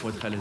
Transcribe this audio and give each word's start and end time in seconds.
pour 0.00 0.10
être 0.10 0.24
à 0.24 0.28
l'aise. 0.28 0.40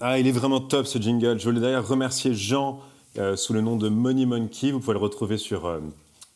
Ah, 0.00 0.18
il 0.18 0.26
est 0.26 0.32
vraiment 0.32 0.60
top 0.60 0.86
ce 0.86 0.98
jingle. 0.98 1.38
Je 1.38 1.44
voulais 1.44 1.60
d'ailleurs 1.60 1.86
remercier 1.86 2.34
Jean 2.34 2.80
euh, 3.18 3.36
sous 3.36 3.52
le 3.52 3.60
nom 3.60 3.76
de 3.76 3.88
Money 3.88 4.26
Monkey. 4.26 4.70
Vous 4.70 4.80
pouvez 4.80 4.94
le 4.94 5.00
retrouver 5.00 5.36
sur, 5.36 5.66
euh, 5.66 5.80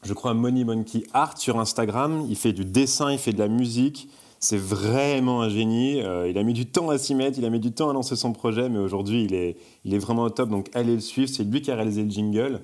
je 0.02 0.12
crois, 0.12 0.34
Money 0.34 0.65
Monkey 0.65 1.05
Art 1.15 1.38
sur 1.38 1.59
Instagram. 1.59 2.27
Il 2.29 2.37
fait 2.37 2.52
du 2.52 2.65
dessin, 2.65 3.12
il 3.12 3.19
fait 3.19 3.33
de 3.33 3.38
la 3.38 3.48
musique. 3.48 4.09
C'est 4.38 4.59
vraiment 4.59 5.43
un 5.43 5.48
génie. 5.48 6.03
Euh, 6.03 6.29
il 6.29 6.37
a 6.37 6.43
mis 6.43 6.53
du 6.53 6.66
temps 6.66 6.91
à 6.91 6.98
s'y 6.98 7.14
mettre, 7.14 7.39
il 7.39 7.45
a 7.45 7.50
mis 7.50 7.61
du 7.61 7.71
temps 7.71 7.91
à 7.91 7.93
lancer 7.93 8.16
son 8.16 8.32
projet, 8.32 8.69
mais 8.69 8.80
aujourd'hui, 8.80 9.25
il 9.25 9.34
est, 9.34 9.57
il 9.84 9.95
est 9.95 9.98
vraiment 9.98 10.25
au 10.25 10.30
top. 10.30 10.48
Donc, 10.48 10.69
allez 10.75 10.95
le 10.95 11.00
suivre. 11.00 11.30
C'est 11.32 11.45
lui 11.45 11.62
qui 11.62 11.71
a 11.71 11.77
réalisé 11.77 12.03
le 12.03 12.11
jingle. 12.11 12.61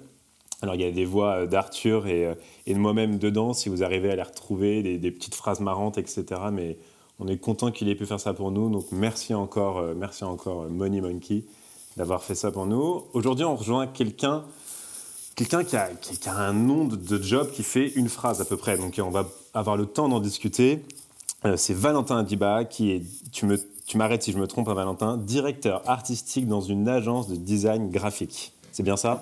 Alors, 0.63 0.75
il 0.75 0.81
y 0.81 0.85
a 0.85 0.91
des 0.91 1.05
voix 1.05 1.47
d'Arthur 1.47 2.07
et, 2.07 2.35
et, 2.67 2.75
de 2.75 2.79
moi-même 2.79 3.19
dedans, 3.19 3.53
si 3.53 3.69
vous 3.69 3.83
arrivez 3.83 4.11
à 4.11 4.17
les 4.17 4.23
retrouver, 4.23 4.99
des, 4.99 5.11
petites 5.11 5.35
phrases 5.35 5.61
marrantes, 5.61 5.99
etc. 5.99 6.25
Mais 6.53 6.79
on 7.21 7.29
est 7.29 7.39
content 7.39 7.71
qu'il 7.71 7.89
ait 7.89 7.95
pu 7.95 8.07
faire 8.07 8.21
ça 8.21 8.35
pour 8.35 8.51
nous. 8.51 8.69
Donc, 8.69 8.87
merci 8.91 9.35
encore, 9.35 9.83
merci 9.95 10.25
encore, 10.25 10.69
Money 10.69 11.01
Monkey 11.01 11.45
d'avoir 11.99 12.23
fait 12.23 12.37
ça 12.37 12.51
pour 12.51 12.65
nous. 12.65 13.05
Aujourd'hui, 13.13 13.45
on 13.45 13.57
rejoint 13.57 13.87
quelqu'un 13.87 14.45
qui 15.35 15.77
a, 15.77 15.91
un 16.37 16.53
nom 16.53 16.85
de, 16.85 17.23
job 17.23 17.51
qui 17.51 17.63
fait 17.63 17.89
une 17.89 18.09
phrase 18.09 18.41
à 18.41 18.45
peu 18.45 18.57
près. 18.57 18.79
Donc 18.79 19.01
on 19.05 19.11
va 19.11 19.29
avoir 19.53 19.77
le 19.77 19.87
temps 19.87 20.09
d'en 20.09 20.21
discuter. 20.21 20.83
Euh, 21.45 21.57
c'est 21.57 21.75
Valentin 21.75 22.19
Adiba 22.19 22.65
qui 22.65 22.93
est, 22.93 23.03
tu 23.33 23.97
m'arrêtes 23.97 24.23
si 24.23 24.33
je 24.33 24.39
me 24.39 24.47
trompe, 24.47 24.69
hein, 24.69 24.75
Valentin, 24.75 25.17
directeur 25.17 25.89
artistique 25.89 26.49
dans 26.49 26.61
une 26.61 26.89
agence 26.89 27.29
de 27.29 27.37
design 27.37 27.91
graphique. 27.91 28.53
C'est 28.73 28.83
bien 28.83 28.97
ça? 28.97 29.21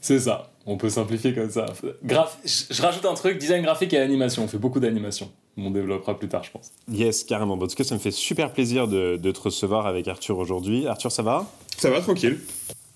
C'est 0.00 0.18
ça. 0.20 0.50
On 0.66 0.76
peut 0.76 0.90
simplifier 0.90 1.34
comme 1.34 1.50
ça. 1.50 1.66
Graph... 2.04 2.38
Je 2.44 2.82
rajoute 2.82 3.04
un 3.04 3.14
truc, 3.14 3.38
design 3.38 3.62
graphique 3.62 3.92
et 3.94 3.98
animation. 3.98 4.44
On 4.44 4.48
fait 4.48 4.58
beaucoup 4.58 4.80
d'animation. 4.80 5.30
On 5.56 5.70
développera 5.70 6.18
plus 6.18 6.28
tard, 6.28 6.44
je 6.44 6.50
pense. 6.50 6.70
Yes, 6.92 7.24
carrément. 7.24 7.54
En 7.54 7.66
tout 7.66 7.74
cas, 7.74 7.84
ça 7.84 7.94
me 7.94 8.00
fait 8.00 8.10
super 8.10 8.52
plaisir 8.52 8.86
de, 8.86 9.16
de 9.16 9.30
te 9.32 9.40
recevoir 9.40 9.86
avec 9.86 10.06
Arthur 10.06 10.38
aujourd'hui. 10.38 10.86
Arthur, 10.86 11.10
ça 11.10 11.22
va? 11.22 11.46
Ça 11.78 11.90
va, 11.90 12.00
tranquille. 12.00 12.38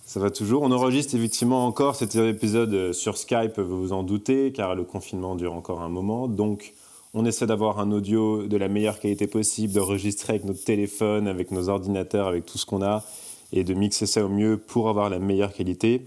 Ça 0.04 0.20
va 0.20 0.30
toujours. 0.30 0.62
On 0.62 0.70
enregistre 0.70 1.14
effectivement 1.14 1.66
encore 1.66 1.96
cet 1.96 2.14
épisode 2.14 2.92
sur 2.92 3.16
Skype, 3.16 3.58
vous 3.58 3.80
vous 3.80 3.92
en 3.92 4.02
doutez, 4.02 4.52
car 4.52 4.74
le 4.74 4.84
confinement 4.84 5.34
dure 5.34 5.54
encore 5.54 5.80
un 5.80 5.88
moment. 5.88 6.28
Donc, 6.28 6.74
on 7.14 7.24
essaie 7.24 7.46
d'avoir 7.46 7.80
un 7.80 7.90
audio 7.90 8.46
de 8.46 8.56
la 8.58 8.68
meilleure 8.68 9.00
qualité 9.00 9.26
possible, 9.26 9.72
d'enregistrer 9.72 10.34
avec 10.34 10.44
notre 10.44 10.62
téléphone, 10.62 11.28
avec 11.28 11.50
nos 11.50 11.68
ordinateurs, 11.68 12.26
avec 12.26 12.44
tout 12.44 12.58
ce 12.58 12.66
qu'on 12.66 12.82
a, 12.82 13.02
et 13.52 13.64
de 13.64 13.74
mixer 13.74 14.06
ça 14.06 14.24
au 14.24 14.28
mieux 14.28 14.58
pour 14.58 14.88
avoir 14.88 15.08
la 15.08 15.18
meilleure 15.18 15.52
qualité. 15.52 16.06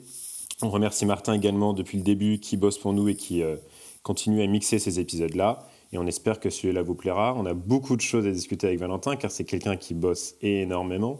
On 0.61 0.69
remercie 0.69 1.05
Martin 1.05 1.33
également 1.33 1.73
depuis 1.73 1.97
le 1.97 2.03
début, 2.03 2.39
qui 2.39 2.55
bosse 2.55 2.77
pour 2.77 2.93
nous 2.93 3.09
et 3.09 3.15
qui 3.15 3.43
euh, 3.43 3.57
continue 4.03 4.41
à 4.41 4.47
mixer 4.47 4.79
ces 4.79 4.99
épisodes-là. 4.99 5.67
Et 5.91 5.97
on 5.97 6.07
espère 6.07 6.39
que 6.39 6.49
celui-là 6.49 6.81
vous 6.81 6.95
plaira. 6.95 7.35
On 7.37 7.45
a 7.45 7.53
beaucoup 7.53 7.95
de 7.95 8.01
choses 8.01 8.25
à 8.25 8.31
discuter 8.31 8.67
avec 8.67 8.79
Valentin, 8.79 9.17
car 9.17 9.31
c'est 9.31 9.43
quelqu'un 9.43 9.75
qui 9.75 9.93
bosse 9.93 10.35
énormément 10.41 11.19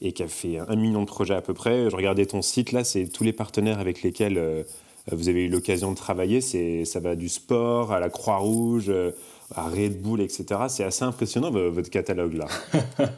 et 0.00 0.12
qui 0.12 0.22
a 0.22 0.28
fait 0.28 0.58
un 0.58 0.76
million 0.76 1.00
de 1.00 1.06
projets 1.06 1.34
à 1.34 1.42
peu 1.42 1.52
près. 1.52 1.90
Je 1.90 1.96
regardais 1.96 2.26
ton 2.26 2.42
site, 2.42 2.72
là, 2.72 2.84
c'est 2.84 3.06
tous 3.06 3.24
les 3.24 3.32
partenaires 3.32 3.80
avec 3.80 4.02
lesquels 4.02 4.38
euh, 4.38 4.62
vous 5.10 5.28
avez 5.28 5.44
eu 5.44 5.48
l'occasion 5.48 5.90
de 5.90 5.96
travailler. 5.96 6.40
Ça 6.40 7.00
va 7.00 7.16
du 7.16 7.28
sport 7.28 7.92
à 7.92 7.98
la 7.98 8.08
Croix-Rouge, 8.08 8.86
euh, 8.88 9.10
à 9.54 9.68
Red 9.68 10.00
Bull, 10.00 10.20
etc. 10.20 10.44
C'est 10.68 10.84
assez 10.84 11.04
impressionnant, 11.04 11.50
votre 11.50 11.90
catalogue, 11.90 12.34
là. 12.34 12.46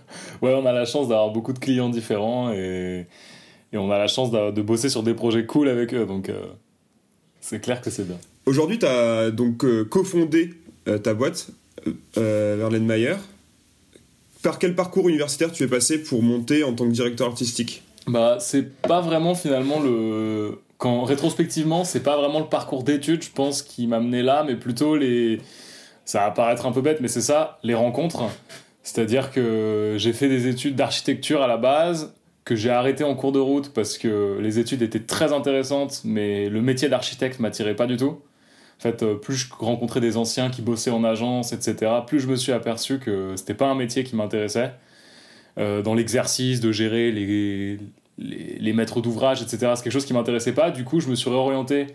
ouais, 0.42 0.54
on 0.54 0.64
a 0.64 0.72
la 0.72 0.86
chance 0.86 1.08
d'avoir 1.08 1.30
beaucoup 1.30 1.52
de 1.52 1.58
clients 1.58 1.90
différents 1.90 2.52
et 2.52 3.06
et 3.72 3.78
on 3.78 3.90
a 3.90 3.98
la 3.98 4.06
chance 4.06 4.30
de, 4.30 4.50
de, 4.50 4.62
bosser 4.62 4.88
sur 4.88 5.02
des 5.02 5.14
projets 5.14 5.46
cool 5.46 5.68
avec 5.68 5.94
eux, 5.94 6.04
donc 6.04 6.28
euh, 6.28 6.42
c'est 7.40 7.60
clair 7.60 7.80
que 7.80 7.90
c'est 7.90 8.06
bien. 8.06 8.18
Aujourd'hui, 8.46 8.78
tu 8.78 8.86
as 8.86 9.30
donc 9.30 9.64
euh, 9.64 9.84
cofondé 9.84 10.54
euh, 10.88 10.98
ta 10.98 11.14
boîte, 11.14 11.48
Verlaine 12.14 12.84
Mayer. 12.84 13.16
Par 14.42 14.58
quel 14.58 14.74
parcours 14.74 15.08
universitaire 15.08 15.52
tu 15.52 15.62
es 15.62 15.68
passé 15.68 16.02
pour 16.02 16.22
monter 16.22 16.64
en 16.64 16.72
tant 16.74 16.84
que 16.86 16.90
directeur 16.90 17.28
artistique? 17.28 17.82
Bah, 18.06 18.38
c'est 18.40 18.76
pas 18.82 19.00
vraiment 19.00 19.34
finalement 19.34 19.80
le. 19.80 20.58
Quand 20.78 21.04
rétrospectivement, 21.04 21.84
c'est 21.84 22.02
pas 22.02 22.16
vraiment 22.16 22.40
le 22.40 22.46
parcours 22.46 22.82
d'études, 22.82 23.22
je 23.22 23.30
pense, 23.30 23.62
qui 23.62 23.86
m'a 23.86 24.00
mené 24.00 24.22
là, 24.22 24.42
mais 24.44 24.56
plutôt 24.56 24.96
les. 24.96 25.40
Ça 26.04 26.20
va 26.20 26.32
paraître 26.32 26.66
un 26.66 26.72
peu 26.72 26.80
bête, 26.80 27.00
mais 27.00 27.06
c'est 27.06 27.20
ça, 27.20 27.60
les 27.62 27.74
rencontres. 27.74 28.24
C'est-à-dire 28.82 29.30
que 29.30 29.94
j'ai 29.96 30.12
fait 30.12 30.28
des 30.28 30.48
études 30.48 30.74
d'architecture 30.74 31.40
à 31.42 31.46
la 31.46 31.56
base, 31.56 32.12
que 32.44 32.56
j'ai 32.56 32.70
arrêté 32.70 33.04
en 33.04 33.14
cours 33.14 33.32
de 33.32 33.38
route 33.38 33.72
parce 33.72 33.98
que 33.98 34.38
les 34.40 34.58
études 34.58 34.82
étaient 34.82 35.04
très 35.04 35.32
intéressantes, 35.32 36.00
mais 36.04 36.48
le 36.48 36.60
métier 36.60 36.88
d'architecte 36.88 37.38
m'attirait 37.40 37.76
pas 37.76 37.86
du 37.86 37.96
tout. 37.96 38.18
En 38.78 38.82
fait, 38.82 39.02
euh, 39.04 39.14
plus 39.14 39.36
je 39.36 39.46
rencontrais 39.56 40.00
des 40.00 40.16
anciens 40.16 40.50
qui 40.50 40.60
bossaient 40.60 40.90
en 40.90 41.04
agence, 41.04 41.52
etc., 41.52 41.92
plus 42.04 42.18
je 42.18 42.26
me 42.26 42.34
suis 42.34 42.50
aperçu 42.50 42.98
que 42.98 43.34
c'était 43.36 43.54
pas 43.54 43.66
un 43.66 43.76
métier 43.76 44.02
qui 44.02 44.16
m'intéressait. 44.16 44.72
Euh, 45.58 45.82
dans 45.82 45.94
l'exercice 45.94 46.60
de 46.60 46.72
gérer 46.72 47.12
les, 47.12 47.78
les, 48.18 48.72
maîtres 48.72 49.00
d'ouvrage, 49.00 49.42
etc., 49.42 49.72
c'est 49.76 49.84
quelque 49.84 49.92
chose 49.92 50.06
qui 50.06 50.14
m'intéressait 50.14 50.54
pas. 50.54 50.70
Du 50.70 50.84
coup, 50.84 50.98
je 50.98 51.08
me 51.08 51.14
suis 51.14 51.30
réorienté 51.30 51.88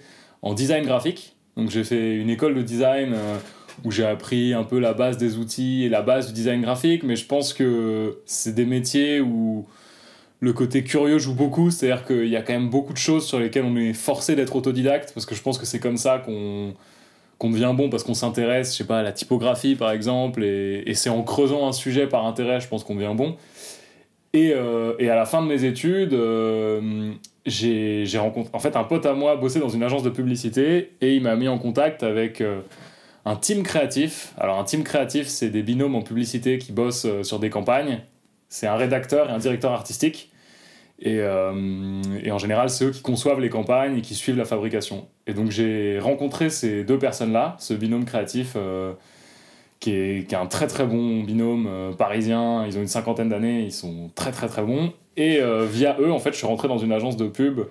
en 0.43 0.53
design 0.53 0.85
graphique. 0.85 1.35
Donc, 1.57 1.71
j'ai 1.71 1.83
fait 1.83 2.15
une 2.15 2.29
école 2.29 2.55
de 2.55 2.61
design 2.61 3.13
euh, 3.13 3.37
où 3.83 3.91
j'ai 3.91 4.05
appris 4.05 4.53
un 4.53 4.63
peu 4.63 4.79
la 4.79 4.93
base 4.93 5.17
des 5.17 5.37
outils 5.37 5.83
et 5.83 5.89
la 5.89 6.01
base 6.01 6.27
du 6.27 6.33
design 6.33 6.61
graphique, 6.61 7.03
mais 7.03 7.17
je 7.17 7.25
pense 7.25 7.53
que 7.53 8.19
c'est 8.25 8.55
des 8.55 8.65
métiers 8.65 9.19
où 9.19 9.67
le 10.39 10.53
côté 10.53 10.83
curieux 10.83 11.17
joue 11.17 11.33
beaucoup, 11.33 11.71
c'est-à-dire 11.71 12.05
qu'il 12.05 12.27
y 12.27 12.35
a 12.35 12.41
quand 12.41 12.53
même 12.53 12.69
beaucoup 12.69 12.93
de 12.93 12.97
choses 12.97 13.25
sur 13.25 13.39
lesquelles 13.39 13.65
on 13.65 13.75
est 13.75 13.93
forcé 13.93 14.35
d'être 14.35 14.55
autodidacte, 14.55 15.11
parce 15.13 15.25
que 15.25 15.33
je 15.33 15.41
pense 15.41 15.57
que 15.57 15.65
c'est 15.65 15.79
comme 15.79 15.97
ça 15.97 16.19
qu'on 16.19 17.49
devient 17.49 17.73
bon, 17.75 17.89
parce 17.89 18.03
qu'on 18.03 18.13
s'intéresse, 18.13 18.71
je 18.71 18.77
sais 18.77 18.87
pas, 18.87 18.99
à 18.99 19.03
la 19.03 19.11
typographie 19.11 19.75
par 19.75 19.91
exemple, 19.91 20.43
et, 20.43 20.93
c'est 20.93 21.09
en 21.09 21.23
creusant 21.23 21.67
un 21.67 21.71
sujet 21.71 22.07
par 22.07 22.25
intérêt, 22.25 22.59
je 22.59 22.67
pense 22.67 22.83
qu'on 22.83 22.95
devient 22.95 23.15
bon. 23.15 23.35
Et, 24.33 24.51
euh, 24.53 24.93
à 24.99 25.15
la 25.15 25.25
fin 25.25 25.41
de 25.41 25.47
mes 25.47 25.63
études, 25.63 26.13
euh, 26.13 27.11
j'ai 27.47 28.17
rencontré, 28.17 28.51
en 28.53 28.59
fait, 28.59 28.75
un 28.75 28.83
pote 28.83 29.07
à 29.07 29.13
moi 29.13 29.37
bossait 29.37 29.59
dans 29.59 29.69
une 29.69 29.81
agence 29.81 30.03
de 30.03 30.11
publicité, 30.11 30.91
et 31.01 31.15
il 31.15 31.23
m'a 31.23 31.35
mis 31.35 31.47
en 31.47 31.57
contact 31.57 32.03
avec... 32.03 32.41
Euh, 32.41 32.61
un 33.25 33.35
team 33.35 33.63
créatif. 33.63 34.33
Alors 34.37 34.57
un 34.57 34.63
team 34.63 34.85
créatif, 34.85 35.27
c'est 35.27 35.49
des 35.49 35.61
binômes 35.61 35.95
en 35.95 36.01
publicité 36.01 36.59
qui 36.59 36.71
bossent 36.71 37.05
sur 37.23 37.39
des 37.39 37.49
campagnes 37.49 37.99
c'est 38.49 38.67
un 38.67 38.75
rédacteur 38.75 39.29
et 39.29 39.33
un 39.33 39.37
directeur 39.37 39.71
artistique. 39.71 40.31
Et, 40.99 41.19
euh, 41.19 42.01
et, 42.23 42.31
en 42.31 42.39
général, 42.39 42.69
c'est 42.69 42.85
eux 42.85 42.91
qui 42.91 43.01
conçoivent 43.01 43.39
les 43.39 43.49
campagnes 43.49 43.97
et 43.97 44.01
qui 44.01 44.15
suivent 44.15 44.37
la 44.37 44.45
fabrication. 44.45 45.07
Et 45.27 45.33
donc 45.33 45.51
j'ai 45.51 45.99
rencontré 45.99 46.49
ces 46.49 46.83
deux 46.83 46.97
personnes-là, 46.97 47.55
ce 47.59 47.75
binôme 47.75 48.05
créatif 48.05 48.53
euh, 48.55 48.93
qui, 49.79 49.91
est, 49.91 50.27
qui, 50.27 50.33
est, 50.33 50.37
un 50.37 50.47
très 50.47 50.65
très 50.65 50.87
bon 50.87 51.21
binôme 51.21 51.67
euh, 51.67 51.93
parisien. 51.93 52.65
Ils 52.65 52.77
ont 52.77 52.81
une 52.81 52.87
cinquantaine 52.87 53.29
d'années, 53.29 53.61
ils 53.61 53.71
sont 53.71 54.09
très 54.15 54.31
très 54.31 54.47
très 54.47 54.63
bons. 54.63 54.91
Et 55.17 55.39
via 55.67 55.97
eux, 55.99 56.11
en 56.11 56.19
fait, 56.19 56.31
je 56.31 56.37
suis 56.37 56.45
rentré 56.45 56.67
dans 56.67 56.77
une 56.77 56.91
agence 56.91 57.17
de 57.17 57.27
pub 57.27 57.61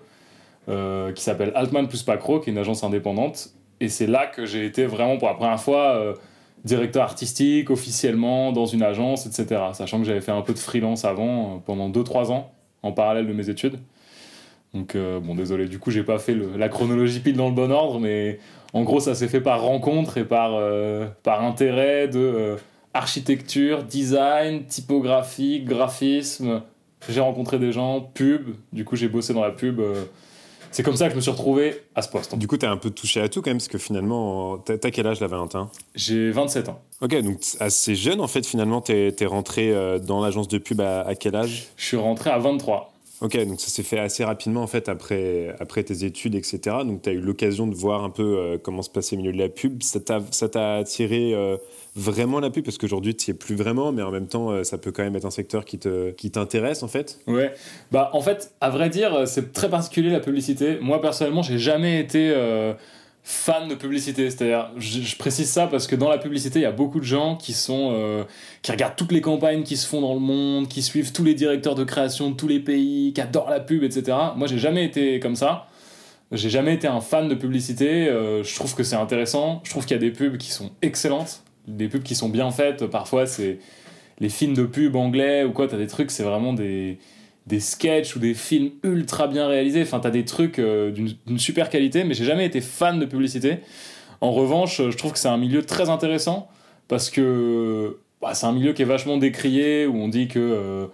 qui 0.67 1.23
s'appelle 1.23 1.53
Altman 1.55 1.87
plus 1.87 2.03
Pacro, 2.03 2.41
qui 2.41 2.51
est 2.51 2.53
une 2.53 2.59
agence 2.59 2.83
indépendante. 2.83 3.51
Et 3.79 3.89
c'est 3.89 4.09
là 4.09 4.27
que 4.27 4.47
j'ai 4.47 4.67
été 4.67 4.85
vraiment 4.85 5.17
pour 5.17 5.29
la 5.29 5.35
première 5.35 5.61
fois 5.61 6.17
directeur 6.65 7.03
artistique 7.03 7.71
officiellement 7.71 8.53
dans 8.53 8.67
une 8.67 8.83
agence, 8.83 9.27
etc. 9.27 9.63
Sachant 9.73 9.99
que 9.99 10.05
j'avais 10.05 10.21
fait 10.21 10.33
un 10.33 10.43
peu 10.43 10.53
de 10.53 10.59
freelance 10.59 11.05
avant, 11.05 11.57
euh, 11.57 11.59
pendant 11.65 11.89
2-3 11.89 12.33
ans, 12.33 12.53
en 12.83 12.93
parallèle 12.93 13.27
de 13.27 13.33
mes 13.33 13.49
études. 13.49 13.79
Donc, 14.75 14.95
euh, 14.95 15.21
bon, 15.21 15.35
désolé, 15.35 15.67
du 15.67 15.79
coup, 15.79 15.91
j'ai 15.91 16.03
pas 16.03 16.19
fait 16.19 16.35
la 16.35 16.69
chronologie 16.69 17.21
pile 17.21 17.37
dans 17.37 17.49
le 17.49 17.55
bon 17.55 17.71
ordre, 17.71 18.01
mais 18.01 18.39
en 18.73 18.83
gros, 18.83 19.01
ça 19.01 19.15
s'est 19.15 19.29
fait 19.29 19.41
par 19.41 19.63
rencontre 19.63 20.19
et 20.19 20.25
par, 20.25 20.55
euh, 20.55 21.07
par 21.23 21.43
intérêt 21.45 22.09
de 22.09 22.57
architecture, 22.93 23.85
design, 23.85 24.65
typographie, 24.65 25.61
graphisme. 25.61 26.63
J'ai 27.09 27.21
rencontré 27.21 27.59
des 27.59 27.73
gens, 27.73 28.01
pub, 28.01 28.57
du 28.73 28.85
coup, 28.85 28.97
j'ai 28.97 29.09
bossé 29.09 29.33
dans 29.33 29.43
la 29.43 29.51
pub 29.51 29.81
c'est 30.77 30.83
comme 30.83 30.95
ça 30.95 31.07
que 31.07 31.13
je 31.13 31.17
me 31.17 31.23
suis 31.23 31.31
retrouvé 31.31 31.85
à 31.95 32.03
ce 32.03 32.11
poste. 32.11 32.37
Du 32.37 32.47
coup, 32.47 32.59
tu 32.59 32.67
as 32.67 32.71
un 32.71 32.77
peu 32.77 32.91
touché 32.91 33.23
à 33.23 33.31
tout 33.31 33.41
quand 33.41 33.49
même, 33.49 33.57
parce 33.57 33.69
que 33.69 33.79
finalement, 33.79 34.59
t'as 34.59 34.77
quel 34.91 35.07
âge 35.07 35.21
là, 35.21 35.27
Valentin 35.27 35.71
J'ai 35.95 36.31
27 36.31 36.69
ans. 36.69 36.83
Ok, 37.01 37.19
donc 37.23 37.39
assez 37.61 37.95
jeune 37.95 38.21
en 38.21 38.27
fait, 38.27 38.45
finalement, 38.45 38.83
t'es 38.83 39.17
es 39.19 39.25
rentré 39.25 39.73
euh, 39.73 39.99
dans 39.99 40.21
l'agence 40.21 40.49
de 40.49 40.59
pub 40.59 40.83
à, 40.83 41.15
quel 41.19 41.35
âge? 41.35 41.69
Je 41.79 41.85
suis 41.87 41.97
rentré 41.97 42.29
à 42.29 42.39
23. 42.39 42.93
Ok, 43.23 43.43
donc 43.47 43.59
ça 43.59 43.69
s'est 43.69 43.85
fait 43.85 43.99
assez 43.99 44.23
rapidement 44.23 44.61
en 44.61 44.67
fait 44.67 44.91
après, 44.91 45.57
après 45.61 45.83
tes 45.83 46.05
études, 46.05 46.35
etc. 46.35 46.59
Donc 46.85 47.01
tu 47.01 47.09
as 47.09 47.15
eu 47.15 47.21
l'occasion 47.21 47.67
de 47.67 47.75
voir 47.75 48.05
un 48.05 48.11
peu 48.11 48.37
euh, 48.37 48.59
comment 48.63 48.83
se 48.83 48.91
passait 48.91 49.17
au 49.17 49.19
milieu 49.19 49.33
de 49.33 49.39
la 49.39 49.49
pub. 49.49 49.83
Ça 49.83 49.99
t'a 50.01 50.75
attiré 50.75 51.33
euh, 51.33 51.57
vraiment 51.97 52.41
la 52.41 52.51
pub 52.51 52.65
parce 52.65 52.79
qu'aujourd'hui 52.79 53.17
tu 53.17 53.31
n'y 53.31 53.35
es 53.35 53.39
plus 53.39 53.57
vraiment, 53.57 53.91
mais 53.91 54.03
en 54.03 54.11
même 54.11 54.29
temps 54.29 54.51
euh, 54.51 54.63
ça 54.63 54.79
peut 54.79 54.93
quand 54.93 55.03
même 55.03 55.17
être 55.17 55.25
un 55.25 55.31
secteur 55.31 55.65
qui 55.65 55.79
t'intéresse 55.79 56.79
qui 56.79 56.85
en 56.85 56.89
fait. 56.89 57.19
Ouais, 57.27 57.53
bah 57.91 58.11
en 58.13 58.21
fait, 58.21 58.53
à 58.61 58.71
vrai 58.71 58.89
dire, 58.91 59.27
c'est 59.27 59.53
très 59.53 59.69
particulier 59.69 60.11
la 60.11 60.21
publicité. 60.21 60.79
Moi 60.81 61.01
personnellement, 61.01 61.43
j'ai 61.43 61.59
jamais 61.59 62.01
été 62.01 62.33
fan 63.29 63.67
de 63.67 63.75
publicité. 63.75 64.31
C'est-à-dire, 64.31 64.71
je, 64.77 65.17
précise 65.17 65.51
ça 65.51 65.67
parce 65.67 65.89
que 65.89 65.97
dans 65.97 66.09
la 66.09 66.17
publicité, 66.17 66.61
il 66.61 66.63
y 66.63 66.67
a 66.67 66.71
beaucoup 66.71 67.01
de 67.01 67.05
gens 67.05 67.37
qui 67.37 67.55
sont 67.55 67.91
euh, 67.93 68.23
qui 68.63 68.71
regardent 68.71 68.95
toutes 68.95 69.11
les 69.11 69.21
campagnes 69.21 69.65
qui 69.65 69.77
se 69.77 69.85
font 69.85 70.01
dans 70.01 70.15
le 70.15 70.21
monde, 70.21 70.69
qui 70.69 70.81
suivent 70.81 71.13
tous 71.13 71.25
les 71.25 71.35
directeurs 71.35 71.75
de 71.75 71.83
création 71.83 72.31
de 72.31 72.37
tous 72.37 72.47
les 72.47 72.61
pays, 72.61 73.13
qui 73.13 73.21
adorent 73.21 73.51
la 73.51 73.59
pub, 73.59 73.83
etc. 73.83 74.17
Moi, 74.37 74.47
j'ai 74.47 74.59
jamais 74.59 74.85
été 74.85 75.19
comme 75.19 75.35
ça. 75.35 75.67
J'ai 76.31 76.51
jamais 76.51 76.75
été 76.75 76.87
un 76.87 77.01
fan 77.01 77.29
de 77.29 77.35
publicité. 77.35 78.09
Euh, 78.09 78.45
je 78.45 78.55
trouve 78.55 78.77
que 78.77 78.85
c'est 78.85 78.97
intéressant. 78.97 79.61
Je 79.65 79.71
trouve 79.71 79.85
qu'il 79.85 79.97
y 79.97 79.99
a 79.99 80.01
des 80.01 80.13
pubs 80.13 80.37
qui 80.37 80.53
sont 80.53 80.71
excellentes. 80.81 81.43
Des 81.67 81.89
pubs 81.89 82.03
qui 82.03 82.15
sont 82.15 82.29
bien 82.29 82.51
faites. 82.51 82.87
Parfois, 82.87 83.27
c'est 83.27 83.59
les 84.19 84.29
films 84.29 84.55
de 84.55 84.65
pub 84.65 84.97
anglais 84.97 85.45
ou 85.45 85.53
quoi, 85.53 85.69
t'as 85.69 85.77
des 85.77 85.87
trucs, 85.87 86.11
c'est 86.11 86.23
vraiment 86.23 86.53
des, 86.53 86.99
des 87.47 87.61
sketchs 87.61 88.17
ou 88.17 88.19
des 88.19 88.35
films 88.35 88.71
ultra 88.83 89.27
bien 89.29 89.47
réalisés. 89.47 89.83
Enfin, 89.83 90.01
t'as 90.01 90.11
des 90.11 90.25
trucs 90.25 90.59
euh, 90.59 90.91
d'une 90.91 91.39
super 91.39 91.71
qualité, 91.71 92.05
mais 92.05 92.15
j'ai 92.15 92.25
jamais 92.25 92.47
été 92.47 92.61
fan 92.61 92.99
de 92.99 93.05
publicité. 93.05 93.59
En 94.21 94.33
revanche, 94.33 94.79
je 94.79 94.97
trouve 94.97 95.13
que 95.13 95.19
c'est 95.19 95.29
un 95.29 95.37
milieu 95.37 95.63
très 95.63 95.91
intéressant 95.91 96.49
parce 96.89 97.11
que 97.11 97.99
bah, 98.23 98.35
c'est 98.35 98.47
un 98.47 98.53
milieu 98.53 98.73
qui 98.73 98.83
est 98.83 98.87
vachement 98.87 99.19
décrié, 99.19 99.87
où 99.87 99.97
on 99.97 100.09
dit 100.09 100.29
que, 100.29 100.39
euh, 100.39 100.87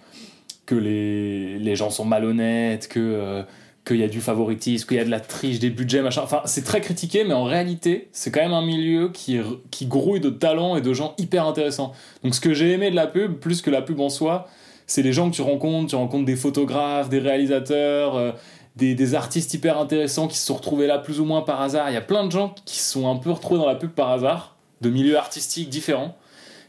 les, 0.71 1.59
les 1.59 1.77
gens 1.77 1.91
sont 1.91 2.07
malhonnêtes, 2.07 2.89
que. 2.89 2.99
euh, 2.99 3.43
qu'il 3.85 3.97
y 3.97 4.05
a 4.05 4.09
du 4.09 4.21
favoritisme, 4.21 4.87
qu'il 4.87 4.97
y 4.97 5.01
a 5.01 5.05
de 5.05 5.11
la 5.11 5.21
triche, 5.21 5.59
des 5.59 5.71
budgets, 5.71 6.03
machin. 6.03 6.23
Enfin, 6.23 6.43
c'est 6.45 6.65
très 6.65 6.81
critiqué, 6.81 7.25
mais 7.25 7.35
en 7.35 7.45
réalité, 7.45 8.09
c'est 8.13 8.31
quand 8.31 8.41
même 8.41 8.53
un 8.53 8.65
milieu 8.65 9.09
qui, 9.09 9.41
qui 9.71 9.87
grouille 9.87 10.21
de 10.21 10.31
talents 10.31 10.77
et 10.77 10.81
de 10.81 10.93
gens 10.93 11.15
hyper 11.19 11.47
intéressants. 11.47 11.93
Donc, 12.23 12.35
ce 12.35 12.41
que 12.41 12.55
j'ai 12.55 12.71
aimé 12.71 12.91
de 12.91 12.97
la 12.97 13.09
pub, 13.09 13.35
plus 13.39 13.61
que 13.61 13.71
la 13.71 13.83
pub 13.83 13.99
en 13.99 14.09
soi, 14.09 14.47
c'est 14.87 15.03
les 15.03 15.13
gens 15.13 15.31
que 15.31 15.35
tu 15.35 15.43
rencontres. 15.43 15.91
Tu 15.91 15.97
rencontres 15.97 16.27
des 16.27 16.37
photographes, 16.37 17.09
des 17.09 17.19
réalisateurs, 17.19 18.15
euh, 18.15 18.31
des, 18.77 18.95
des 18.95 19.15
artistes 19.15 19.53
hyper 19.53 19.79
intéressants 19.79 20.29
qui 20.29 20.37
se 20.37 20.47
sont 20.47 20.55
retrouvés 20.55 20.87
là 20.87 20.99
plus 20.99 21.19
ou 21.19 21.25
moins 21.25 21.43
par 21.43 21.61
hasard. 21.61 21.91
Il 21.91 21.95
y 21.95 21.97
a 21.97 22.03
plein 22.03 22.25
de 22.25 22.31
gens 22.31 22.55
qui 22.65 22.79
sont 22.79 23.11
un 23.11 23.17
peu 23.17 23.31
retrouvés 23.33 23.59
dans 23.59 23.67
la 23.67 23.75
pub 23.75 23.91
par 23.91 24.11
hasard, 24.11 24.57
de 24.81 24.91
milieux 24.91 25.17
artistiques 25.17 25.71
différents. 25.71 26.17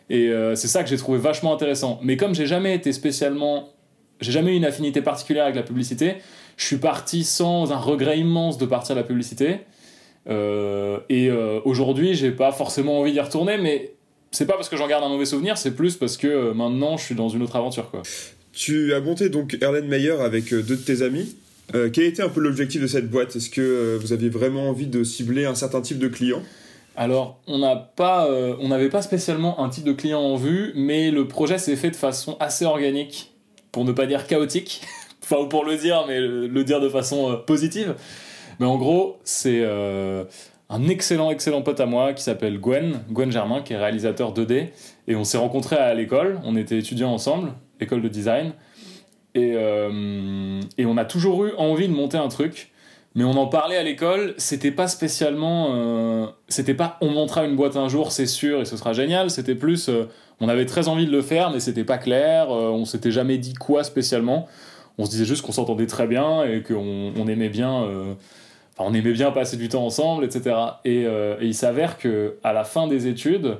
Et 0.10 0.30
euh, 0.30 0.56
c'est 0.56 0.68
ça 0.68 0.84
que 0.84 0.90
j'ai 0.90 0.98
trouvé 0.98 1.20
vachement 1.20 1.54
intéressant. 1.54 2.00
Mais 2.02 2.18
comme 2.18 2.34
j'ai 2.34 2.48
jamais 2.48 2.74
été 2.74 2.92
spécialement. 2.92 3.70
J'ai 4.22 4.32
jamais 4.32 4.54
eu 4.54 4.56
une 4.56 4.64
affinité 4.64 5.02
particulière 5.02 5.44
avec 5.44 5.56
la 5.56 5.64
publicité, 5.64 6.18
je 6.58 6.66
suis 6.66 6.78
parti 6.78 7.24
sans 7.24 7.72
un 7.72 7.78
regret 7.78 8.20
immense 8.20 8.58
de 8.58 8.66
partir 8.66 8.96
de 8.96 9.02
la 9.02 9.08
publicité. 9.08 9.60
Euh, 10.30 11.00
et 11.10 11.30
euh, 11.30 11.60
aujourd'hui, 11.66 12.14
j'ai 12.14 12.32
pas 12.32 12.52
forcément 12.52 13.00
envie 13.00 13.12
d'y 13.12 13.20
retourner, 13.20 13.58
mais 13.58 13.94
c'est 14.32 14.46
pas 14.46 14.54
parce 14.54 14.70
que 14.70 14.78
j'en 14.78 14.88
garde 14.88 15.04
un 15.04 15.10
mauvais 15.10 15.26
souvenir, 15.26 15.58
c'est 15.58 15.76
plus 15.76 15.96
parce 15.98 16.18
que 16.18 16.28
euh, 16.28 16.54
maintenant 16.54 16.98
je 16.98 17.04
suis 17.04 17.16
dans 17.16 17.30
une 17.30 17.42
autre 17.42 17.56
aventure. 17.56 17.90
Quoi. 17.92 18.04
Tu 18.52 18.94
as 18.94 19.02
monté 19.02 19.30
donc 19.30 19.58
Erlenmeyer 19.62 20.12
avec 20.12 20.54
euh, 20.54 20.62
deux 20.62 20.76
de 20.76 20.82
tes 20.82 21.02
amis. 21.02 21.36
Quel 21.72 22.04
était 22.04 22.22
un 22.22 22.30
peu 22.30 22.42
l'objectif 22.42 22.82
de 22.82 22.88
cette 22.88 23.10
boîte? 23.10 23.36
Est-ce 23.36 23.50
que 23.50 23.98
vous 24.00 24.14
aviez 24.14 24.30
vraiment 24.30 24.70
envie 24.70 24.86
de 24.86 25.04
cibler 25.04 25.46
un 25.46 25.56
certain 25.56 25.82
type 25.82 25.98
de 25.98 26.10
client? 26.10 26.44
Alors, 26.96 27.40
on 27.48 27.58
n'a 27.58 27.76
pas, 27.76 28.30
on 28.60 28.68
n'avait 28.68 28.90
pas 28.90 29.02
spécialement 29.02 29.64
un 29.64 29.70
type 29.70 29.86
de 29.86 29.94
client 29.94 30.20
en 30.20 30.36
vue, 30.36 30.74
mais 30.76 31.10
le 31.10 31.28
projet 31.28 31.58
s'est 31.58 31.78
fait 31.78 31.90
de 31.90 31.96
façon 31.96 32.36
assez 32.40 32.66
organique, 32.66 33.32
pour 33.72 33.86
ne 33.86 33.92
pas 33.94 34.06
dire 34.06 34.28
chaotique. 34.28 34.82
enfin, 35.24 35.46
pour 35.46 35.66
le 35.66 35.78
dire, 35.78 36.06
mais 36.08 36.20
le, 36.20 36.64
dire 36.64 36.80
de 36.80 36.90
façon 36.90 37.32
euh, 37.32 37.36
positive. 37.38 37.96
Mais 38.60 38.66
en 38.66 38.78
gros, 38.78 39.18
c'est 39.24 39.62
euh, 39.64 40.26
un 40.70 40.88
excellent, 40.88 41.32
excellent 41.32 41.62
pote 41.62 41.80
à 41.80 41.86
moi 41.86 42.14
qui 42.14 42.24
s'appelle 42.24 42.60
Gwen, 42.60 43.02
Gwen 43.10 43.32
Germain, 43.32 43.62
qui 43.62 43.74
est 43.74 43.78
réalisateur 43.78 44.34
2D. 44.34 44.70
Et 45.08 45.16
on 45.16 45.24
s'est 45.24 45.38
rencontrés 45.38 45.78
à 45.78 45.94
l'école, 45.94 46.40
on 46.44 46.56
était 46.56 46.78
étudiants 46.78 47.12
ensemble, 47.12 47.54
école 47.80 48.02
de 48.02 48.10
design. 48.10 48.54
Et, 49.36 49.54
euh, 49.56 50.62
et 50.78 50.86
on 50.86 50.98
a 50.98 51.06
toujours 51.06 51.46
eu 51.46 51.54
envie 51.58 51.88
de 51.88 51.94
monter 51.94 52.18
un 52.18 52.28
truc. 52.28 52.70
Mais 53.16 53.24
on 53.24 53.32
en 53.32 53.46
parlait 53.46 53.78
à 53.78 53.84
l'école, 53.84 54.34
c'était 54.38 54.72
pas 54.72 54.88
spécialement. 54.88 56.34
c'était 56.48 56.74
pas 56.74 56.98
on 57.00 57.12
montera 57.12 57.46
une 57.46 57.56
boîte 57.56 57.78
un 57.78 57.88
jour, 57.88 58.12
c'est 58.12 58.26
sûr, 58.26 58.62
et 58.62 58.66
ce 58.66 58.76
sera 58.76 58.92
génial. 58.94 59.30
C'était 59.30 59.54
plus. 59.54 59.88
on 60.40 60.50
avait 60.50 60.66
très 60.66 60.88
envie 60.88 61.06
de 61.06 61.12
le 61.12 61.22
faire, 61.22 61.52
mais 61.52 61.60
c'était 61.60 61.84
pas 61.84 62.00
clair. 62.00 62.50
on 62.50 62.86
s'était 62.86 63.12
jamais 63.12 63.38
dit 63.38 63.54
quoi 63.54 63.84
spécialement. 63.84 64.48
On 64.98 65.06
se 65.06 65.12
disait 65.12 65.26
juste 65.26 65.42
qu'on 65.44 65.52
s'entendait 65.52 65.88
très 65.88 66.08
bien 66.08 66.44
et 66.44 66.62
qu'on 66.62 67.12
on 67.18 67.28
aimait 67.28 67.50
bien. 67.50 67.84
euh, 67.84 68.14
on 68.80 68.94
aimait 68.94 69.12
bien 69.12 69.32
passer 69.32 69.56
du 69.58 69.70
temps 69.70 69.86
ensemble, 69.86 70.26
etc. 70.26 70.56
Et, 70.84 71.04
euh, 71.06 71.38
et 71.40 71.46
il 71.46 71.54
s'avère 71.54 71.98
que 71.98 72.38
à 72.44 72.54
la 72.54 72.64
fin 72.64 72.88
des 72.88 73.08
études, 73.08 73.58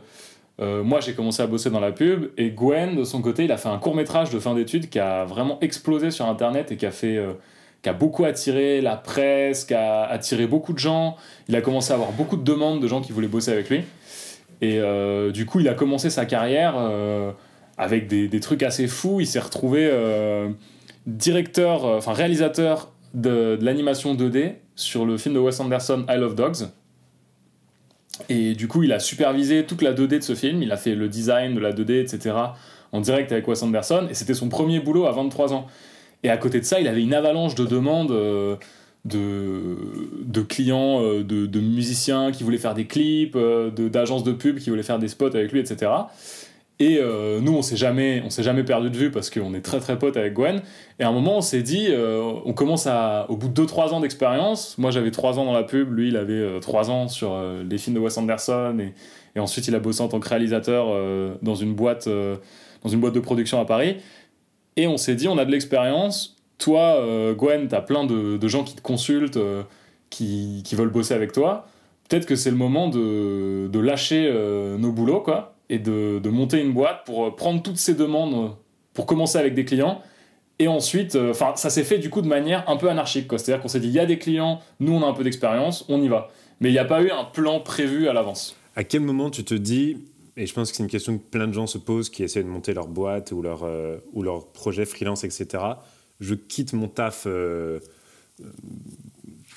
euh, 0.60 0.84
moi 0.84 1.00
j'ai 1.02 1.14
commencé 1.14 1.42
à 1.42 1.48
bosser 1.48 1.70
dans 1.70 1.80
la 1.80 1.92
pub 1.92 2.32
et 2.38 2.50
Gwen 2.52 2.96
de 2.96 3.04
son 3.04 3.22
côté, 3.22 3.46
il 3.46 3.52
a 3.52 3.58
fait 3.58 3.70
un 3.70 3.78
court 3.78 3.96
métrage 3.96 4.32
de 4.32 4.40
fin 4.40 4.56
d'études 4.56 4.90
qui 4.90 5.00
a 5.00 5.24
vraiment 5.26 5.60
explosé 5.62 6.10
sur 6.12 6.28
internet 6.28 6.72
et 6.72 6.78
qui 6.78 6.86
a 6.86 6.92
fait 6.92 7.20
qui 7.84 7.90
a 7.90 7.94
beaucoup 7.94 8.26
attiré 8.26 8.82
la 8.82 8.96
presse, 8.96 9.66
qui 9.66 9.74
a 9.74 10.04
attiré 10.04 10.48
beaucoup 10.48 10.74
de 10.74 10.80
gens. 10.80 11.16
Il 11.48 11.56
a 11.56 11.62
commencé 11.62 11.92
à 11.92 11.96
avoir 11.96 12.12
beaucoup 12.12 12.38
de 12.38 12.44
demandes 12.44 12.82
de 12.82 12.88
gens 12.88 13.02
qui 13.02 13.12
voulaient 13.12 13.28
bosser 13.28 13.52
avec 13.52 13.70
lui. 13.70 13.82
Et 14.62 14.80
du 15.34 15.46
coup, 15.46 15.60
il 15.60 15.68
a 15.68 15.74
commencé 15.74 16.10
sa 16.10 16.26
carrière 16.26 16.76
avec 17.78 18.08
des, 18.08 18.30
des 18.30 18.40
trucs 18.40 18.64
assez 18.64 18.88
fous. 18.88 19.20
Il 19.20 19.28
s'est 19.28 19.42
retrouvé 19.42 19.92
directeur, 21.06 21.86
euh, 21.86 21.98
enfin 21.98 22.14
réalisateur 22.14 22.92
de, 23.14 23.58
l'animation 23.62 24.16
2D 24.16 24.56
sur 24.76 25.06
le 25.06 25.18
film 25.18 25.36
de 25.36 25.40
Wes 25.40 25.60
Anderson, 25.60 26.06
I 26.10 26.18
Love 26.18 26.36
Dogs. 26.36 26.70
Et 28.30 28.54
du 28.54 28.68
coup, 28.68 28.84
il 28.84 28.92
a 28.92 29.00
supervisé 29.00 29.66
toute 29.66 29.82
la 29.82 29.94
2D 29.94 30.20
de 30.20 30.22
ce 30.22 30.36
film. 30.36 30.62
Il 30.62 30.72
a 30.72 30.78
fait 30.78 30.96
le 30.96 31.10
design 31.10 31.56
de 31.56 31.60
la 31.60 31.74
2D, 31.74 32.00
etc. 32.02 32.36
en 32.92 33.02
direct 33.02 33.32
avec 33.32 33.48
Wes 33.48 33.62
Anderson. 33.64 34.08
Et 34.10 34.14
c'était 34.14 34.34
son 34.36 34.50
premier 34.50 34.80
boulot 34.80 35.06
à 35.06 35.12
23 35.12 35.54
ans. 35.54 35.68
Et 36.24 36.30
à 36.30 36.38
côté 36.38 36.60
de 36.60 36.66
ça, 36.66 36.80
il 36.80 36.88
avait 36.88 37.02
une 37.02 37.14
avalanche 37.14 37.56
de 37.56 37.66
demandes 37.66 38.12
euh, 38.12 38.56
de, 39.06 40.42
clients, 40.42 41.02
euh, 41.02 41.24
de, 41.24 41.46
de 41.46 41.60
musiciens 41.60 42.32
qui 42.32 42.44
voulaient 42.44 42.58
faire 42.58 42.74
des 42.74 42.86
clips, 42.86 43.36
euh, 43.36 43.70
de- 43.70 43.90
d'agences 43.90 44.24
de, 44.24 44.32
pub 44.32 44.60
qui 44.60 44.70
voulaient 44.70 44.84
faire 44.84 45.00
des 45.00 45.10
spots 45.10 45.28
avec 45.28 45.52
lui, 45.52 45.60
etc. 45.60 45.92
Et 46.84 46.98
euh, 47.00 47.40
nous, 47.40 47.54
on 47.56 47.62
s'est 47.62 47.78
jamais, 47.78 48.22
on 48.26 48.30
s'est 48.30 48.44
jamais 48.44 48.64
perdu 48.64 48.90
de 48.90 48.98
vue 48.98 49.10
parce 49.10 49.30
qu'on 49.30 49.54
est 49.54 49.62
très 49.62 49.80
très 49.80 49.98
potes 49.98 50.18
avec 50.18 50.34
Gwen. 50.34 50.62
Et 51.00 51.04
à 51.04 51.08
un 51.08 51.12
moment, 51.14 51.38
on 51.38 51.42
s'est 51.42 51.62
dit, 51.62 51.88
euh, 51.90 52.22
on 52.44 52.52
commence 52.52 52.88
à, 52.88 53.26
au 53.30 53.38
bout 53.38 53.48
de 53.48 53.64
2-3 53.64 53.94
ans 53.94 54.02
d'expérience, 54.02 54.78
moi 54.78 54.92
j'avais 54.92 55.12
3 55.12 55.40
ans 55.40 55.46
dans 55.46 55.54
la 55.54 55.64
pub, 55.64 55.94
lui 55.94 56.10
il 56.10 56.18
avait 56.18 56.60
3 56.60 56.90
ans 56.90 57.08
sur 57.08 57.32
euh, 57.32 57.64
les 57.64 57.78
films 57.78 57.96
de 57.96 58.02
Wes 58.02 58.18
Anderson, 58.18 58.78
et, 59.36 59.40
ensuite 59.40 59.68
il 59.68 59.76
a 59.76 59.80
bossé 59.80 60.02
en 60.02 60.10
tant 60.10 60.20
que 60.20 60.28
réalisateur 60.28 60.88
euh, 60.90 61.36
dans, 61.42 61.56
une 61.56 61.74
boîte, 61.74 62.08
euh, 62.08 62.36
dans 62.84 62.90
une 62.90 63.00
boîte 63.00 63.16
de 63.16 63.22
production 63.22 63.62
à 63.62 63.66
Paris. 63.66 63.98
Et 64.76 64.88
on 64.88 64.98
s'est 64.98 65.16
dit, 65.16 65.28
on 65.28 65.38
a 65.38 65.46
de 65.46 65.52
l'expérience. 65.52 66.36
Toi, 66.58 66.96
euh, 66.98 67.34
Gwen, 67.34 67.68
t'as 67.68 67.82
plein 67.82 68.06
de, 68.06 68.48
gens 68.48 68.64
qui 68.64 68.76
te 68.76 68.82
consultent, 68.82 69.38
euh, 69.38 69.64
qui, 70.10 70.64
qui 70.66 70.76
veulent 70.76 70.92
bosser 70.92 71.14
avec 71.14 71.32
toi. 71.32 71.68
Peut-être 72.10 72.26
que 72.26 72.36
c'est 72.36 72.52
le 72.52 72.58
moment 72.58 72.90
de, 72.90 73.68
de 73.68 73.80
lâcher 73.80 74.30
euh, 74.32 74.78
nos 74.78 74.92
boulots, 74.92 75.22
quoi, 75.22 75.53
et 75.70 75.80
de, 75.80 76.20
de 76.20 76.30
monter 76.30 76.60
une 76.62 76.74
boîte 76.74 77.06
pour 77.06 77.26
euh, 77.26 77.32
prendre 77.32 77.62
toutes 77.62 77.78
ces 77.78 77.96
demandes, 77.96 78.34
euh, 78.34 78.54
pour 78.94 79.06
commencer 79.06 79.38
avec 79.38 79.54
des 79.54 79.66
clients. 79.66 80.02
Et 80.60 80.68
ensuite, 80.68 81.16
euh, 81.16 81.34
ça 81.34 81.70
s'est 81.70 81.84
fait 81.84 81.98
du 81.98 82.10
coup 82.10 82.22
de 82.22 82.28
manière 82.28 82.70
un 82.70 82.78
peu 82.78 82.90
anarchique. 82.90 83.28
C'est-à-dire 83.32 83.62
qu'on 83.62 83.68
s'est 83.68 83.80
dit, 83.80 83.88
il 83.88 83.94
y 83.94 84.00
a 84.00 84.06
des 84.06 84.20
clients, 84.20 84.60
nous 84.80 84.94
on 84.94 85.04
a 85.04 85.08
un 85.08 85.14
peu 85.14 85.24
d'expérience, 85.24 85.86
on 85.90 86.02
y 86.02 86.08
va. 86.08 86.30
Mais 86.60 86.70
il 86.70 86.74
n'y 86.74 86.80
a 86.80 86.86
pas 86.86 87.02
eu 87.02 87.10
un 87.10 87.24
plan 87.24 87.60
prévu 87.60 88.08
à 88.08 88.14
l'avance. 88.14 88.56
À 88.76 88.84
quel 88.84 89.02
moment 89.02 89.30
tu 89.30 89.44
te 89.44 89.54
dis, 89.54 89.98
et 90.38 90.46
je 90.46 90.54
pense 90.54 90.72
que 90.72 90.78
c'est 90.78 90.84
une 90.84 90.90
question 90.90 91.18
que 91.18 91.24
plein 91.24 91.48
de 91.48 91.54
gens 91.54 91.68
se 91.68 91.78
posent 91.78 92.10
qui 92.10 92.24
essaient 92.24 92.44
de 92.44 92.48
monter 92.48 92.74
leur 92.74 92.88
boîte 92.88 93.32
ou 93.32 93.42
leur, 93.42 93.68
ou 94.14 94.24
leur 94.24 94.48
projet 94.48 94.86
freelance, 94.86 95.24
etc. 95.24 95.64
Je 96.20 96.34
quitte 96.34 96.74
mon 96.74 96.88
taf, 96.88 97.26
euh, 97.28 97.80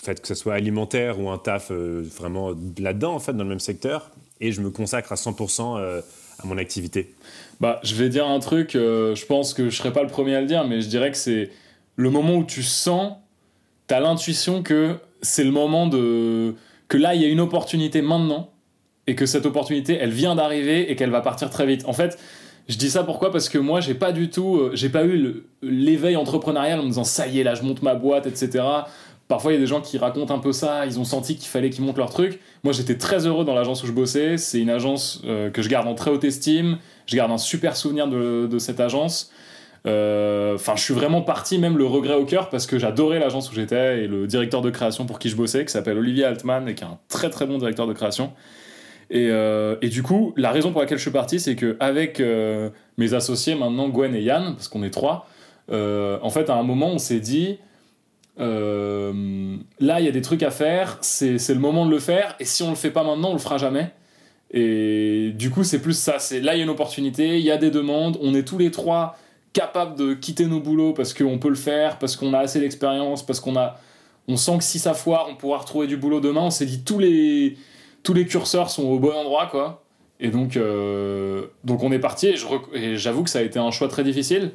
que 0.04 0.26
ce 0.26 0.34
soit 0.34 0.54
alimentaire 0.54 1.20
ou 1.20 1.30
un 1.30 1.38
taf 1.38 1.70
vraiment 1.70 2.52
là-dedans, 2.78 3.14
en 3.14 3.18
fait, 3.18 3.32
dans 3.32 3.44
le 3.44 3.50
même 3.50 3.60
secteur, 3.60 4.10
et 4.40 4.52
je 4.52 4.60
me 4.60 4.70
consacre 4.70 5.12
à 5.12 5.16
100% 5.16 5.78
euh, 5.78 6.00
à 6.42 6.46
mon 6.46 6.58
activité. 6.58 7.14
Bah, 7.60 7.80
je 7.82 7.94
vais 7.94 8.08
dire 8.08 8.26
un 8.26 8.38
truc, 8.40 8.74
euh, 8.76 9.14
je 9.14 9.26
pense 9.26 9.54
que 9.54 9.70
je 9.70 9.76
serai 9.76 9.92
pas 9.92 10.02
le 10.02 10.08
premier 10.08 10.34
à 10.34 10.40
le 10.40 10.46
dire, 10.46 10.66
mais 10.66 10.80
je 10.80 10.88
dirais 10.88 11.10
que 11.10 11.16
c'est 11.16 11.50
le 11.96 12.10
moment 12.10 12.36
où 12.36 12.44
tu 12.44 12.62
sens, 12.62 13.14
t'as 13.86 14.00
l'intuition 14.00 14.62
que 14.62 14.96
c'est 15.22 15.44
le 15.44 15.50
moment 15.52 15.86
de. 15.86 16.54
que 16.88 16.98
là, 16.98 17.14
il 17.14 17.22
y 17.22 17.24
a 17.24 17.28
une 17.28 17.40
opportunité 17.40 18.02
maintenant, 18.02 18.50
et 19.06 19.14
que 19.14 19.26
cette 19.26 19.46
opportunité, 19.46 19.96
elle 20.00 20.10
vient 20.10 20.34
d'arriver 20.34 20.90
et 20.90 20.96
qu'elle 20.96 21.10
va 21.10 21.20
partir 21.20 21.50
très 21.50 21.66
vite. 21.66 21.84
En 21.86 21.92
fait, 21.92 22.18
je 22.68 22.76
dis 22.76 22.90
ça 22.90 23.04
pourquoi? 23.04 23.30
Parce 23.30 23.48
que 23.48 23.58
moi, 23.58 23.80
j'ai 23.80 23.94
pas 23.94 24.12
du 24.12 24.28
tout. 24.28 24.56
euh, 24.56 24.70
j'ai 24.74 24.88
pas 24.88 25.04
eu 25.04 25.44
l'éveil 25.62 26.16
entrepreneurial 26.16 26.80
en 26.80 26.82
me 26.82 26.88
disant 26.88 27.04
ça 27.04 27.26
y 27.28 27.40
est, 27.40 27.44
là, 27.44 27.54
je 27.54 27.62
monte 27.62 27.82
ma 27.82 27.94
boîte, 27.94 28.26
etc. 28.26 28.64
Parfois, 29.28 29.50
il 29.52 29.54
y 29.56 29.58
a 29.58 29.60
des 29.60 29.66
gens 29.66 29.80
qui 29.80 29.98
racontent 29.98 30.32
un 30.32 30.38
peu 30.38 30.52
ça, 30.52 30.86
ils 30.86 31.00
ont 31.00 31.04
senti 31.04 31.34
qu'il 31.34 31.48
fallait 31.48 31.70
qu'ils 31.70 31.84
montent 31.84 31.98
leur 31.98 32.10
truc. 32.10 32.40
Moi, 32.62 32.72
j'étais 32.72 32.96
très 32.96 33.26
heureux 33.26 33.44
dans 33.44 33.54
l'agence 33.54 33.82
où 33.82 33.86
je 33.86 33.92
bossais. 33.92 34.36
C'est 34.36 34.60
une 34.60 34.70
agence 34.70 35.20
euh, 35.24 35.50
que 35.50 35.62
je 35.62 35.68
garde 35.68 35.88
en 35.88 35.94
très 35.94 36.12
haute 36.12 36.22
estime. 36.22 36.78
Je 37.06 37.16
garde 37.16 37.32
un 37.32 37.38
super 37.38 37.76
souvenir 37.76 38.06
de, 38.06 38.58
cette 38.58 38.78
agence. 38.78 39.32
Euh, 39.86 40.54
Enfin, 40.54 40.74
je 40.76 40.82
suis 40.82 40.94
vraiment 40.94 41.22
parti, 41.22 41.58
même 41.58 41.76
le 41.76 41.86
regret 41.86 42.14
au 42.14 42.24
cœur, 42.24 42.50
parce 42.50 42.66
que 42.66 42.78
j'adorais 42.78 43.18
l'agence 43.18 43.50
où 43.50 43.54
j'étais 43.54 44.04
et 44.04 44.06
le 44.06 44.28
directeur 44.28 44.62
de 44.62 44.70
création 44.70 45.06
pour 45.06 45.18
qui 45.18 45.28
je 45.28 45.36
bossais, 45.36 45.64
qui 45.64 45.72
s'appelle 45.72 45.98
Olivier 45.98 46.24
Altman 46.24 46.68
et 46.68 46.74
qui 46.74 46.84
est 46.84 46.86
un 46.86 46.98
très 47.08 47.28
très 47.28 47.46
bon 47.46 47.58
directeur 47.58 47.88
de 47.88 47.92
création. 47.92 48.32
Et, 49.10 49.28
euh, 49.30 49.76
du 49.82 50.02
coup, 50.04 50.34
la 50.36 50.52
raison 50.52 50.70
pour 50.70 50.80
laquelle 50.80 50.98
je 50.98 51.02
suis 51.02 51.10
parti, 51.10 51.40
c'est 51.40 51.56
que 51.56 51.76
avec 51.80 52.22
mes 52.96 53.14
associés, 53.14 53.56
maintenant 53.56 53.88
Gwen 53.88 54.14
et 54.14 54.22
Yann, 54.22 54.54
parce 54.54 54.68
qu'on 54.68 54.84
est 54.84 54.90
trois, 54.90 55.28
en 55.72 56.30
fait, 56.30 56.48
à 56.48 56.54
un 56.54 56.62
moment, 56.62 56.90
on 56.90 56.98
s'est 56.98 57.20
dit, 57.20 57.58
euh, 58.38 59.56
là, 59.80 60.00
il 60.00 60.06
y 60.06 60.08
a 60.08 60.12
des 60.12 60.22
trucs 60.22 60.42
à 60.42 60.50
faire, 60.50 60.98
c'est 61.00 61.36
le 61.48 61.58
moment 61.58 61.86
de 61.86 61.90
le 61.90 61.98
faire, 61.98 62.36
et 62.40 62.44
si 62.44 62.62
on 62.62 62.70
le 62.70 62.76
fait 62.76 62.90
pas 62.90 63.04
maintenant, 63.04 63.30
on 63.30 63.34
le 63.34 63.38
fera 63.38 63.58
jamais. 63.58 63.92
Et 64.50 65.32
du 65.34 65.50
coup, 65.50 65.64
c'est 65.64 65.80
plus 65.80 65.98
ça. 65.98 66.18
C'est 66.18 66.40
là, 66.40 66.54
il 66.54 66.58
y 66.58 66.60
a 66.60 66.64
une 66.64 66.70
opportunité, 66.70 67.38
il 67.38 67.44
y 67.44 67.50
a 67.50 67.56
des 67.56 67.70
demandes, 67.70 68.18
on 68.20 68.34
est 68.34 68.46
tous 68.46 68.58
les 68.58 68.70
trois 68.70 69.16
capables 69.52 69.96
de 69.96 70.14
quitter 70.14 70.46
nos 70.46 70.60
boulots 70.60 70.92
parce 70.92 71.14
qu'on 71.14 71.38
peut 71.38 71.48
le 71.48 71.54
faire, 71.54 71.98
parce 71.98 72.14
qu'on 72.14 72.34
a 72.34 72.38
assez 72.38 72.60
d'expérience, 72.60 73.24
parce 73.24 73.40
qu'on 73.40 73.56
a, 73.56 73.80
on 74.28 74.36
sent 74.36 74.58
que 74.58 74.64
si 74.64 74.78
ça 74.78 74.92
foire, 74.94 75.26
on 75.30 75.34
pourra 75.34 75.58
retrouver 75.58 75.86
du 75.86 75.96
boulot 75.96 76.20
demain. 76.20 76.42
On 76.42 76.50
s'est 76.50 76.66
dit 76.66 76.84
tous 76.84 76.98
les 76.98 77.56
tous 78.02 78.14
les 78.14 78.26
curseurs 78.26 78.70
sont 78.70 78.84
au 78.84 78.98
bon 79.00 79.12
endroit, 79.12 79.46
quoi. 79.46 79.82
Et 80.20 80.28
donc, 80.28 80.56
euh, 80.56 81.46
donc 81.64 81.82
on 81.82 81.90
est 81.90 81.98
parti 81.98 82.28
et 82.28 82.96
j'avoue 82.96 83.24
que 83.24 83.30
ça 83.30 83.40
a 83.40 83.42
été 83.42 83.58
un 83.58 83.70
choix 83.70 83.88
très 83.88 84.04
difficile 84.04 84.52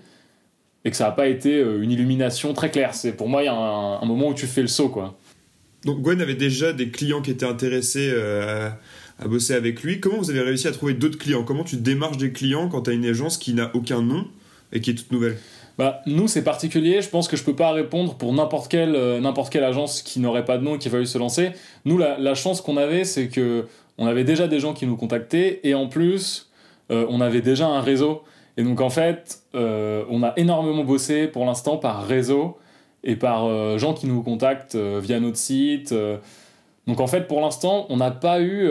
et 0.83 0.91
que 0.91 0.97
ça 0.97 1.05
n'a 1.05 1.11
pas 1.11 1.27
été 1.27 1.57
euh, 1.57 1.81
une 1.81 1.91
illumination 1.91 2.53
très 2.53 2.71
claire. 2.71 2.93
C'est 2.93 3.13
pour 3.13 3.29
moi 3.29 3.43
il 3.43 3.45
y 3.45 3.49
a 3.49 3.53
un, 3.53 4.01
un 4.01 4.05
moment 4.05 4.29
où 4.29 4.33
tu 4.33 4.47
fais 4.47 4.61
le 4.61 4.67
saut 4.67 4.89
quoi. 4.89 5.17
Donc 5.85 6.01
Gwen 6.01 6.21
avait 6.21 6.35
déjà 6.35 6.73
des 6.73 6.89
clients 6.89 7.21
qui 7.21 7.31
étaient 7.31 7.45
intéressés 7.45 8.09
euh, 8.13 8.69
à, 9.19 9.23
à 9.23 9.27
bosser 9.27 9.53
avec 9.55 9.81
lui. 9.83 9.99
Comment 9.99 10.17
vous 10.17 10.29
avez 10.29 10.41
réussi 10.41 10.67
à 10.67 10.71
trouver 10.71 10.93
d'autres 10.93 11.17
clients? 11.17 11.43
Comment 11.43 11.63
tu 11.63 11.77
démarches 11.77 12.17
des 12.17 12.31
clients 12.31 12.69
quand 12.69 12.83
tu 12.83 12.91
as 12.91 12.93
une 12.93 13.05
agence 13.05 13.37
qui 13.37 13.53
n'a 13.53 13.71
aucun 13.73 14.01
nom 14.01 14.27
et 14.71 14.81
qui 14.81 14.91
est 14.91 14.95
toute 14.95 15.11
nouvelle? 15.11 15.37
Bah, 15.77 16.01
nous, 16.05 16.27
c'est 16.27 16.43
particulier. 16.43 17.01
Je 17.01 17.09
pense 17.09 17.27
que 17.27 17.35
je 17.37 17.43
peux 17.43 17.55
pas 17.55 17.71
répondre 17.71 18.15
pour 18.15 18.33
n'importe 18.33 18.69
quelle, 18.69 18.93
euh, 18.93 19.19
n'importe 19.19 19.51
quelle 19.51 19.63
agence 19.63 20.03
qui 20.03 20.19
n'aurait 20.19 20.45
pas 20.45 20.57
de 20.57 20.63
nom 20.63 20.75
et 20.75 20.77
qui 20.77 20.89
va 20.89 20.97
fallu 20.97 21.07
se 21.07 21.17
lancer. 21.17 21.51
Nous, 21.85 21.97
la, 21.97 22.19
la 22.19 22.35
chance 22.35 22.61
qu'on 22.61 22.77
avait, 22.77 23.03
c'est 23.03 23.29
que 23.29 23.65
on 23.97 24.05
avait 24.05 24.23
déjà 24.23 24.47
des 24.47 24.59
gens 24.59 24.73
qui 24.73 24.85
nous 24.85 24.97
contactaient 24.97 25.61
et 25.63 25.73
en 25.73 25.87
plus, 25.87 26.51
euh, 26.91 27.05
on 27.09 27.21
avait 27.21 27.41
déjà 27.41 27.67
un 27.67 27.81
réseau. 27.81 28.21
Et 28.57 28.63
donc, 28.63 28.81
en 28.81 28.89
fait, 28.89 29.41
euh, 29.55 30.03
on 30.09 30.23
a 30.23 30.33
énormément 30.37 30.83
bossé 30.83 31.27
pour 31.27 31.45
l'instant 31.45 31.77
par 31.77 32.05
réseau 32.05 32.57
et 33.03 33.15
par 33.15 33.45
euh, 33.45 33.77
gens 33.77 33.93
qui 33.93 34.07
nous 34.07 34.21
contactent 34.21 34.75
euh, 34.75 34.99
via 35.01 35.19
notre 35.19 35.37
site. 35.37 35.93
Donc, 36.87 36.99
en 36.99 37.07
fait, 37.07 37.27
pour 37.27 37.41
l'instant, 37.41 37.85
on 37.89 37.97
n'a 37.97 38.11
pas 38.11 38.41
eu 38.41 38.67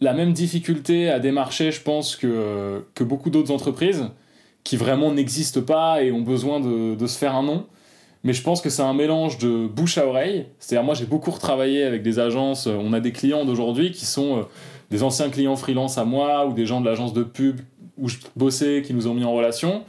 la 0.00 0.14
même 0.14 0.32
difficulté 0.32 1.10
à 1.10 1.18
démarcher, 1.18 1.70
je 1.70 1.80
pense, 1.80 2.16
que, 2.16 2.84
que 2.94 3.04
beaucoup 3.04 3.30
d'autres 3.30 3.52
entreprises 3.52 4.08
qui 4.64 4.76
vraiment 4.76 5.12
n'existent 5.12 5.62
pas 5.62 6.02
et 6.02 6.12
ont 6.12 6.20
besoin 6.20 6.60
de, 6.60 6.94
de 6.94 7.06
se 7.06 7.18
faire 7.18 7.34
un 7.34 7.42
nom. 7.42 7.66
Mais 8.24 8.32
je 8.32 8.42
pense 8.42 8.60
que 8.60 8.70
c'est 8.70 8.82
un 8.82 8.94
mélange 8.94 9.38
de 9.38 9.66
bouche 9.66 9.98
à 9.98 10.06
oreille. 10.06 10.46
C'est-à-dire, 10.60 10.84
moi, 10.84 10.94
j'ai 10.94 11.06
beaucoup 11.06 11.32
retravaillé 11.32 11.82
avec 11.82 12.04
des 12.04 12.20
agences. 12.20 12.68
On 12.68 12.92
a 12.92 13.00
des 13.00 13.10
clients 13.10 13.44
d'aujourd'hui 13.44 13.90
qui 13.90 14.06
sont 14.06 14.46
des 14.92 15.02
anciens 15.02 15.28
clients 15.28 15.56
freelance 15.56 15.98
à 15.98 16.04
moi 16.04 16.46
ou 16.46 16.52
des 16.52 16.66
gens 16.66 16.80
de 16.80 16.86
l'agence 16.86 17.12
de 17.12 17.24
pub 17.24 17.60
où 18.02 18.08
je 18.08 18.18
bossais 18.36 18.82
qui 18.84 18.92
nous 18.92 19.06
ont 19.06 19.14
mis 19.14 19.24
en 19.24 19.32
relation. 19.32 19.84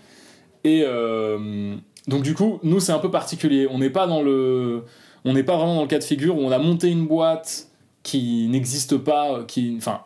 Et 0.63 0.84
euh, 0.86 1.75
donc, 2.08 2.24
du 2.24 2.34
coup, 2.34 2.60
nous, 2.63 2.79
c'est 2.79 2.93
un 2.93 3.00
peu 3.00 3.12
particulier. 3.12 3.67
On 3.70 3.79
n'est 3.79 3.89
pas 3.89 4.08
dans 4.08 4.22
le. 4.22 4.86
On 5.25 5.34
n'est 5.34 5.43
pas 5.43 5.58
vraiment 5.58 5.75
dans 5.75 5.82
le 5.82 5.88
cas 5.88 6.00
de 6.00 6.03
figure 6.05 6.38
où 6.38 6.41
on 6.41 6.51
a 6.51 6.58
monté 6.60 6.89
une 6.89 7.05
boîte 7.05 7.67
qui 8.03 8.48
n'existe 8.50 8.98
pas, 8.98 9.43
qui. 9.46 9.75
Enfin 9.77 10.03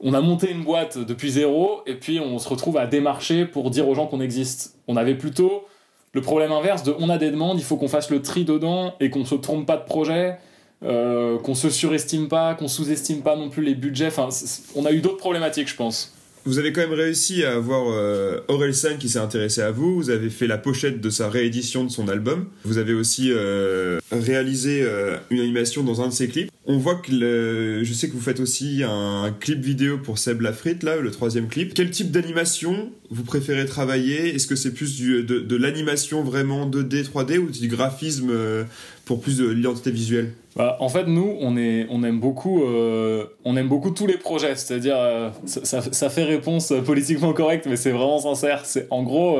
on 0.00 0.14
a 0.14 0.20
monté 0.20 0.50
une 0.50 0.62
boîte 0.62 0.98
depuis 0.98 1.30
zéro 1.30 1.80
et 1.86 1.94
puis 1.94 2.20
on 2.20 2.38
se 2.38 2.48
retrouve 2.48 2.76
à 2.76 2.86
démarcher 2.86 3.44
pour 3.44 3.70
dire 3.70 3.88
aux 3.88 3.94
gens 3.94 4.06
qu'on 4.06 4.20
existe. 4.20 4.76
On 4.86 4.96
avait 4.96 5.16
plutôt 5.16 5.66
le 6.12 6.20
problème 6.20 6.52
inverse 6.52 6.82
de 6.84 6.94
on 6.98 7.10
a 7.10 7.18
des 7.18 7.30
demandes, 7.30 7.58
il 7.58 7.64
faut 7.64 7.76
qu'on 7.76 7.88
fasse 7.88 8.10
le 8.10 8.22
tri 8.22 8.44
dedans 8.44 8.94
et 9.00 9.10
qu'on 9.10 9.24
se 9.24 9.34
trompe 9.34 9.66
pas 9.66 9.76
de 9.76 9.84
projet, 9.84 10.36
euh, 10.84 11.38
qu'on 11.38 11.54
se 11.54 11.68
surestime 11.68 12.28
pas, 12.28 12.54
qu'on 12.54 12.68
sous-estime 12.68 13.22
pas 13.22 13.36
non 13.36 13.50
plus 13.50 13.62
les 13.62 13.74
budgets. 13.74 14.06
Enfin, 14.06 14.28
on 14.76 14.86
a 14.86 14.92
eu 14.92 15.00
d'autres 15.00 15.18
problématiques, 15.18 15.68
je 15.68 15.76
pense. 15.76 16.14
Vous 16.48 16.58
avez 16.58 16.72
quand 16.72 16.80
même 16.80 16.94
réussi 16.94 17.44
à 17.44 17.56
avoir 17.56 17.90
euh, 17.90 18.40
Orelsan 18.48 18.96
qui 18.98 19.10
s'est 19.10 19.18
intéressé 19.18 19.60
à 19.60 19.70
vous. 19.70 19.96
Vous 19.96 20.08
avez 20.08 20.30
fait 20.30 20.46
la 20.46 20.56
pochette 20.56 20.98
de 20.98 21.10
sa 21.10 21.28
réédition 21.28 21.84
de 21.84 21.90
son 21.90 22.08
album. 22.08 22.46
Vous 22.64 22.78
avez 22.78 22.94
aussi 22.94 23.30
euh, 23.30 24.00
réalisé 24.10 24.80
euh, 24.82 25.18
une 25.28 25.40
animation 25.40 25.82
dans 25.82 26.00
un 26.00 26.08
de 26.08 26.12
ses 26.14 26.26
clips. 26.28 26.50
On 26.70 26.76
voit 26.76 26.96
que 26.96 27.80
je 27.82 27.92
sais 27.94 28.08
que 28.08 28.12
vous 28.12 28.20
faites 28.20 28.40
aussi 28.40 28.82
un 28.86 29.34
clip 29.40 29.58
vidéo 29.64 29.96
pour 29.96 30.18
Seb 30.18 30.42
Lafrite, 30.42 30.82
là, 30.82 30.96
le 30.96 31.10
troisième 31.10 31.48
clip. 31.48 31.72
Quel 31.72 31.90
type 31.90 32.10
d'animation 32.10 32.90
vous 33.08 33.22
préférez 33.22 33.64
travailler? 33.64 34.34
Est-ce 34.34 34.46
que 34.46 34.54
c'est 34.54 34.74
plus 34.74 34.94
du- 34.96 35.22
de, 35.24 35.56
l'animation 35.56 36.22
vraiment 36.22 36.66
2D, 36.66 37.04
3D 37.04 37.38
ou 37.38 37.48
du 37.50 37.68
graphisme 37.68 38.28
euh, 38.30 38.64
pour 39.06 39.22
plus 39.22 39.38
de 39.38 39.48
l'identité 39.48 39.90
visuelle? 39.90 40.32
Bah, 40.56 40.76
en 40.80 40.90
fait, 40.90 41.06
nous, 41.06 41.38
on, 41.40 41.56
est, 41.56 41.86
on, 41.88 42.04
aime 42.04 42.20
beaucoup, 42.20 42.62
euh, 42.62 43.24
on 43.46 43.56
aime 43.56 43.68
beaucoup 43.68 43.90
tous 43.90 44.06
les 44.06 44.18
projets. 44.18 44.54
C'est-à-dire, 44.54 44.96
euh, 44.98 45.30
ça, 45.46 45.80
ça- 45.80 46.10
fait 46.10 46.24
réponse 46.24 46.74
politiquement 46.84 47.32
correcte, 47.32 47.64
mais 47.66 47.76
c'est 47.76 47.92
vraiment 47.92 48.18
sincère. 48.18 48.66
C'est 48.66 48.88
En 48.90 49.04
gros, 49.04 49.38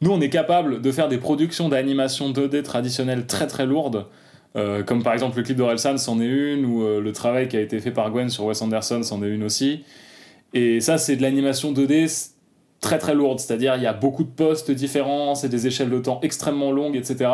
nous, 0.00 0.10
on 0.10 0.20
est 0.20 0.30
capable 0.30 0.82
de 0.82 0.90
faire 0.90 1.08
des 1.08 1.18
productions 1.18 1.68
d'animation 1.68 2.32
2D 2.32 2.62
traditionnelles 2.64 3.26
très 3.26 3.46
très 3.46 3.66
lourdes. 3.66 4.06
Euh, 4.56 4.82
comme 4.82 5.02
par 5.02 5.12
exemple 5.12 5.36
le 5.36 5.42
clip 5.42 5.56
d'Orelsan, 5.56 5.98
c'en 5.98 6.20
est 6.20 6.26
une, 6.26 6.64
ou 6.64 6.82
euh, 6.82 7.00
le 7.00 7.12
travail 7.12 7.48
qui 7.48 7.56
a 7.56 7.60
été 7.60 7.78
fait 7.80 7.90
par 7.90 8.10
Gwen 8.10 8.28
sur 8.30 8.44
Wes 8.46 8.60
Anderson, 8.62 9.02
c'en 9.02 9.22
est 9.22 9.28
une 9.28 9.44
aussi. 9.44 9.84
Et 10.54 10.80
ça, 10.80 10.96
c'est 10.98 11.16
de 11.16 11.22
l'animation 11.22 11.72
2D 11.72 12.06
c- 12.08 12.30
très 12.80 12.98
très 12.98 13.14
lourde. 13.14 13.38
C'est-à-dire, 13.40 13.76
il 13.76 13.82
y 13.82 13.86
a 13.86 13.92
beaucoup 13.92 14.24
de 14.24 14.30
postes 14.30 14.70
différents, 14.70 15.34
c'est 15.34 15.48
des 15.48 15.66
échelles 15.66 15.90
de 15.90 15.98
temps 15.98 16.20
extrêmement 16.22 16.72
longues, 16.72 16.96
etc. 16.96 17.30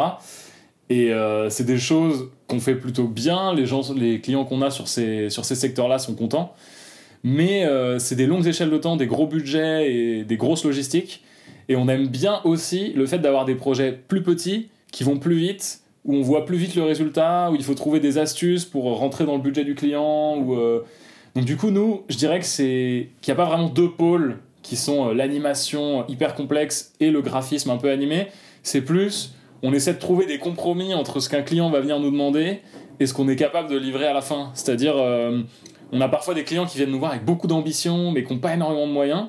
Et 0.90 1.12
euh, 1.12 1.48
c'est 1.48 1.64
des 1.64 1.78
choses 1.78 2.30
qu'on 2.48 2.58
fait 2.60 2.74
plutôt 2.74 3.06
bien. 3.06 3.54
Les, 3.54 3.66
gens, 3.66 3.92
les 3.94 4.20
clients 4.20 4.44
qu'on 4.44 4.60
a 4.62 4.70
sur 4.70 4.88
ces, 4.88 5.30
sur 5.30 5.44
ces 5.44 5.54
secteurs-là 5.54 5.98
sont 5.98 6.14
contents. 6.14 6.54
Mais 7.24 7.64
c'est 8.00 8.16
des 8.16 8.26
longues 8.26 8.48
échelles 8.48 8.70
de 8.70 8.78
temps, 8.78 8.96
des 8.96 9.06
gros 9.06 9.28
budgets 9.28 9.92
et 9.94 10.24
des 10.24 10.36
grosses 10.36 10.64
logistiques. 10.64 11.22
Et 11.68 11.76
on 11.76 11.88
aime 11.88 12.08
bien 12.08 12.40
aussi 12.42 12.92
le 12.94 13.06
fait 13.06 13.20
d'avoir 13.20 13.44
des 13.44 13.54
projets 13.54 13.92
plus 13.92 14.24
petits 14.24 14.70
qui 14.90 15.04
vont 15.04 15.18
plus 15.18 15.36
vite, 15.36 15.81
où 16.04 16.14
on 16.14 16.22
voit 16.22 16.44
plus 16.44 16.56
vite 16.56 16.74
le 16.74 16.82
résultat, 16.82 17.50
où 17.50 17.54
il 17.54 17.62
faut 17.62 17.74
trouver 17.74 18.00
des 18.00 18.18
astuces 18.18 18.64
pour 18.64 18.84
rentrer 18.98 19.24
dans 19.24 19.36
le 19.36 19.42
budget 19.42 19.64
du 19.64 19.74
client. 19.74 20.44
Euh, 20.50 20.80
Donc 21.34 21.44
du 21.44 21.56
coup, 21.56 21.70
nous, 21.70 22.02
je 22.08 22.16
dirais 22.16 22.40
que 22.40 22.46
c'est 22.46 23.08
qu'il 23.20 23.32
n'y 23.32 23.40
a 23.40 23.42
pas 23.42 23.48
vraiment 23.48 23.68
deux 23.68 23.90
pôles 23.90 24.38
qui 24.62 24.76
sont 24.76 25.08
euh, 25.08 25.14
l'animation 25.14 26.06
hyper 26.08 26.34
complexe 26.34 26.92
et 27.00 27.10
le 27.10 27.22
graphisme 27.22 27.70
un 27.70 27.76
peu 27.76 27.90
animé. 27.90 28.28
C'est 28.62 28.82
plus 28.82 29.34
on 29.62 29.72
essaie 29.72 29.94
de 29.94 29.98
trouver 29.98 30.26
des 30.26 30.38
compromis 30.38 30.92
entre 30.92 31.20
ce 31.20 31.28
qu'un 31.28 31.42
client 31.42 31.70
va 31.70 31.80
venir 31.80 32.00
nous 32.00 32.10
demander 32.10 32.60
et 32.98 33.06
ce 33.06 33.14
qu'on 33.14 33.28
est 33.28 33.36
capable 33.36 33.70
de 33.70 33.78
livrer 33.78 34.06
à 34.06 34.12
la 34.12 34.20
fin. 34.20 34.50
C'est-à-dire, 34.54 34.94
euh, 34.96 35.40
on 35.92 36.00
a 36.00 36.08
parfois 36.08 36.34
des 36.34 36.44
clients 36.44 36.66
qui 36.66 36.78
viennent 36.78 36.90
nous 36.90 36.98
voir 36.98 37.12
avec 37.12 37.24
beaucoup 37.24 37.46
d'ambition, 37.46 38.10
mais 38.10 38.24
qui 38.24 38.32
n'ont 38.32 38.40
pas 38.40 38.54
énormément 38.54 38.86
de 38.86 38.92
moyens. 38.92 39.26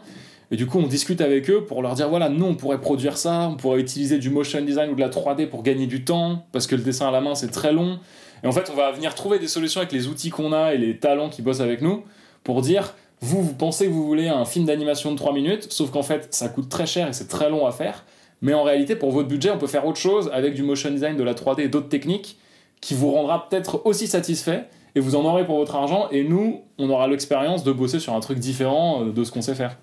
Et 0.51 0.55
du 0.55 0.67
coup, 0.67 0.79
on 0.79 0.87
discute 0.87 1.21
avec 1.21 1.49
eux 1.49 1.65
pour 1.65 1.81
leur 1.81 1.95
dire 1.95 2.09
voilà, 2.09 2.29
nous, 2.29 2.45
on 2.45 2.55
pourrait 2.55 2.81
produire 2.81 3.17
ça, 3.17 3.49
on 3.51 3.55
pourrait 3.55 3.79
utiliser 3.79 4.19
du 4.19 4.29
motion 4.29 4.61
design 4.61 4.91
ou 4.91 4.95
de 4.95 5.01
la 5.01 5.09
3D 5.09 5.47
pour 5.47 5.63
gagner 5.63 5.87
du 5.87 6.03
temps, 6.03 6.45
parce 6.51 6.67
que 6.67 6.75
le 6.75 6.81
dessin 6.81 7.07
à 7.07 7.11
la 7.11 7.21
main, 7.21 7.35
c'est 7.35 7.51
très 7.51 7.73
long. 7.73 7.99
Et 8.43 8.47
en 8.47 8.51
fait, 8.51 8.69
on 8.71 8.75
va 8.75 8.91
venir 8.91 9.15
trouver 9.15 9.39
des 9.39 9.47
solutions 9.47 9.79
avec 9.81 9.93
les 9.93 10.07
outils 10.07 10.29
qu'on 10.29 10.51
a 10.51 10.73
et 10.73 10.77
les 10.77 10.97
talents 10.97 11.29
qui 11.29 11.41
bossent 11.41 11.61
avec 11.61 11.81
nous 11.81 12.03
pour 12.43 12.61
dire 12.61 12.93
vous, 13.21 13.41
vous 13.41 13.53
pensez 13.53 13.85
que 13.85 13.91
vous 13.91 14.05
voulez 14.05 14.27
un 14.27 14.43
film 14.43 14.65
d'animation 14.65 15.11
de 15.13 15.17
3 15.17 15.33
minutes, 15.33 15.71
sauf 15.71 15.91
qu'en 15.91 16.03
fait, 16.03 16.27
ça 16.31 16.49
coûte 16.49 16.67
très 16.67 16.85
cher 16.85 17.07
et 17.07 17.13
c'est 17.13 17.29
très 17.29 17.49
long 17.49 17.65
à 17.65 17.71
faire. 17.71 18.03
Mais 18.41 18.53
en 18.53 18.63
réalité, 18.63 18.97
pour 18.97 19.11
votre 19.11 19.29
budget, 19.29 19.49
on 19.49 19.57
peut 19.57 19.67
faire 19.67 19.87
autre 19.87 19.99
chose 19.99 20.29
avec 20.33 20.53
du 20.53 20.63
motion 20.63 20.91
design, 20.91 21.15
de 21.15 21.23
la 21.23 21.33
3D 21.33 21.61
et 21.61 21.67
d'autres 21.69 21.87
techniques 21.87 22.37
qui 22.81 22.93
vous 22.93 23.11
rendra 23.11 23.47
peut-être 23.47 23.81
aussi 23.85 24.07
satisfait 24.07 24.65
et 24.95 24.99
vous 24.99 25.15
en 25.15 25.23
aurez 25.23 25.45
pour 25.45 25.57
votre 25.57 25.75
argent. 25.75 26.09
Et 26.11 26.25
nous, 26.25 26.63
on 26.77 26.89
aura 26.89 27.07
l'expérience 27.07 27.63
de 27.63 27.71
bosser 27.71 27.99
sur 27.99 28.13
un 28.13 28.19
truc 28.19 28.39
différent 28.39 29.05
euh, 29.05 29.11
de 29.13 29.23
ce 29.23 29.31
qu'on 29.31 29.41
sait 29.41 29.55
faire. 29.55 29.77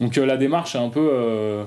Donc 0.00 0.16
euh, 0.18 0.26
la 0.26 0.36
démarche 0.36 0.74
est 0.74 0.78
un 0.78 0.88
peu 0.88 1.10
euh, 1.12 1.64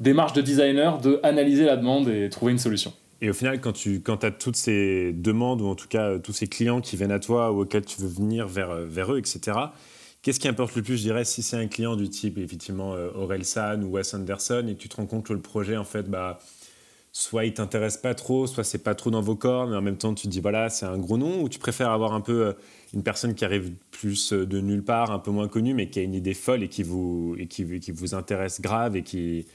démarche 0.00 0.32
de 0.32 0.40
designer 0.40 0.98
de 0.98 1.20
analyser 1.22 1.64
la 1.64 1.76
demande 1.76 2.08
et 2.08 2.28
trouver 2.28 2.52
une 2.52 2.58
solution. 2.58 2.92
Et 3.22 3.28
au 3.28 3.34
final, 3.34 3.60
quand 3.60 3.72
tu 3.72 4.00
quand 4.00 4.24
as 4.24 4.30
toutes 4.30 4.56
ces 4.56 5.12
demandes, 5.12 5.60
ou 5.60 5.66
en 5.66 5.74
tout 5.74 5.88
cas 5.88 6.10
euh, 6.10 6.18
tous 6.18 6.32
ces 6.32 6.46
clients 6.46 6.80
qui 6.80 6.96
viennent 6.96 7.12
à 7.12 7.18
toi 7.18 7.52
ou 7.52 7.62
auxquels 7.62 7.84
tu 7.84 8.00
veux 8.00 8.08
venir 8.08 8.46
vers, 8.46 8.74
vers 8.74 9.12
eux, 9.12 9.18
etc., 9.18 9.56
qu'est-ce 10.22 10.40
qui 10.40 10.48
importe 10.48 10.74
le 10.74 10.82
plus, 10.82 10.96
je 10.96 11.02
dirais, 11.02 11.24
si 11.24 11.42
c'est 11.42 11.56
un 11.56 11.66
client 11.66 11.96
du 11.96 12.08
type, 12.08 12.38
effectivement, 12.38 12.94
Aurel 13.14 13.44
San 13.44 13.84
ou 13.84 13.92
Wes 13.92 14.14
Anderson, 14.14 14.66
et 14.68 14.74
que 14.74 14.80
tu 14.80 14.88
te 14.88 14.96
rends 14.96 15.06
compte 15.06 15.24
que 15.24 15.32
le 15.32 15.40
projet, 15.40 15.76
en 15.76 15.84
fait, 15.84 16.08
bah, 16.10 16.38
soit 17.12 17.44
il 17.44 17.54
t'intéresse 17.54 17.96
pas 17.96 18.14
trop, 18.14 18.46
soit 18.46 18.64
c'est 18.64 18.82
pas 18.82 18.94
trop 18.94 19.10
dans 19.10 19.20
vos 19.20 19.36
cordes, 19.36 19.70
mais 19.70 19.76
en 19.76 19.82
même 19.82 19.96
temps, 19.98 20.14
tu 20.14 20.26
te 20.28 20.32
dis, 20.32 20.40
voilà, 20.40 20.68
c'est 20.70 20.86
un 20.86 20.98
gros 20.98 21.18
nom, 21.18 21.42
ou 21.42 21.48
tu 21.48 21.58
préfères 21.58 21.90
avoir 21.90 22.12
un 22.14 22.20
peu 22.20 22.46
euh, 22.46 22.52
une 22.94 23.02
personne 23.02 23.34
qui 23.34 23.44
arrive 23.44 23.72
plus 23.90 24.32
euh, 24.32 24.46
de 24.46 24.60
nulle 24.60 24.84
part, 24.84 25.10
un 25.10 25.18
peu 25.18 25.30
moins 25.30 25.48
connue, 25.48 25.74
mais 25.74 25.90
qui 25.90 25.98
a 25.98 26.02
une 26.02 26.14
idée 26.14 26.34
folle 26.34 26.62
et 26.62 26.68
qui 26.68 26.82
vous, 26.84 27.34
et 27.38 27.46
qui, 27.46 27.80
qui 27.80 27.90
vous 27.92 28.14
intéresse 28.14 28.60
grave 28.60 28.96
et 28.96 29.02
qui 29.02 29.46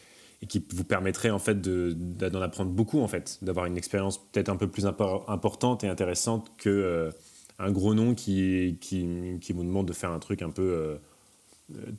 qui 0.49 0.63
vous 0.73 0.83
permettrait 0.83 1.31
en 1.31 1.39
fait 1.39 1.59
de- 1.61 1.93
d'en 1.93 2.41
apprendre 2.41 2.69
beaucoup 2.69 2.99
en 2.99 3.07
fait, 3.07 3.39
d'avoir 3.41 3.65
une 3.65 3.77
expérience 3.77 4.19
peut-être 4.31 4.49
un 4.49 4.57
peu 4.57 4.67
plus 4.67 4.85
impor- 4.85 5.23
importante 5.27 5.83
et 5.83 5.87
intéressante 5.87 6.51
que 6.57 6.69
euh, 6.69 7.11
un 7.57 7.71
gros 7.71 7.93
nom 7.95 8.13
qui, 8.13 8.77
qui, 8.81 9.07
qui 9.41 9.53
vous 9.53 9.63
demande 9.63 9.87
de 9.87 9.93
faire 9.93 10.11
un 10.11 10.19
truc 10.19 10.41
un 10.41 10.49
peu 10.51 10.99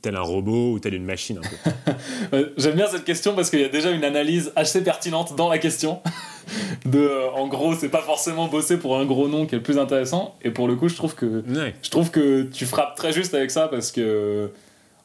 tel 0.01 0.15
un 0.15 0.21
robot 0.21 0.71
ou 0.73 0.79
tel 0.79 0.93
une 0.93 1.03
machine. 1.05 1.39
Un 1.39 1.41
peu. 1.41 1.91
Euh, 2.33 2.49
J'aime 2.57 2.75
bien 2.75 2.87
cette 2.87 3.05
question 3.05 3.35
parce 3.35 3.49
qu'il 3.49 3.59
y 3.61 3.63
a 3.63 3.69
déjà 3.69 3.91
une 3.91 4.03
analyse 4.03 4.51
assez 4.55 4.83
pertinente 4.83 5.35
dans 5.35 5.49
la 5.49 5.57
question. 5.59 6.01
De, 6.85 6.99
euh, 6.99 7.29
en 7.31 7.47
gros, 7.47 7.73
c'est 7.75 7.89
pas 7.89 8.01
forcément 8.01 8.47
bosser 8.47 8.77
pour 8.77 8.97
un 8.97 9.05
gros 9.05 9.27
nom 9.27 9.45
qui 9.45 9.55
est 9.55 9.57
le 9.57 9.63
plus 9.63 9.77
intéressant. 9.77 10.35
Et 10.41 10.51
pour 10.51 10.67
le 10.69 10.75
coup, 10.75 10.87
je 10.87 10.95
trouve 10.95 11.15
que 11.15 11.43
Ouais. 11.49 11.75
je 11.81 11.89
trouve 11.89 12.09
que 12.11 12.43
tu 12.43 12.65
frappes 12.65 12.95
très 12.95 13.11
juste 13.11 13.33
avec 13.33 13.51
ça 13.51 13.67
parce 13.67 13.91
que 13.91 14.51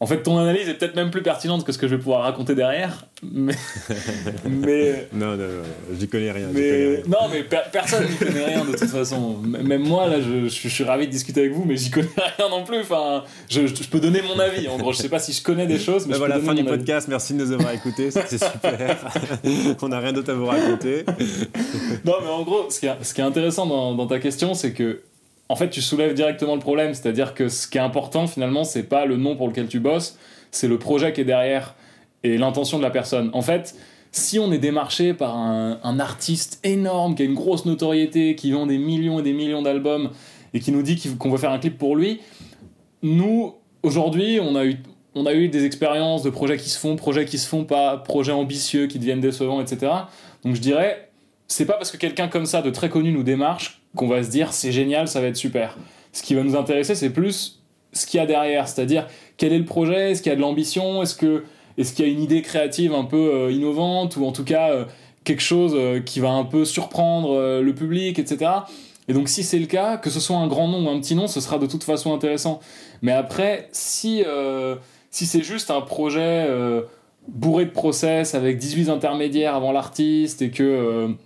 en 0.02 0.06
fait 0.06 0.22
ton 0.22 0.36
analyse 0.36 0.68
est 0.68 0.74
peut-être 0.74 0.96
même 0.96 1.10
plus 1.12 1.22
pertinente 1.22 1.64
que 1.64 1.70
ce 1.70 1.78
que 1.78 1.86
je 1.86 1.94
vais 1.94 2.00
pouvoir 2.00 2.22
raconter 2.22 2.54
derrière 2.56 3.06
mais 3.22 3.54
mais 4.48 5.08
Non, 5.12 5.36
non, 5.36 5.36
non, 5.36 5.62
j'y 5.98 6.08
connais 6.08 6.32
rien. 6.32 6.48
connais 6.48 6.86
rien. 6.96 7.02
non 7.06 7.28
mais 7.30 7.44
per- 7.44 7.68
personne 7.70 8.04
n'y 8.08 8.16
connaît 8.16 8.44
rien 8.46 8.64
de 8.64 8.72
toute 8.76 8.88
façon 8.90 9.36
même 9.38 9.82
moi 9.86 10.08
là 10.08 10.16
je, 10.20 10.48
je 10.48 10.68
suis- 10.68 10.82
ravi 10.84 11.06
de 11.06 11.12
discuter 11.12 11.40
avec 11.40 11.52
vous 11.52 11.64
mais 11.64 11.76
j'y 11.76 11.90
connais 11.90 12.08
rien 12.38 12.48
non 12.48 12.64
plus 12.64 12.80
enfin 12.80 13.22
je, 13.48 13.60
peux 13.90 14.00
donner 14.00 14.22
mon 14.22 14.38
avis 14.40 14.66
en 14.68 14.76
gros 14.76 14.92
je 14.92 14.98
sais 14.98 15.08
pas 15.08 15.20
si 15.20 15.32
je 15.32 15.42
connais 15.42 15.66
des 15.66 15.78
choses 15.78 16.06
mais 16.06 16.10
Ben 16.10 16.14
je 16.14 16.18
voilà, 16.18 16.34
peux 16.36 16.46
fin 16.46 16.54
du 16.54 16.60
avis. 16.62 16.68
podcast. 16.70 17.06
Merci 17.08 17.34
de 17.34 17.38
nous 17.44 17.52
avoir 17.52 17.72
écoutés. 17.72 18.10
C'était 18.10 18.38
super. 18.38 18.98
On 19.82 19.88
n'a 19.88 20.00
rien 20.00 20.12
d'autre 20.12 20.30
à 20.32 20.34
vous 20.34 20.46
raconter. 20.46 21.04
Non, 22.04 22.14
mais 22.22 22.28
en 22.28 22.42
gros, 22.42 22.66
ce 22.70 22.80
qui 22.80 22.86
est, 22.86 22.92
ce 23.02 23.14
qui 23.14 23.20
est 23.20 23.24
intéressant 23.24 23.66
dans, 23.66 23.94
dans 23.94 24.06
ta 24.06 24.18
question, 24.18 24.54
c'est 24.54 24.72
que, 24.72 25.00
en 25.52 25.54
fait, 25.54 25.68
tu 25.68 25.82
soulèves 25.82 26.14
directement 26.14 26.54
le 26.54 26.62
problème. 26.62 26.94
C'est-à-dire 26.94 27.34
que 27.34 27.50
ce 27.50 27.68
qui 27.68 27.76
est 27.76 27.82
important, 27.82 28.26
finalement, 28.26 28.64
c'est 28.64 28.84
pas 28.84 29.04
le 29.04 29.18
nom 29.18 29.36
pour 29.36 29.48
lequel 29.48 29.68
tu 29.68 29.80
bosses, 29.80 30.16
c'est 30.50 30.66
le 30.66 30.78
projet 30.78 31.12
qui 31.12 31.20
est 31.20 31.26
derrière 31.26 31.74
et 32.24 32.38
l'intention 32.38 32.78
de 32.78 32.82
la 32.82 32.88
personne. 32.88 33.28
En 33.34 33.42
fait, 33.42 33.74
si 34.12 34.38
on 34.38 34.50
est 34.50 34.58
démarché 34.58 35.12
par 35.12 35.36
un, 35.36 36.00
artiste 36.00 36.58
énorme 36.64 37.14
qui 37.14 37.20
a 37.20 37.26
une 37.26 37.34
grosse 37.34 37.66
notoriété, 37.66 38.34
qui 38.34 38.50
vend 38.50 38.64
des 38.64 38.78
millions 38.78 39.20
et 39.20 39.22
des 39.22 39.34
millions 39.34 39.60
d'albums 39.60 40.08
et 40.54 40.60
qui 40.60 40.72
nous 40.72 40.80
dit 40.80 40.98
qu'on 41.18 41.28
veut 41.28 41.36
faire 41.36 41.52
un 41.52 41.58
clip 41.58 41.76
pour 41.76 41.96
lui, 41.96 42.22
nous, 43.02 43.52
aujourd'hui, 43.82 44.40
on 44.40 44.56
a 44.56 44.64
eu, 44.64 44.76
on 45.14 45.26
a 45.26 45.34
eu 45.34 45.48
des 45.48 45.66
expériences 45.66 46.22
de 46.22 46.30
projets 46.30 46.56
qui 46.56 46.70
se 46.70 46.78
font, 46.78 46.96
projets 46.96 47.26
qui 47.26 47.36
se 47.36 47.46
font 47.46 47.64
pas, 47.64 47.98
projets 47.98 48.32
ambitieux 48.32 48.86
qui 48.86 48.98
deviennent 48.98 49.20
décevants, 49.20 49.60
etc. 49.60 49.92
Donc 50.46 50.54
je 50.54 50.62
dirais, 50.62 51.10
c'est 51.46 51.66
pas 51.66 51.74
parce 51.74 51.90
que 51.90 51.98
quelqu'un 51.98 52.28
comme 52.28 52.46
ça, 52.46 52.62
de 52.62 52.70
très 52.70 52.88
connu, 52.88 53.12
nous 53.12 53.22
démarche 53.22 53.81
qu'on 53.96 54.08
va 54.08 54.22
se 54.22 54.30
dire 54.30 54.52
c'est 54.52 54.72
génial, 54.72 55.08
ça 55.08 55.20
va 55.20 55.28
être 55.28 55.36
super. 55.36 55.76
Ce 56.12 56.22
qui 56.22 56.34
va 56.34 56.42
nous 56.42 56.56
intéresser, 56.56 56.94
c'est 56.94 57.10
plus 57.10 57.62
ce 57.92 58.06
qu'il 58.06 58.18
y 58.18 58.22
a 58.22 58.26
derrière, 58.26 58.68
c'est-à-dire 58.68 59.06
quel 59.36 59.52
est 59.52 59.58
le 59.58 59.64
projet, 59.64 60.12
est-ce 60.12 60.22
qu'il 60.22 60.30
y 60.30 60.32
a 60.32 60.36
de 60.36 60.40
l'ambition, 60.40 61.02
est-ce 61.02 61.14
que 61.14 61.44
est-ce 61.78 61.94
qu'il 61.94 62.06
y 62.06 62.08
a 62.08 62.12
une 62.12 62.22
idée 62.22 62.42
créative 62.42 62.94
un 62.94 63.04
peu 63.04 63.16
euh, 63.16 63.50
innovante? 63.50 64.16
Ou 64.16 64.26
en 64.26 64.32
tout 64.32 64.44
cas 64.44 64.70
euh, 64.70 64.84
quelque 65.24 65.42
chose 65.42 65.72
euh, 65.74 66.00
qui 66.00 66.20
va 66.20 66.30
un 66.30 66.44
peu 66.44 66.64
surprendre 66.64 67.60
le 67.60 67.74
public, 67.74 68.18
etc. 68.18 68.50
Et 69.08 69.14
donc 69.14 69.28
si 69.28 69.42
c'est 69.42 69.58
le 69.58 69.66
cas, 69.66 69.96
que 69.96 70.10
ce 70.10 70.20
soit 70.20 70.36
un 70.36 70.46
grand 70.46 70.68
nom 70.68 70.86
ou 70.86 70.90
un 70.90 71.00
petit 71.00 71.14
nom, 71.14 71.26
ce 71.26 71.40
sera 71.40 71.58
de 71.58 71.66
toute 71.66 71.84
façon 71.84 72.14
intéressant. 72.14 72.60
Mais 73.00 73.12
après, 73.12 73.68
si, 73.72 74.22
si 75.10 75.26
c'est 75.26 75.42
juste 75.42 75.72
un 75.72 75.80
projet 75.80 76.48
bourré 77.26 77.64
de 77.64 77.70
process 77.70 78.36
avec 78.36 78.58
18 78.58 78.90
intermédiaires 78.90 79.56
avant 79.56 79.72
l'artiste 79.72 80.40
et 80.40 80.50
que, 80.52 81.16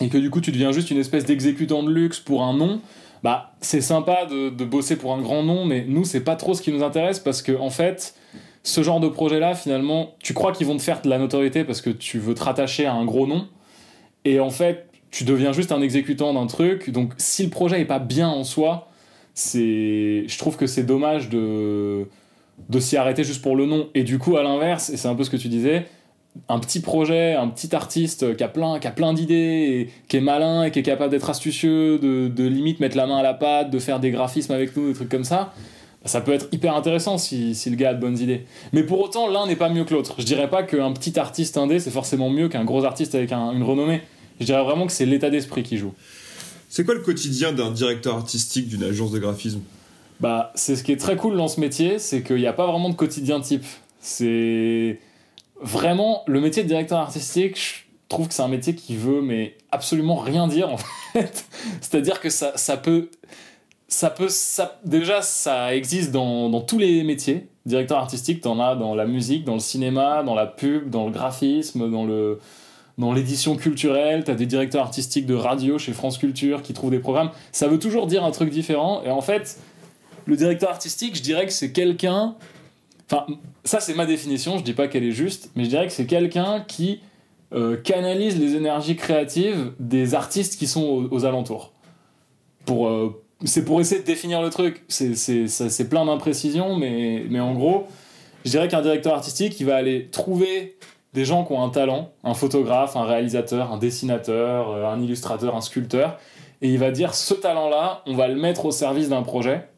et 0.00 0.08
que 0.08 0.18
du 0.18 0.30
coup 0.30 0.40
tu 0.40 0.52
deviens 0.52 0.72
juste 0.72 0.90
une 0.90 0.98
espèce 0.98 1.24
d'exécutant 1.24 1.82
de 1.82 1.90
luxe 1.90 2.20
pour 2.20 2.42
un 2.42 2.54
nom, 2.54 2.80
bah 3.22 3.52
c'est 3.60 3.80
sympa 3.80 4.26
de, 4.26 4.50
de, 4.50 4.64
bosser 4.64 4.96
pour 4.96 5.12
un 5.12 5.20
grand 5.20 5.42
nom, 5.42 5.64
mais 5.64 5.84
nous 5.88 6.04
c'est 6.04 6.20
pas 6.20 6.36
trop 6.36 6.54
ce 6.54 6.62
qui 6.62 6.72
nous 6.72 6.82
intéresse 6.82 7.18
parce 7.18 7.42
que 7.42 7.52
en 7.52 7.70
fait 7.70 8.14
ce 8.62 8.82
genre 8.82 9.00
de 9.00 9.08
projet-là, 9.08 9.54
finalement, 9.54 10.14
tu 10.22 10.34
crois 10.34 10.52
qu'ils 10.52 10.66
vont 10.66 10.76
te 10.76 10.82
faire 10.82 11.00
de 11.00 11.08
la 11.08 11.18
notoriété 11.18 11.64
parce 11.64 11.80
que 11.80 11.90
tu 11.90 12.18
veux 12.18 12.34
te 12.34 12.42
rattacher 12.42 12.86
à 12.86 12.92
un 12.92 13.04
gros 13.04 13.26
nom. 13.26 13.46
Et 14.24 14.40
en 14.40 14.50
fait, 14.50 14.86
tu 15.10 15.24
deviens 15.24 15.52
juste 15.52 15.72
un 15.72 15.80
exécutant 15.80 16.34
d'un 16.34 16.46
truc. 16.46 16.90
Donc, 16.90 17.12
si 17.16 17.42
le 17.42 17.50
projet 17.50 17.80
est 17.80 17.86
pas 17.86 17.98
bien 17.98 18.28
en 18.28 18.44
soi, 18.44 18.90
c'est, 19.34 20.24
je 20.26 20.38
trouve 20.38 20.56
que 20.56 20.66
c'est 20.66 20.82
dommage 20.82 21.30
de, 21.30 22.06
de 22.68 22.80
s'y 22.80 22.96
arrêter 22.96 23.24
juste 23.24 23.42
pour 23.42 23.56
le 23.56 23.64
nom. 23.64 23.88
Et 23.94 24.02
du 24.02 24.18
coup, 24.18 24.36
à 24.36 24.42
l'inverse, 24.42 24.90
et 24.90 24.96
c'est 24.96 25.08
un 25.08 25.14
peu 25.14 25.24
ce 25.24 25.30
que 25.30 25.36
tu 25.36 25.48
disais, 25.48 25.86
un 26.48 26.58
petit 26.58 26.80
projet, 26.80 27.34
un 27.34 27.48
petit 27.48 27.74
artiste 27.74 28.36
qui 28.36 28.44
a 28.44 28.48
plein, 28.48 28.78
qui 28.78 28.86
a 28.86 28.90
plein 28.90 29.12
d'idées, 29.12 29.90
qui 30.08 30.16
est 30.16 30.20
malin 30.20 30.64
et 30.64 30.70
qui 30.70 30.78
est 30.78 30.82
capable 30.82 31.10
d'être 31.10 31.30
astucieux, 31.30 31.98
de, 31.98 32.28
de 32.28 32.44
limite 32.44 32.80
mettre 32.80 32.96
la 32.96 33.06
main 33.06 33.18
à 33.18 33.22
la 33.22 33.34
pâte, 33.34 33.70
de 33.70 33.78
faire 33.78 34.00
des 34.00 34.10
graphismes 34.10 34.52
avec 34.52 34.76
nous, 34.76 34.88
des 34.88 34.94
trucs 34.94 35.08
comme 35.08 35.24
ça 35.24 35.52
ça 36.04 36.20
peut 36.20 36.32
être 36.32 36.48
hyper 36.52 36.74
intéressant 36.74 37.18
si, 37.18 37.54
si, 37.54 37.70
le 37.70 37.76
gars 37.76 37.90
a 37.90 37.94
de 37.94 38.00
bonnes 38.00 38.18
idées. 38.18 38.44
Mais 38.72 38.82
pour 38.82 39.00
autant, 39.00 39.28
l'un 39.28 39.46
n'est 39.46 39.56
pas 39.56 39.68
mieux 39.68 39.84
que 39.84 39.94
l'autre. 39.94 40.14
Je 40.18 40.24
dirais 40.24 40.48
pas 40.48 40.62
qu'un 40.62 40.92
petit 40.92 41.18
artiste 41.18 41.56
indé, 41.56 41.80
c'est 41.80 41.90
forcément 41.90 42.30
mieux 42.30 42.48
qu'un 42.48 42.64
gros 42.64 42.84
artiste 42.84 43.14
avec 43.14 43.32
une 43.32 43.62
renommée. 43.62 44.02
Je 44.40 44.46
dirais 44.46 44.62
vraiment 44.62 44.86
que 44.86 44.92
c'est 44.92 45.06
l'état 45.06 45.30
d'esprit 45.30 45.62
qui 45.62 45.76
joue. 45.76 45.92
C'est 46.68 46.84
quoi 46.84 46.94
le 46.94 47.00
quotidien 47.00 47.52
d'un 47.52 47.70
directeur 47.70 48.16
artistique 48.16 48.68
d'une 48.68 48.84
agence 48.84 49.10
de 49.10 49.18
graphisme? 49.18 49.60
Bah, 50.20 50.52
c'est 50.54 50.76
ce 50.76 50.84
qui 50.84 50.92
est 50.92 50.96
très 50.96 51.16
cool 51.16 51.36
dans 51.36 51.48
ce 51.48 51.60
métier, 51.60 51.98
c'est 51.98 52.22
qu'il 52.22 52.36
n'y 52.36 52.46
a 52.46 52.52
pas 52.52 52.66
vraiment 52.66 52.90
de 52.90 52.94
quotidien 52.94 53.40
type. 53.40 53.64
C'est 54.00 54.98
vraiment 55.60 56.22
le 56.26 56.40
métier 56.40 56.62
de 56.62 56.68
directeur 56.68 56.98
artistique. 56.98 57.56
Je 57.56 57.74
trouve 58.08 58.28
que 58.28 58.34
c'est 58.34 58.42
un 58.42 58.48
métier 58.48 58.74
qui 58.74 58.96
veut 58.96 59.20
mais 59.20 59.56
absolument 59.70 60.16
rien 60.16 60.48
dire 60.48 60.70
en 60.70 60.76
fait. 61.12 61.44
C'est-à-dire 61.80 62.20
que 62.20 62.30
ça, 62.30 62.52
ça 62.56 62.76
peut 62.76 63.10
ça 63.88 64.10
peut 64.10 64.28
ça, 64.28 64.78
déjà 64.84 65.22
ça 65.22 65.74
existe 65.74 66.12
dans, 66.12 66.50
dans, 66.50 66.60
tous 66.60 66.78
les 66.78 67.02
métiers 67.04 67.48
directeur 67.64 67.98
artistique 67.98 68.42
t'en 68.42 68.60
as 68.60 68.76
dans 68.76 68.94
la 68.94 69.06
musique 69.06 69.44
dans 69.44 69.54
le 69.54 69.60
cinéma 69.60 70.22
dans 70.22 70.34
la 70.34 70.46
pub 70.46 70.90
dans 70.90 71.06
le 71.06 71.10
graphisme 71.10 71.90
dans 71.90 72.04
le 72.04 72.38
dans 72.98 73.14
l'édition 73.14 73.56
culturelle 73.56 74.24
t'as 74.24 74.34
des 74.34 74.44
directeurs 74.44 74.82
artistiques 74.82 75.24
de 75.24 75.34
radio 75.34 75.78
chez 75.78 75.94
France 75.94 76.18
Culture 76.18 76.62
qui 76.62 76.74
trouvent 76.74 76.90
des 76.90 76.98
programmes 76.98 77.30
ça 77.50 77.66
veut 77.66 77.78
toujours 77.78 78.06
dire 78.06 78.24
un 78.24 78.30
truc 78.30 78.50
différent 78.50 79.02
et 79.06 79.10
en 79.10 79.22
fait 79.22 79.58
le 80.26 80.36
directeur 80.36 80.68
artistique 80.68 81.16
je 81.16 81.22
dirais 81.22 81.46
que 81.46 81.52
c'est 81.52 81.72
quelqu'un 81.72 82.36
enfin 83.10 83.26
ça 83.64 83.80
c'est 83.80 83.94
ma 83.94 84.06
définition 84.06 84.58
je 84.58 84.62
dis 84.62 84.74
pas 84.74 84.88
qu'elle 84.88 85.04
est 85.04 85.12
juste 85.12 85.50
mais 85.56 85.64
je 85.64 85.70
dirais 85.70 85.86
que 85.86 85.92
c'est 85.92 86.06
quelqu'un 86.06 86.64
qui 86.66 87.00
euh, 87.52 87.76
canalise 87.76 88.38
les 88.38 88.54
énergies 88.54 88.96
créatives 88.96 89.72
des 89.80 90.14
artistes 90.14 90.58
qui 90.58 90.66
sont 90.66 91.08
aux, 91.10 91.24
alentours 91.24 91.72
pour 92.66 92.88
euh, 92.88 93.22
c'est 93.44 93.64
pour 93.64 93.80
essayer 93.80 94.00
de 94.00 94.06
définir 94.06 94.42
le 94.42 94.50
truc. 94.50 94.84
C'est 94.88 95.88
plein 95.88 96.04
d'imprécisions, 96.04 96.76
mais, 96.76 97.24
mais 97.30 97.40
en 97.40 97.54
gros, 97.54 97.86
je 98.44 98.50
dirais 98.50 98.68
qu'un 98.68 98.82
directeur 98.82 99.14
artistique, 99.14 99.58
il 99.60 99.66
va 99.66 99.76
aller 99.76 100.08
trouver 100.08 100.76
des 101.14 101.24
gens 101.24 101.44
qui 101.44 101.52
ont 101.52 101.62
un 101.62 101.70
talent, 101.70 102.10
un 102.24 102.34
photographe, 102.34 102.96
un 102.96 103.04
réalisateur, 103.04 103.72
un 103.72 103.78
dessinateur, 103.78 104.70
euh, 104.70 104.86
un 104.86 105.00
illustrateur, 105.00 105.56
un 105.56 105.60
sculpteur, 105.60 106.18
et 106.60 106.68
il 106.68 106.78
va 106.78 106.90
dire 106.90 107.14
ce 107.14 107.34
talent-là, 107.34 108.02
on 108.06 108.14
va 108.14 108.28
le 108.28 108.34
mettre 108.34 108.66
au 108.66 108.70
service 108.70 109.08
d'un 109.08 109.22
projet. 109.22 109.68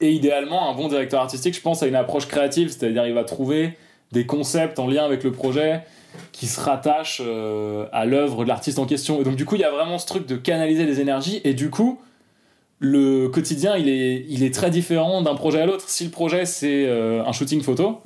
Et 0.00 0.12
idéalement, 0.12 0.70
un 0.70 0.74
bon 0.74 0.88
directeur 0.88 1.20
artistique, 1.20 1.54
je 1.54 1.60
pense 1.60 1.82
à 1.82 1.86
une 1.86 1.94
approche 1.94 2.26
créative, 2.26 2.70
c'est-à-dire 2.70 3.06
il 3.06 3.14
va 3.14 3.24
trouver 3.24 3.76
des 4.12 4.26
concepts 4.26 4.78
en 4.78 4.86
lien 4.86 5.04
avec 5.04 5.24
le 5.24 5.32
projet 5.32 5.82
qui 6.32 6.46
se 6.46 6.60
rattachent 6.60 7.22
euh, 7.24 7.86
à 7.92 8.04
l'œuvre 8.04 8.44
de 8.44 8.48
l'artiste 8.48 8.78
en 8.78 8.86
question. 8.86 9.20
Et 9.20 9.24
donc 9.24 9.36
du 9.36 9.44
coup, 9.44 9.56
il 9.56 9.60
y 9.60 9.64
a 9.64 9.70
vraiment 9.70 9.98
ce 9.98 10.06
truc 10.06 10.26
de 10.26 10.36
canaliser 10.36 10.84
les 10.84 11.00
énergies, 11.00 11.40
et 11.44 11.54
du 11.54 11.70
coup, 11.70 12.00
le 12.78 13.28
quotidien, 13.28 13.76
il 13.76 13.88
est, 13.88 14.24
il 14.28 14.42
est 14.42 14.54
très 14.54 14.70
différent 14.70 15.22
d'un 15.22 15.34
projet 15.34 15.60
à 15.60 15.66
l'autre. 15.66 15.84
Si 15.88 16.04
le 16.04 16.10
projet, 16.10 16.44
c'est 16.44 16.86
euh, 16.86 17.24
un 17.24 17.32
shooting 17.32 17.62
photo, 17.62 18.00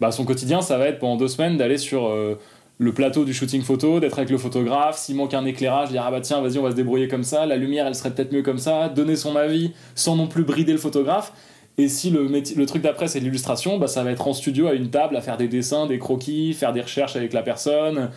bah, 0.00 0.10
son 0.12 0.24
quotidien, 0.24 0.60
ça 0.60 0.76
va 0.76 0.88
être 0.88 0.98
pendant 0.98 1.16
deux 1.16 1.28
semaines 1.28 1.56
d'aller 1.56 1.78
sur 1.78 2.06
euh, 2.06 2.38
le 2.78 2.92
plateau 2.92 3.24
du 3.24 3.32
shooting 3.32 3.62
photo, 3.62 4.00
d'être 4.00 4.18
avec 4.18 4.30
le 4.30 4.38
photographe. 4.38 4.98
S'il 4.98 5.16
manque 5.16 5.34
un 5.34 5.44
éclairage, 5.44 5.90
dire 5.90 6.02
Ah 6.06 6.10
bah 6.10 6.20
tiens, 6.20 6.40
vas-y, 6.40 6.58
on 6.58 6.62
va 6.62 6.70
se 6.70 6.76
débrouiller 6.76 7.08
comme 7.08 7.22
ça. 7.22 7.46
La 7.46 7.56
lumière, 7.56 7.86
elle 7.86 7.94
serait 7.94 8.12
peut-être 8.12 8.32
mieux 8.32 8.42
comme 8.42 8.58
ça. 8.58 8.88
Donner 8.88 9.16
son 9.16 9.36
avis 9.36 9.72
sans 9.94 10.16
non 10.16 10.26
plus 10.26 10.42
brider 10.42 10.72
le 10.72 10.78
photographe. 10.78 11.32
Et 11.76 11.88
si 11.88 12.10
le, 12.10 12.28
le 12.28 12.66
truc 12.66 12.82
d'après, 12.82 13.08
c'est 13.08 13.20
l'illustration, 13.20 13.78
bah, 13.78 13.88
ça 13.88 14.04
va 14.04 14.12
être 14.12 14.28
en 14.28 14.32
studio 14.32 14.68
à 14.68 14.74
une 14.74 14.90
table 14.90 15.16
à 15.16 15.20
faire 15.20 15.36
des 15.36 15.48
dessins, 15.48 15.86
des 15.86 15.98
croquis, 15.98 16.52
faire 16.52 16.72
des 16.72 16.80
recherches 16.80 17.16
avec 17.16 17.32
la 17.32 17.42
personne, 17.42 18.10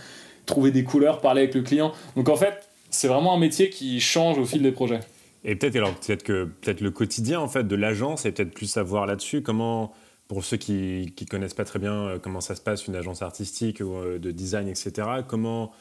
trouver 0.46 0.72
des 0.72 0.84
couleurs, 0.84 1.22
parler 1.22 1.42
avec 1.44 1.56
le 1.56 1.62
client. 1.62 1.92
Donc 2.16 2.30
en 2.30 2.36
fait, 2.36 2.68
c'est 2.90 3.08
vraiment 3.08 3.34
un 3.34 3.40
métier 3.40 3.70
qui 3.70 4.00
change 4.00 4.38
au 4.38 4.46
fil 4.46 4.62
des 4.62 4.72
projets. 4.72 5.00
Et 5.44 5.56
peut-être 5.56 5.76
alors 5.76 5.94
peut-être 5.94 6.24
que 6.24 6.46
peut-être 6.46 6.82
le 6.82 6.92
quotidien 6.92 7.40
en 7.40 7.48
fait 7.48 7.68
de 7.68 7.76
l'agence 7.76 8.26
et 8.26 8.32
peut-être 8.32 8.54
plus 8.54 8.66
savoir 8.68 9.06
là-dessus 9.06 9.42
comment 9.42 9.94
pour 10.28 10.44
ceux 10.44 10.58
qui 10.58 11.14
qui 11.16 11.26
connaissent 11.26 11.54
pas 11.54 11.66
très 11.66 11.80
bien 11.80 11.94
euh, 11.94 12.20
comment 12.20 12.42
ça 12.42 12.56
se 12.56 12.62
passe 12.62 12.88
une 12.88 12.96
agence 12.96 13.22
artistique 13.22 13.82
ou 13.82 13.96
euh, 13.96 14.20
de 14.20 14.32
design 14.32 14.68
etc 14.68 15.08
comment 15.28 15.72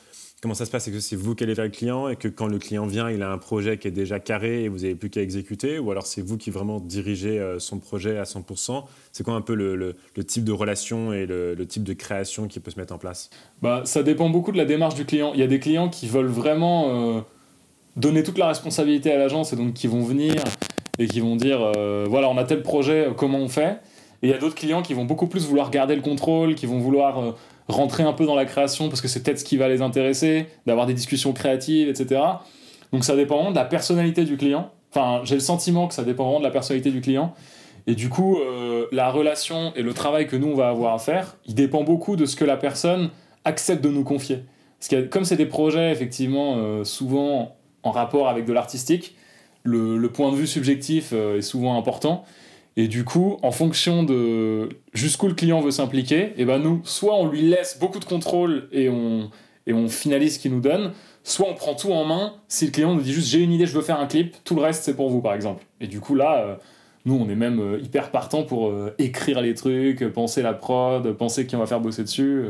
comment 0.43 0.55
ça 0.55 0.67
se 0.67 0.71
passe? 0.71 0.87
Est-ce 0.87 0.97
que 0.97 1.01
c'est 1.01 1.17
vous 1.17 1.35
qui 1.35 1.45
allez 1.45 1.55
vers 1.55 1.65
le 1.65 1.71
client 1.71 2.09
et 2.09 2.17
que 2.17 2.29
quand 2.29 2.47
le 2.47 2.59
client 2.59 2.87
vient 2.87 3.11
il 3.11 3.23
a 3.23 3.31
un 3.31 3.39
projet 3.39 3.79
qui 3.79 3.89
est 3.89 3.93
déjà 3.93 4.21
carré 4.21 4.65
et 4.65 4.69
vous 4.69 4.85
avez 4.85 4.95
plus 4.95 5.11
qu'à 5.11 5.23
exécuter? 5.23 5.79
Ou 5.79 5.91
alors 5.91 6.07
c'est 6.07 6.23
vous 6.23 6.37
qui 6.37 6.51
vraiment 6.51 6.81
dirigez 6.81 7.39
euh, 7.39 7.59
son 7.59 7.79
projet 7.79 8.19
à 8.19 8.25
100% 8.25 8.85
C'est 9.13 9.25
quoi 9.25 9.35
un 9.35 9.41
peu 9.41 9.55
le, 9.55 9.97
type 10.25 10.45
de 10.45 10.53
relation 10.53 11.13
et 11.13 11.27
le, 11.27 11.57
type 11.67 11.85
de 11.85 11.95
création 11.95 12.49
qui 12.49 12.61
peut 12.61 12.71
se 12.71 12.79
mettre 12.79 12.95
en 12.95 12.99
place? 12.99 13.31
Bah, 13.63 13.83
Ça 13.85 14.03
dépend 14.03 14.29
beaucoup 14.31 14.53
de 14.53 14.57
la 14.57 14.65
démarche 14.67 14.95
du 14.95 15.05
client. 15.05 15.33
Il 15.35 15.41
y 15.41 15.43
a 15.43 15.49
des 15.49 15.59
clients 15.59 15.89
qui 15.89 16.07
veulent 16.07 16.27
vraiment 16.27 17.25
donner 17.97 18.23
toute 18.23 18.39
la 18.39 18.49
responsabilité 18.49 19.11
à 19.11 19.17
l'agence 19.17 19.53
et 19.53 19.57
donc 19.57 19.75
qui 19.75 19.87
vont 19.87 20.03
venir 20.03 20.35
et 20.99 21.07
qui 21.07 21.21
vont 21.21 21.37
dire 21.37 21.59
voilà 22.09 22.29
on 22.29 22.37
a 22.37 22.45
tel 22.45 22.63
projet 22.63 23.09
comment 23.17 23.39
on 23.39 23.49
fait? 23.49 23.81
Et 24.27 24.31
il 24.31 24.33
y 24.33 24.35
a 24.35 24.39
d'autres 24.39 24.57
clients 24.57 24.83
qui 24.83 24.93
vont 24.93 25.05
beaucoup 25.05 25.29
plus 25.29 25.47
vouloir 25.47 25.71
garder 25.71 25.95
le 25.95 26.03
contrôle 26.03 26.57
qui 26.57 26.67
vont 26.67 26.81
vouloir 26.81 27.21
euh, 27.21 27.31
rentrer 27.69 28.03
un 28.03 28.13
peu 28.13 28.27
dans 28.27 28.35
la 28.35 28.45
création 28.45 28.89
parce 28.89 29.01
que 29.01 29.07
c'est 29.07 29.23
peut-être 29.23 29.39
ce 29.39 29.45
qui 29.45 29.57
va 29.57 29.69
les 29.69 29.83
intéresser 29.83 30.47
d'avoir 30.67 30.87
des 30.87 30.95
discussions 30.95 31.33
créatives 31.33 31.89
etc 31.89 32.21
donc 32.93 33.05
ça 33.05 33.15
dépend 33.15 33.37
vraiment 33.37 33.51
de 33.53 33.57
la 33.57 33.65
personnalité 33.65 34.25
du 34.25 34.37
client. 34.37 34.73
Enfin 34.91 35.21
j'ai 35.23 35.35
le 35.35 35.41
sentiment 35.41 35.87
que 35.87 35.95
ça 35.95 36.03
dépend 36.03 36.25
vraiment 36.25 36.41
de 36.41 36.45
la 36.45 36.51
personnalité 36.51 36.91
du 36.91 37.01
client. 37.01 37.35
Et 37.87 37.95
du 37.95 38.09
coup 38.09 38.39
euh, 38.39 38.87
la 38.91 39.11
relation 39.11 39.73
et 39.77 39.83
le 39.83 39.95
travail 39.95 40.27
que 40.27 40.35
nous 40.35 40.49
on 40.49 40.57
va 40.57 40.71
avoir 40.71 40.95
à 40.95 40.99
faire 40.99 41.37
il 41.47 41.55
dépend 41.55 41.85
beaucoup 41.85 42.17
de 42.17 42.27
ce 42.27 42.35
que 42.35 42.45
la 42.45 42.57
personne 42.57 43.11
accepte 43.45 43.85
de 43.85 43.91
nous 43.91 44.03
confier. 44.03 44.43
Parce 44.81 44.89
que 44.89 45.07
comme 45.07 45.25
c'est 45.25 45.37
des 45.37 45.47
projets 45.47 45.93
effectivement 45.93 46.85
souvent 46.85 47.57
en 47.85 47.93
rapport 47.93 48.29
avec 48.29 48.45
de 48.45 48.53
l'artistique, 48.53 49.17
le, 49.67 50.09
point 50.09 50.31
de 50.31 50.37
vue 50.37 50.47
subjectif 50.47 51.11
euh, 51.13 51.39
est 51.39 51.43
souvent 51.43 51.79
important. 51.79 52.25
Et 52.77 52.89
du 52.89 53.05
coup, 53.05 53.39
en 53.43 53.53
fonction 53.53 54.03
de 54.03 54.69
jusqu'où 54.93 55.29
le 55.29 55.35
client 55.35 55.61
veut 55.61 55.71
s'impliquer, 55.71 56.21
et 56.21 56.35
eh 56.39 56.45
ben 56.45 56.59
nous, 56.59 56.83
soit 56.85 57.17
on 57.17 57.27
lui 57.27 57.41
laisse 57.41 57.79
beaucoup 57.79 57.99
de 57.99 58.05
contrôle 58.05 58.69
et 58.71 58.91
on, 58.91 59.31
et 59.67 59.73
on 59.73 59.89
finalise 59.89 60.35
ce 60.35 60.39
qu'il 60.39 60.53
nous 60.53 60.61
donne, 60.61 60.93
soit 61.25 61.49
on 61.49 61.55
prend 61.55 61.75
tout 61.75 61.93
en 61.93 62.05
main 62.05 62.35
si 62.49 62.67
le 62.67 62.73
client 62.73 62.95
nous 62.95 63.01
dit 63.01 63.15
juste 63.15 63.29
j'ai 63.29 63.41
une 63.41 63.53
idée, 63.53 63.67
je 63.67 63.73
veux 63.73 63.83
faire 63.83 63.99
un 63.99 64.07
clip, 64.07 64.37
tout 64.45 64.55
le 64.55 64.61
reste 64.61 64.85
c'est 64.85 64.95
pour 64.95 65.09
vous 65.09 65.23
par 65.23 65.33
exemple. 65.33 65.65
Et 65.81 65.87
du 65.87 66.01
coup 66.01 66.15
là, 66.15 66.45
euh, 66.45 66.55
nous 67.07 67.15
on 67.15 67.31
est 67.31 67.35
même 67.35 67.61
euh, 67.61 67.81
hyper 67.83 68.11
partant 68.11 68.43
pour 68.43 68.71
écrire 68.99 69.41
les 69.41 69.55
trucs, 69.55 70.07
penser 70.13 70.43
la 70.43 70.53
prod, 70.53 71.11
penser 71.13 71.47
qui 71.47 71.57
on 71.57 71.61
va 71.61 71.67
faire 71.67 71.81
bosser 71.81 72.03
dessus. 72.03 72.45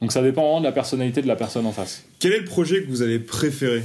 donc 0.00 0.12
ça 0.12 0.22
dépend 0.22 0.44
vraiment 0.44 0.60
de 0.60 0.64
la 0.64 0.72
personnalité 0.72 1.20
de 1.20 1.28
la 1.28 1.36
personne 1.36 1.66
en 1.66 1.72
face. 1.72 2.04
Quel 2.20 2.32
est 2.32 2.38
le 2.38 2.46
projet 2.46 2.82
que 2.82 2.88
vous 2.88 3.02
avez 3.02 3.18
préféré? 3.18 3.82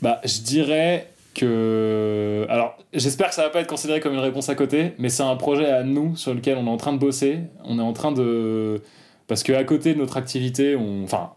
Bah, 0.00 0.20
je 0.24 0.40
dirais 0.42 1.11
que. 1.34 2.46
Alors, 2.48 2.76
j'espère 2.92 3.28
que 3.28 3.34
ça 3.34 3.42
va 3.42 3.50
pas 3.50 3.60
être 3.60 3.68
considéré 3.68 4.00
comme 4.00 4.14
une 4.14 4.20
réponse 4.20 4.48
à 4.48 4.54
côté, 4.54 4.94
mais 4.98 5.08
c'est 5.08 5.22
un 5.22 5.36
projet 5.36 5.66
à 5.66 5.82
nous 5.82 6.16
sur 6.16 6.34
lequel 6.34 6.58
on 6.58 6.66
est 6.66 6.70
en 6.70 6.76
train 6.76 6.92
de 6.92 6.98
bosser. 6.98 7.40
On 7.64 7.78
est 7.78 7.82
en 7.82 7.92
train 7.92 8.12
de. 8.12 8.82
Parce 9.26 9.42
qu'à 9.42 9.64
côté 9.64 9.94
de 9.94 9.98
notre 9.98 10.16
activité, 10.16 10.76
enfin, 11.04 11.32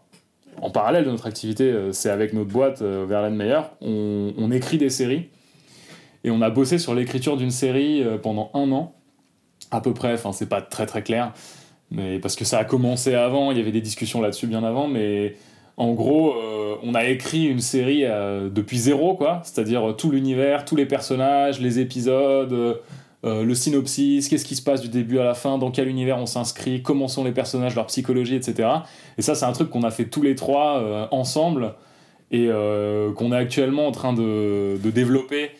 en 0.60 0.70
parallèle 0.70 1.04
de 1.04 1.10
notre 1.10 1.26
activité, 1.26 1.64
euh, 1.64 1.92
c'est 1.92 2.10
avec 2.10 2.32
notre 2.32 2.50
boîte 2.50 2.82
euh, 2.82 3.04
Verlaine 3.08 3.36
Meyer, 3.36 3.60
on, 3.80 4.32
on 4.36 4.50
écrit 4.50 4.78
des 4.78 4.90
séries. 4.90 5.28
Et 6.24 6.30
on 6.30 6.40
a 6.42 6.50
bossé 6.50 6.78
sur 6.78 6.94
l'écriture 6.94 7.36
d'une 7.36 7.50
série 7.50 8.02
euh, 8.02 8.18
pendant 8.18 8.50
un 8.54 8.72
an, 8.72 8.94
à 9.70 9.80
peu 9.80 9.94
près, 9.94 10.14
enfin, 10.14 10.32
c'est 10.32 10.48
pas 10.48 10.62
très 10.62 10.86
très 10.86 11.02
clair, 11.02 11.32
mais 11.90 12.18
parce 12.18 12.34
que 12.34 12.44
ça 12.44 12.58
a 12.58 12.64
commencé 12.64 13.14
avant, 13.14 13.52
il 13.52 13.58
y 13.58 13.60
avait 13.60 13.72
des 13.72 13.80
discussions 13.80 14.20
là-dessus 14.20 14.46
bien 14.46 14.64
avant, 14.64 14.88
mais 14.88 15.36
en 15.78 15.92
gros, 15.92 16.34
euh, 16.34 16.76
on 16.82 16.94
a 16.94 17.04
écrit 17.04 17.44
une 17.44 17.60
série 17.60 18.04
euh, 18.04 18.48
depuis 18.48 18.78
zéro, 18.78 19.14
quoi. 19.14 19.42
C'est-à-dire 19.44 19.90
euh, 19.90 19.92
tout 19.92 20.10
l'univers, 20.10 20.64
tous 20.64 20.76
les 20.76 20.86
personnages, 20.86 21.60
les 21.60 21.80
épisodes, 21.80 22.80
le 23.24 23.54
synopsis, 23.54 24.28
qu'est-ce 24.28 24.44
qui 24.44 24.54
se 24.54 24.62
passe 24.62 24.80
du 24.80 24.88
début 24.88 25.18
à 25.18 25.24
la 25.24 25.34
fin, 25.34 25.58
dans 25.58 25.72
quel 25.72 25.88
univers 25.88 26.16
on 26.16 26.26
s'inscrit, 26.26 26.82
comment 26.82 27.08
sont 27.08 27.24
les 27.24 27.32
personnages, 27.32 27.74
leur 27.74 27.86
psychologie, 27.86 28.36
etc. 28.36 28.68
Et 29.18 29.22
ça, 29.22 29.34
c'est 29.34 29.46
un 29.46 29.50
truc 29.50 29.68
qu'on 29.68 29.82
a 29.82 29.90
fait 29.90 30.04
tous 30.04 30.22
les 30.22 30.36
trois 30.36 31.08
ensemble 31.10 31.74
et 32.30 32.48
qu'on 33.16 33.32
est 33.32 33.36
actuellement 33.36 33.88
en 33.88 33.90
train 33.90 34.12
de, 34.12 34.78
développer. 34.84 35.50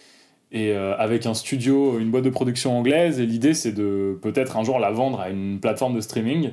Avec 0.53 1.27
un 1.27 1.35
studio, 1.35 1.99
une 1.99 2.13
boîte 2.13 2.23
de 2.23 2.31
production 2.31 2.79
anglaise, 2.79 3.19
et 3.19 3.27
l'idée 3.27 3.53
c'est 3.53 3.73
de 3.73 4.17
peut-être 4.23 4.57
un 4.57 4.63
jour 4.63 4.79
la 4.79 4.93
vendre 4.93 5.19
à 5.19 5.31
une 5.31 5.59
plateforme 5.59 5.97
de 5.97 6.01
streaming. 6.01 6.53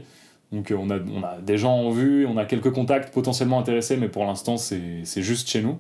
Donc 0.54 0.72
euh, 0.72 0.78
on 0.80 0.90
a, 0.90 1.00
on 1.00 1.24
a 1.24 1.42
des 1.42 1.58
gens 1.58 1.74
en 1.74 1.90
vue, 1.90 2.26
on 2.26 2.38
a 2.38 2.46
quelques 2.46 2.72
contacts 2.72 3.14
potentiellement 3.14 3.60
intéressés, 3.60 3.98
mais 3.98 4.08
pour 4.08 4.24
l'instant 4.24 4.56
c'est 4.56 5.04
juste 5.22 5.50
chez 5.50 5.62
nous. 5.62 5.80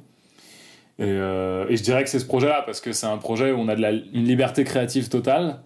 Et, 0.99 1.05
euh, 1.05 1.65
et 1.69 1.77
je 1.77 1.83
dirais 1.83 2.03
que 2.03 2.09
c'est 2.09 2.19
ce 2.19 2.25
projet-là, 2.25 2.63
parce 2.65 2.81
que 2.81 2.91
c'est 2.91 3.07
un 3.07 3.17
projet 3.17 3.51
où 3.51 3.57
on 3.57 3.67
a 3.67 3.75
la, 3.75 3.91
une 3.91 4.25
liberté 4.25 4.63
créative 4.63 5.09
totale, 5.09 5.59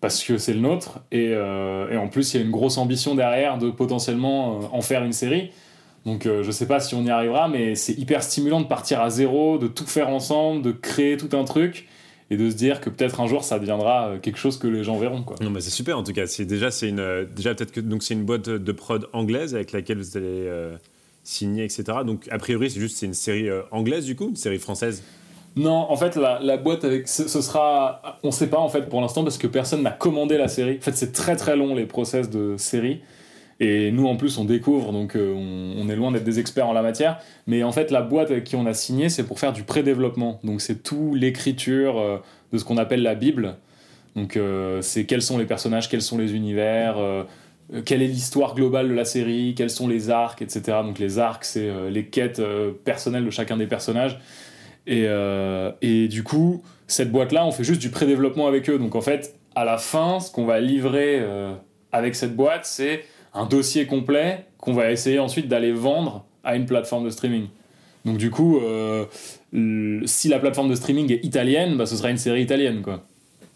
parce 0.00 0.22
que 0.24 0.36
c'est 0.38 0.54
le 0.54 0.60
nôtre, 0.60 1.00
et, 1.12 1.28
euh, 1.30 1.90
et 1.90 1.96
en 1.96 2.08
plus 2.08 2.34
il 2.34 2.40
y 2.40 2.42
a 2.42 2.44
une 2.44 2.50
grosse 2.50 2.78
ambition 2.78 3.14
derrière 3.14 3.58
de 3.58 3.70
potentiellement 3.70 4.74
en 4.74 4.80
faire 4.82 5.04
une 5.04 5.12
série. 5.12 5.52
Donc 6.04 6.26
euh, 6.26 6.42
je 6.42 6.50
sais 6.50 6.66
pas 6.66 6.80
si 6.80 6.96
on 6.96 7.04
y 7.04 7.10
arrivera, 7.10 7.46
mais 7.46 7.76
c'est 7.76 7.92
hyper 7.92 8.24
stimulant 8.24 8.60
de 8.60 8.66
partir 8.66 9.00
à 9.00 9.08
zéro, 9.08 9.58
de 9.58 9.68
tout 9.68 9.86
faire 9.86 10.08
ensemble, 10.08 10.62
de 10.62 10.72
créer 10.72 11.16
tout 11.16 11.36
un 11.36 11.44
truc, 11.44 11.86
et 12.30 12.36
de 12.36 12.50
se 12.50 12.56
dire 12.56 12.80
que 12.80 12.90
peut-être 12.90 13.20
un 13.20 13.26
jour 13.26 13.44
ça 13.44 13.58
deviendra 13.58 14.08
euh, 14.08 14.18
quelque 14.18 14.38
chose 14.38 14.58
que 14.58 14.66
les 14.66 14.84
gens 14.84 14.96
verront. 14.98 15.22
Quoi. 15.22 15.36
Non, 15.40 15.50
mais 15.50 15.60
c'est 15.60 15.70
super 15.70 15.98
en 15.98 16.02
tout 16.02 16.12
cas. 16.12 16.26
C'est 16.26 16.44
déjà 16.44 16.70
c'est 16.70 16.88
une 16.88 17.26
déjà 17.34 17.54
peut-être 17.54 17.72
que 17.72 17.80
donc 17.80 18.02
c'est 18.02 18.14
une 18.14 18.24
boîte 18.24 18.48
de 18.48 18.72
prod 18.72 19.08
anglaise 19.12 19.54
avec 19.54 19.72
laquelle 19.72 19.98
vous 19.98 20.16
allez 20.16 20.26
euh, 20.46 20.76
signer 21.24 21.64
etc. 21.64 21.84
Donc 22.06 22.28
a 22.30 22.38
priori 22.38 22.70
c'est 22.70 22.80
juste 22.80 22.96
c'est 22.96 23.06
une 23.06 23.14
série 23.14 23.48
euh, 23.48 23.62
anglaise 23.70 24.04
du 24.04 24.16
coup, 24.16 24.28
une 24.28 24.36
série 24.36 24.58
française? 24.58 25.02
Non, 25.54 25.90
en 25.90 25.96
fait, 25.96 26.16
la, 26.16 26.40
la 26.40 26.56
boîte 26.56 26.84
avec. 26.84 27.08
Ce, 27.08 27.28
ce 27.28 27.42
sera. 27.42 28.18
On 28.22 28.30
sait 28.30 28.46
pas, 28.46 28.58
en 28.58 28.70
fait, 28.70 28.88
pour 28.88 29.02
l'instant, 29.02 29.22
parce 29.22 29.36
que 29.36 29.46
personne 29.46 29.82
n'a 29.82 29.90
commandé 29.90 30.38
la 30.38 30.48
série. 30.48 30.78
En 30.78 30.80
fait, 30.80 30.96
c'est 30.96 31.12
très 31.12 31.36
très 31.36 31.56
long, 31.56 31.74
les 31.74 31.84
process 31.84 32.30
de 32.30 32.56
série. 32.56 33.02
Et 33.64 33.92
nous, 33.92 34.08
en 34.08 34.16
plus, 34.16 34.38
on 34.38 34.44
découvre, 34.44 34.90
donc 34.90 35.14
euh, 35.14 35.32
on, 35.32 35.88
est 35.88 35.94
loin 35.94 36.10
d'être 36.10 36.24
des 36.24 36.40
experts 36.40 36.66
en 36.66 36.72
la 36.72 36.82
matière. 36.82 37.20
Mais 37.46 37.62
en 37.62 37.70
fait, 37.70 37.92
la 37.92 38.02
boîte 38.02 38.32
avec 38.32 38.42
qui 38.42 38.56
on 38.56 38.66
a 38.66 38.74
signé, 38.74 39.08
c'est 39.08 39.22
pour 39.22 39.38
faire 39.38 39.52
du 39.52 39.62
pré-développement. 39.62 40.40
Donc, 40.42 40.60
c'est 40.60 40.82
tout 40.82 41.14
l'écriture 41.14 41.96
euh, 42.00 42.18
de 42.52 42.58
ce 42.58 42.64
qu'on 42.64 42.76
appelle 42.76 43.02
la 43.02 43.14
Bible. 43.14 43.54
Donc, 44.16 44.36
euh, 44.36 44.82
c'est 44.82 45.04
quels 45.04 45.22
sont 45.22 45.38
les 45.38 45.44
personnages, 45.44 45.88
quels 45.88 46.02
sont 46.02 46.18
les 46.18 46.34
univers, 46.34 46.96
quelle 47.84 48.02
est 48.02 48.08
l'histoire 48.08 48.56
globale 48.56 48.88
de 48.88 48.94
la 48.94 49.04
série, 49.04 49.54
quels 49.56 49.70
sont 49.70 49.86
les 49.86 50.10
arcs, 50.10 50.42
etc. 50.42 50.78
Donc, 50.82 50.98
les 50.98 51.20
arcs, 51.20 51.44
c'est 51.44 51.70
les 51.88 52.06
quêtes 52.06 52.42
personnelles 52.84 53.24
de 53.24 53.30
chacun 53.30 53.56
des 53.56 53.68
personnages. 53.68 54.18
Et, 54.88 55.06
et 55.82 56.08
du 56.08 56.24
coup, 56.24 56.64
cette 56.88 57.12
boîte-là, 57.12 57.46
on 57.46 57.52
fait 57.52 57.62
juste 57.64 57.80
du 57.80 57.90
pré-développement 57.90 58.48
avec 58.48 58.68
eux. 58.68 58.78
Donc 58.78 58.96
en 58.96 59.00
fait, 59.00 59.36
à 59.54 59.64
la 59.64 59.78
fin, 59.78 60.18
ce 60.18 60.32
qu'on 60.32 60.44
va 60.44 60.60
livrer 60.60 61.24
avec 61.92 62.16
cette 62.16 62.34
boîte, 62.34 62.66
c'est 62.66 63.04
un 63.34 63.46
dossier 63.46 63.86
complet 63.86 64.46
qu'on 64.58 64.72
va 64.74 64.90
essayer 64.92 65.18
ensuite 65.18 65.48
d'aller 65.48 65.72
vendre 65.72 66.24
à 66.44 66.56
une 66.56 66.66
plateforme 66.66 67.04
de 67.04 67.10
streaming. 67.10 67.46
Donc 68.04 68.18
du 68.18 68.30
coup, 68.30 68.58
euh, 68.58 69.06
si 70.06 70.28
la 70.28 70.38
plateforme 70.38 70.68
de 70.70 70.74
streaming 70.74 71.12
est 71.12 71.24
italienne, 71.24 71.76
bah, 71.76 71.86
ce 71.86 71.96
sera 71.96 72.10
une 72.10 72.18
série 72.18 72.42
italienne. 72.42 72.82
Quoi. 72.82 73.04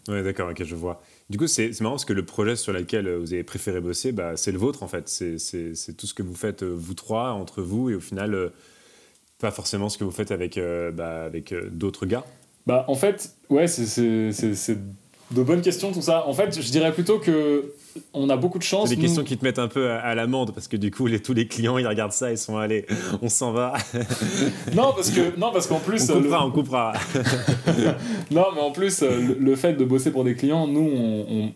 Ouais, 0.07 0.23
d'accord, 0.23 0.49
ok, 0.49 0.63
je 0.63 0.75
vois. 0.75 1.01
Du 1.29 1.37
coup, 1.37 1.47
c'est 1.47 1.77
marrant 1.81 1.95
parce 1.95 2.05
que 2.05 2.13
le 2.13 2.23
projet 2.23 2.55
sur 2.55 2.71
lequel 2.71 3.07
euh, 3.07 3.17
vous 3.19 3.33
avez 3.33 3.43
préféré 3.43 3.81
bosser, 3.81 4.13
bah, 4.13 4.37
c'est 4.37 4.53
le 4.53 4.57
vôtre 4.57 4.83
en 4.83 4.87
fait. 4.87 5.09
C'est- 5.09 5.97
tout 5.97 6.07
ce 6.07 6.13
que 6.13 6.23
vous 6.23 6.35
faites 6.35 6.63
euh, 6.63 6.73
vous 6.73 6.93
trois 6.93 7.31
entre 7.31 7.61
vous 7.61 7.89
et 7.89 7.95
au 7.95 7.99
final, 7.99 8.33
euh, 8.33 8.49
pas 9.39 9.51
forcément 9.51 9.89
ce 9.89 9.97
que 9.97 10.05
vous 10.05 10.11
faites 10.11 10.31
avec, 10.31 10.57
euh, 10.57 10.91
bah, 10.91 11.25
avec 11.25 11.53
d'autres 11.71 12.05
gars. 12.05 12.23
Bah, 12.65 12.85
en 12.87 12.95
fait, 12.95 13.35
ouais, 13.49 13.67
c'est 13.67 14.77
de 15.31 15.43
bonnes 15.43 15.61
questions 15.61 15.91
tout 15.91 16.01
ça. 16.01 16.25
En 16.27 16.33
fait, 16.33 16.59
je 16.61 16.71
dirais 16.71 16.91
plutôt 16.93 17.19
que 17.19 17.73
on 18.13 18.29
a 18.29 18.37
beaucoup 18.37 18.59
de 18.59 18.63
chance. 18.63 18.89
C'est 18.89 18.95
des 18.95 19.01
nous- 19.01 19.07
questions 19.07 19.23
qui 19.23 19.37
te 19.37 19.43
mettent 19.43 19.59
un 19.59 19.67
peu 19.67 19.89
à, 19.89 19.99
à 19.99 20.15
l'amende 20.15 20.53
parce 20.53 20.67
que 20.67 20.77
du 20.77 20.89
coup, 20.91 21.05
les, 21.07 21.19
tous 21.19 21.33
les 21.33 21.47
clients 21.47 21.77
ils 21.77 21.87
regardent 21.87 22.11
ça, 22.13 22.31
ils 22.31 22.37
sont 22.37 22.57
allés, 22.57 22.85
on 23.21 23.27
s'en 23.29 23.51
va. 23.51 23.73
Non, 24.75 24.93
parce 24.95 25.09
que 25.11 25.37
non, 25.37 25.51
parce 25.51 25.67
qu'en 25.67 25.79
plus, 25.79 26.09
on 26.09 26.15
le- 26.15 26.21
coupera, 26.23 26.45
on 26.45 26.51
coupera. 26.51 26.93
Non, 28.31 28.45
mais 28.55 28.61
en 28.61 28.71
plus, 28.71 29.01
euh, 29.03 29.09
le, 29.19 29.37
le 29.39 29.55
fait 29.55 29.73
de 29.73 29.83
bosser 29.85 30.11
pour 30.11 30.23
des 30.23 30.35
clients, 30.35 30.67
nous, 30.67 30.89
on, 30.95 31.25
on- 31.29 31.53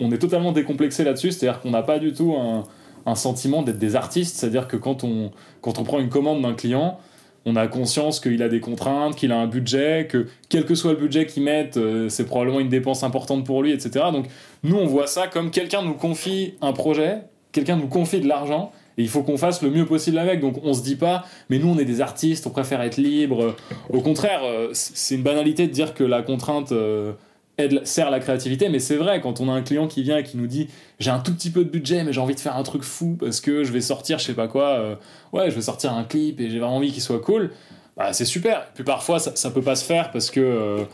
on 0.00 0.10
est 0.10 0.18
totalement 0.18 0.52
décomplexé 0.52 1.04
là-dessus. 1.04 1.30
C'est-à-dire 1.32 1.60
qu'on 1.60 1.70
n'a 1.70 1.82
pas 1.82 1.98
du 2.00 2.12
tout 2.12 2.34
un, 2.36 2.64
un 3.06 3.14
sentiment 3.14 3.62
d'être 3.62 3.78
des 3.78 3.94
artistes. 3.94 4.36
C'est-à-dire 4.36 4.66
que 4.66 4.76
quand 4.76 5.04
on, 5.04 5.30
quand 5.60 5.78
on 5.78 5.84
prend 5.84 6.00
une 6.00 6.08
commande 6.08 6.42
d'un 6.42 6.54
client, 6.54 6.98
on 7.44 7.56
a 7.56 7.66
conscience 7.66 8.20
qu'il 8.20 8.42
a 8.42 8.48
des 8.48 8.60
contraintes, 8.60 9.16
qu'il 9.16 9.32
a 9.32 9.36
un 9.36 9.46
budget, 9.46 10.06
que 10.08 10.26
quel 10.48 10.64
que 10.64 10.74
soit 10.74 10.92
le 10.92 10.98
budget 10.98 11.26
qu'il 11.26 11.42
mette, 11.42 11.76
euh, 11.76 12.08
c'est 12.08 12.24
probablement 12.24 12.60
une 12.60 12.68
dépense 12.68 13.02
importante 13.02 13.44
pour 13.44 13.62
lui, 13.62 13.72
etc. 13.72 14.06
Donc, 14.12 14.26
nous, 14.62 14.76
on 14.76 14.86
voit 14.86 15.06
ça 15.06 15.26
comme 15.26 15.50
quelqu'un 15.50 15.82
nous 15.82 15.94
confie 15.94 16.54
un 16.60 16.72
projet, 16.72 17.22
quelqu'un 17.50 17.76
nous 17.76 17.88
confie 17.88 18.20
de 18.20 18.28
l'argent. 18.28 18.72
Et 18.98 19.02
il 19.02 19.08
faut 19.08 19.22
qu'on 19.22 19.38
fasse 19.38 19.62
le 19.62 19.70
mieux 19.70 19.86
possible 19.86 20.18
avec. 20.18 20.40
Donc 20.40 20.56
on 20.62 20.74
se 20.74 20.82
dit 20.82 20.96
pas, 20.96 21.24
mais 21.48 21.58
nous 21.58 21.68
on 21.68 21.78
est 21.78 21.84
des 21.84 22.00
artistes, 22.00 22.46
on 22.46 22.50
préfère 22.50 22.82
être 22.82 22.98
libre. 22.98 23.56
Au 23.90 24.00
contraire, 24.00 24.40
euh, 24.44 24.68
c'est 24.72 25.14
une 25.14 25.22
banalité 25.22 25.66
de 25.66 25.72
dire 25.72 25.94
que 25.94 26.04
la 26.04 26.22
contrainte 26.22 26.72
euh, 26.72 27.12
aide, 27.58 27.84
sert 27.86 28.10
la 28.10 28.20
créativité, 28.20 28.68
mais 28.68 28.78
c'est 28.78 28.96
vrai, 28.96 29.20
quand 29.20 29.40
on 29.40 29.48
a 29.48 29.52
un 29.52 29.62
client 29.62 29.86
qui 29.86 30.02
vient 30.02 30.18
et 30.18 30.22
qui 30.22 30.36
nous 30.36 30.46
dit 30.46 30.68
j'ai 30.98 31.10
un 31.10 31.18
tout 31.18 31.34
petit 31.34 31.50
peu 31.50 31.64
de 31.64 31.70
budget, 31.70 32.04
mais 32.04 32.12
j'ai 32.12 32.20
envie 32.20 32.34
de 32.34 32.40
faire 32.40 32.56
un 32.56 32.62
truc 32.62 32.82
fou 32.82 33.16
parce 33.18 33.40
que 33.40 33.64
je 33.64 33.72
vais 33.72 33.80
sortir, 33.80 34.18
je 34.18 34.24
sais 34.24 34.34
pas 34.34 34.48
quoi, 34.48 34.70
euh, 34.70 34.94
ouais, 35.32 35.50
je 35.50 35.54
vais 35.54 35.62
sortir 35.62 35.92
un 35.92 36.04
clip 36.04 36.40
et 36.40 36.50
j'ai 36.50 36.58
vraiment 36.58 36.76
envie 36.76 36.92
qu'il 36.92 37.02
soit 37.02 37.20
cool, 37.20 37.50
bah, 37.96 38.12
c'est 38.12 38.24
super. 38.24 38.72
Puis 38.74 38.84
parfois 38.84 39.18
ça, 39.18 39.36
ça 39.36 39.50
peut 39.50 39.62
pas 39.62 39.76
se 39.76 39.84
faire 39.84 40.10
parce 40.10 40.30
que, 40.30 40.40
euh, 40.40 40.84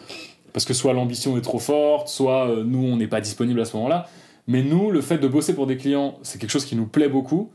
parce 0.52 0.64
que 0.64 0.74
soit 0.74 0.92
l'ambition 0.92 1.36
est 1.36 1.42
trop 1.42 1.58
forte, 1.58 2.08
soit 2.08 2.48
euh, 2.48 2.64
nous 2.64 2.84
on 2.84 2.96
n'est 2.96 3.08
pas 3.08 3.20
disponible 3.20 3.60
à 3.60 3.64
ce 3.64 3.76
moment-là. 3.76 4.08
Mais 4.46 4.62
nous, 4.62 4.90
le 4.90 5.02
fait 5.02 5.18
de 5.18 5.28
bosser 5.28 5.54
pour 5.54 5.66
des 5.66 5.76
clients, 5.76 6.18
c'est 6.22 6.40
quelque 6.40 6.50
chose 6.50 6.64
qui 6.64 6.74
nous 6.74 6.86
plaît 6.86 7.10
beaucoup. 7.10 7.50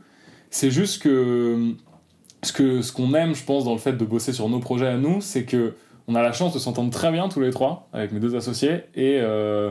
C'est 0.50 0.70
juste 0.70 1.02
que 1.02 1.74
ce 2.44 2.52
que 2.52 2.82
ce 2.82 2.92
qu'on 2.92 3.14
aime, 3.14 3.34
je 3.34 3.44
pense, 3.44 3.64
dans 3.64 3.72
le 3.72 3.80
fait 3.80 3.94
de 3.94 4.04
bosser 4.04 4.32
sur 4.32 4.48
nos 4.48 4.60
projets 4.60 4.86
à 4.86 4.96
nous, 4.96 5.20
c'est 5.20 5.44
que 5.44 5.74
on 6.08 6.14
a 6.14 6.22
la 6.22 6.32
chance 6.32 6.52
de 6.52 6.58
s'entendre 6.58 6.90
très 6.90 7.10
bien 7.10 7.28
tous 7.28 7.40
les 7.40 7.50
trois 7.50 7.88
avec 7.92 8.12
mes 8.12 8.20
deux 8.20 8.36
associés 8.36 8.82
et 8.94 9.18
euh, 9.20 9.70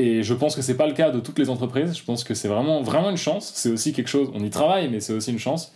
et 0.00 0.22
je 0.22 0.32
pense 0.32 0.54
que 0.54 0.62
c'est 0.62 0.76
pas 0.76 0.86
le 0.86 0.92
cas 0.92 1.10
de 1.10 1.18
toutes 1.18 1.38
les 1.40 1.50
entreprises. 1.50 1.96
Je 1.96 2.04
pense 2.04 2.22
que 2.22 2.32
c'est 2.34 2.46
vraiment 2.46 2.82
vraiment 2.82 3.10
une 3.10 3.16
chance. 3.16 3.50
C'est 3.54 3.70
aussi 3.70 3.92
quelque 3.92 4.06
chose. 4.08 4.30
On 4.32 4.44
y 4.44 4.50
travaille, 4.50 4.88
mais 4.88 5.00
c'est 5.00 5.12
aussi 5.12 5.32
une 5.32 5.40
chance. 5.40 5.72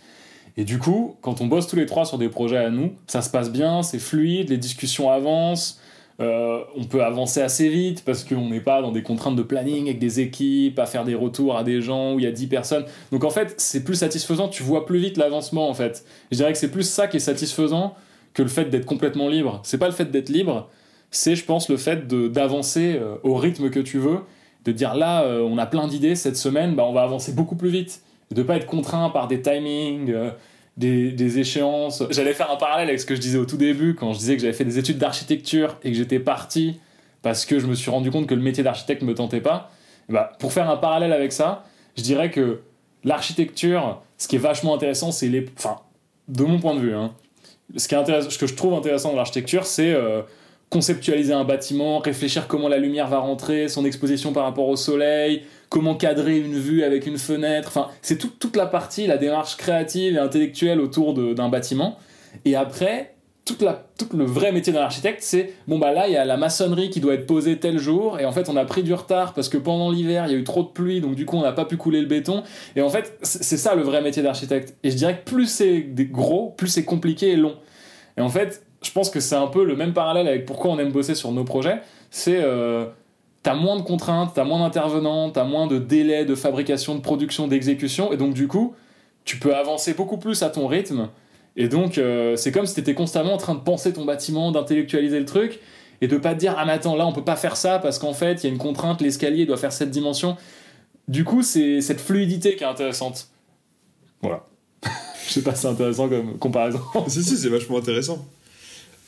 Et 0.55 0.63
du 0.63 0.79
coup, 0.79 1.17
quand 1.21 1.41
on 1.41 1.47
bosse 1.47 1.67
tous 1.67 1.75
les 1.75 1.85
trois 1.85 2.05
sur 2.05 2.17
des 2.17 2.29
projets 2.29 2.57
à 2.57 2.69
nous, 2.69 2.93
ça 3.07 3.21
se 3.21 3.29
passe 3.29 3.51
bien, 3.51 3.83
c'est 3.83 3.99
fluide, 3.99 4.49
les 4.49 4.57
discussions 4.57 5.11
avancent. 5.11 5.81
euh, 6.19 6.59
on 6.77 6.83
peut 6.83 7.03
avancer 7.03 7.41
assez 7.41 7.67
vite 7.69 8.03
parce 8.05 8.23
qu'on 8.23 8.49
n'est 8.49 8.61
pas 8.61 8.81
dans 8.81 8.91
des 8.91 9.01
contraintes 9.01 9.35
de 9.35 9.41
planning 9.41 9.85
avec 9.87 9.97
des 9.99 10.19
équipes, 10.19 10.77
à 10.79 10.85
faire 10.85 11.03
des 11.05 11.15
retours 11.15 11.57
à 11.57 11.63
des 11.63 11.81
gens 11.81 12.13
où 12.13 12.19
il 12.19 12.23
y 12.23 12.27
a 12.27 12.31
10 12.31 12.47
personnes. 12.47 12.85
Donc 13.11 13.23
en 13.23 13.31
fait, 13.31 13.55
c'est 13.57 13.83
plus 13.83 13.95
satisfaisant, 13.95 14.47
tu 14.47 14.61
vois 14.63 14.85
plus 14.85 14.99
vite 14.99 15.17
l'avancement 15.17 15.67
en 15.69 15.73
fait. 15.73 16.05
Je 16.31 16.37
dirais 16.37 16.53
que 16.53 16.59
c'est 16.59 16.71
plus 16.71 16.87
ça 16.87 17.07
qui 17.07 17.17
est 17.17 17.19
satisfaisant 17.19 17.95
que 18.33 18.41
le 18.41 18.49
fait 18.49 18.65
d'être 18.65 18.85
complètement 18.85 19.27
libre. 19.27 19.59
C'est 19.63 19.77
pas 19.77 19.87
le 19.87 19.93
fait 19.93 20.11
d'être 20.11 20.29
libre, 20.29 20.69
c'est 21.11 21.35
je 21.35 21.45
pense 21.45 21.69
le 21.69 21.77
fait 21.77 22.07
d'avancer 22.07 22.95
euh, 22.99 23.15
au 23.23 23.35
rythme 23.35 23.69
que 23.69 23.79
tu 23.79 23.99
veux, 23.99 24.19
de 24.65 24.71
dire 24.71 24.95
là 24.95 25.23
euh, 25.23 25.41
on 25.41 25.57
a 25.57 25.65
plein 25.65 25.87
d'idées 25.87 26.15
cette 26.15 26.37
semaine, 26.37 26.75
bah, 26.75 26.85
on 26.85 26.93
va 26.93 27.03
avancer 27.03 27.33
beaucoup 27.33 27.55
plus 27.55 27.69
vite. 27.69 28.01
De 28.31 28.41
pas 28.41 28.55
être 28.55 28.65
contraint 28.65 29.11
par 29.11 29.27
des 29.27 29.41
timings, 29.41 30.11
euh, 30.11 30.31
des, 30.77 31.39
échéances. 31.39 32.03
J'allais 32.09 32.33
faire 32.33 32.49
un 32.49 32.55
parallèle 32.55 32.87
avec 32.87 32.99
ce 32.99 33.05
que 33.05 33.15
je 33.15 33.21
disais 33.21 33.37
au 33.37 33.45
tout 33.45 33.57
début 33.57 33.93
quand 33.93 34.13
je 34.13 34.17
disais 34.19 34.35
que 34.35 34.41
j'avais 34.41 34.53
fait 34.53 34.65
des 34.65 34.79
études 34.79 34.97
d'architecture 34.97 35.77
et 35.83 35.91
que 35.91 35.97
j'étais 35.97 36.19
parti 36.19 36.79
parce 37.21 37.45
que 37.45 37.59
je 37.59 37.67
me 37.67 37.75
suis 37.75 37.91
rendu 37.91 38.09
compte 38.09 38.25
que 38.25 38.33
le 38.33 38.41
métier 38.41 38.63
d'architecte 38.63 39.03
ne 39.03 39.07
me 39.07 39.13
tentait 39.13 39.41
pas. 39.41 39.71
Bah, 40.09 40.33
pour 40.39 40.51
faire 40.51 40.69
un 40.69 40.77
parallèle 40.77 41.13
avec 41.13 41.31
ça, 41.31 41.63
je 41.95 42.01
dirais 42.01 42.31
que 42.31 42.61
l'architecture, 43.03 44.01
ce 44.17 44.27
qui 44.27 44.35
est 44.37 44.39
vachement 44.39 44.73
intéressant, 44.73 45.11
c'est 45.11 45.27
les. 45.27 45.45
Enfin, 45.57 45.77
de 46.27 46.43
mon 46.43 46.59
point 46.59 46.73
de 46.73 46.79
vue, 46.79 46.93
hein, 46.93 47.13
ce, 47.75 47.87
qui 47.87 47.95
est 47.95 48.21
ce 48.29 48.37
que 48.37 48.47
je 48.47 48.55
trouve 48.55 48.73
intéressant 48.73 49.09
dans 49.11 49.15
l'architecture, 49.17 49.65
c'est 49.65 49.93
euh, 49.93 50.21
conceptualiser 50.69 51.33
un 51.33 51.43
bâtiment, 51.43 51.99
réfléchir 51.99 52.47
comment 52.47 52.67
la 52.67 52.77
lumière 52.77 53.07
va 53.07 53.19
rentrer, 53.19 53.67
son 53.67 53.85
exposition 53.85 54.33
par 54.33 54.43
rapport 54.43 54.67
au 54.67 54.75
soleil, 54.75 55.43
comment 55.69 55.95
cadrer 55.95 56.37
une 56.37 56.57
vue 56.57 56.83
avec 56.83 57.05
une 57.07 57.17
fenêtre. 57.17 57.67
Enfin, 57.69 57.87
c'est 58.01 58.17
tout- 58.17 58.31
toute 58.39 58.55
la 58.55 58.65
partie, 58.65 59.07
la 59.07 59.17
démarche 59.17 59.55
créative 59.57 60.15
et 60.15 60.19
intellectuelle 60.19 60.79
autour 60.79 61.13
d'un 61.13 61.49
bâtiment. 61.49 61.97
Et 62.45 62.55
après, 62.55 63.12
tout 63.45 63.57
le 64.13 64.23
vrai 64.23 64.53
métier 64.53 64.71
d'un 64.71 64.81
architecte, 64.81 65.21
c'est 65.21 65.53
bon 65.67 65.77
bah 65.77 65.91
là 65.91 66.07
il 66.07 66.13
y 66.13 66.17
a 66.17 66.23
la 66.23 66.37
maçonnerie 66.37 66.89
qui 66.89 67.01
doit 67.01 67.13
être 67.13 67.27
posée 67.27 67.59
tel 67.59 67.77
jour 67.77 68.19
et 68.19 68.25
en 68.25 68.31
fait 68.31 68.47
on 68.47 68.55
a 68.55 68.63
pris 68.63 68.83
du 68.83 68.93
retard 68.93 69.33
parce 69.33 69.49
que 69.49 69.57
pendant 69.57 69.91
l'hiver 69.91 70.25
il 70.27 70.31
y 70.31 70.35
a 70.35 70.37
eu 70.37 70.45
trop 70.45 70.63
de 70.63 70.69
pluie 70.69 71.01
donc 71.01 71.15
du 71.15 71.25
coup 71.25 71.35
on 71.35 71.41
n'a 71.41 71.51
pas 71.51 71.65
pu 71.65 71.75
couler 71.75 71.99
le 71.99 72.07
béton. 72.07 72.43
Et 72.77 72.81
en 72.81 72.89
fait 72.89 73.17
c'est 73.21 73.57
ça 73.57 73.75
le 73.75 73.81
vrai 73.81 74.01
métier 74.01 74.23
d'architecte. 74.23 74.77
Et 74.83 74.91
je 74.91 74.95
dirais 74.95 75.19
que 75.19 75.29
plus 75.29 75.47
c'est 75.47 75.81
gros, 76.09 76.53
plus 76.57 76.69
c'est 76.69 76.85
compliqué 76.85 77.31
et 77.31 77.35
long. 77.35 77.55
Et 78.17 78.21
en 78.21 78.29
fait 78.29 78.65
je 78.81 78.91
pense 78.91 79.09
que 79.09 79.19
c'est 79.19 79.35
un 79.35 79.47
peu 79.47 79.65
le 79.65 79.75
même 79.75 79.93
parallèle 79.93 80.27
avec 80.27 80.45
pourquoi 80.45 80.71
on 80.71 80.79
aime 80.79 80.91
bosser 80.91 81.15
sur 81.15 81.31
nos 81.33 81.43
projets, 81.43 81.81
c'est 82.11 82.39
euh, 82.41 82.85
t'as 83.41 83.55
moins 83.55 83.75
de 83.75 83.81
contraintes, 83.81 84.31
t'as 84.33 84.45
moins 84.45 84.59
d'intervenants, 84.59 85.31
t'as 85.31 85.43
moins 85.43 85.67
de 85.67 85.79
délais 85.79 86.23
de 86.23 86.35
fabrication, 86.35 86.95
de 86.95 87.01
production, 87.01 87.47
d'exécution. 87.47 88.13
Et 88.13 88.17
donc 88.17 88.33
du 88.33 88.47
coup 88.47 88.73
tu 89.25 89.37
peux 89.37 89.53
avancer 89.53 89.93
beaucoup 89.93 90.17
plus 90.17 90.43
à 90.43 90.49
ton 90.49 90.67
rythme 90.67 91.09
et 91.55 91.67
donc, 91.67 91.97
euh, 91.97 92.35
c'est 92.35 92.51
comme 92.51 92.65
si 92.65 92.73
tu 92.73 92.79
étais 92.79 92.95
constamment 92.95 93.33
en 93.33 93.37
train 93.37 93.55
de 93.55 93.59
penser 93.59 93.93
ton 93.93 94.05
bâtiment, 94.05 94.51
d'intellectualiser 94.51 95.19
le 95.19 95.25
truc, 95.25 95.59
et 96.01 96.07
de 96.07 96.17
pas 96.17 96.33
te 96.33 96.39
dire, 96.39 96.55
ah 96.57 96.65
mais 96.65 96.73
attends, 96.73 96.95
là 96.95 97.05
on 97.05 97.13
peut 97.13 97.23
pas 97.23 97.35
faire 97.35 97.55
ça 97.55 97.79
parce 97.79 97.99
qu'en 97.99 98.13
fait, 98.13 98.43
il 98.43 98.47
y 98.47 98.49
a 98.49 98.49
une 98.49 98.57
contrainte, 98.57 99.01
l'escalier 99.01 99.45
doit 99.45 99.57
faire 99.57 99.71
cette 99.71 99.91
dimension. 99.91 100.35
Du 101.07 101.23
coup, 101.23 101.43
c'est 101.43 101.81
cette 101.81 102.01
fluidité 102.01 102.55
qui 102.55 102.63
est 102.63 102.67
intéressante. 102.67 103.29
Voilà. 104.21 104.45
Je 105.27 105.33
sais 105.33 105.41
pas 105.41 105.53
si 105.53 105.61
c'est 105.61 105.67
intéressant 105.67 106.09
comme 106.09 106.37
comparaison. 106.39 106.81
si, 107.07 107.23
si, 107.23 107.37
c'est 107.37 107.49
vachement 107.49 107.77
intéressant. 107.77 108.25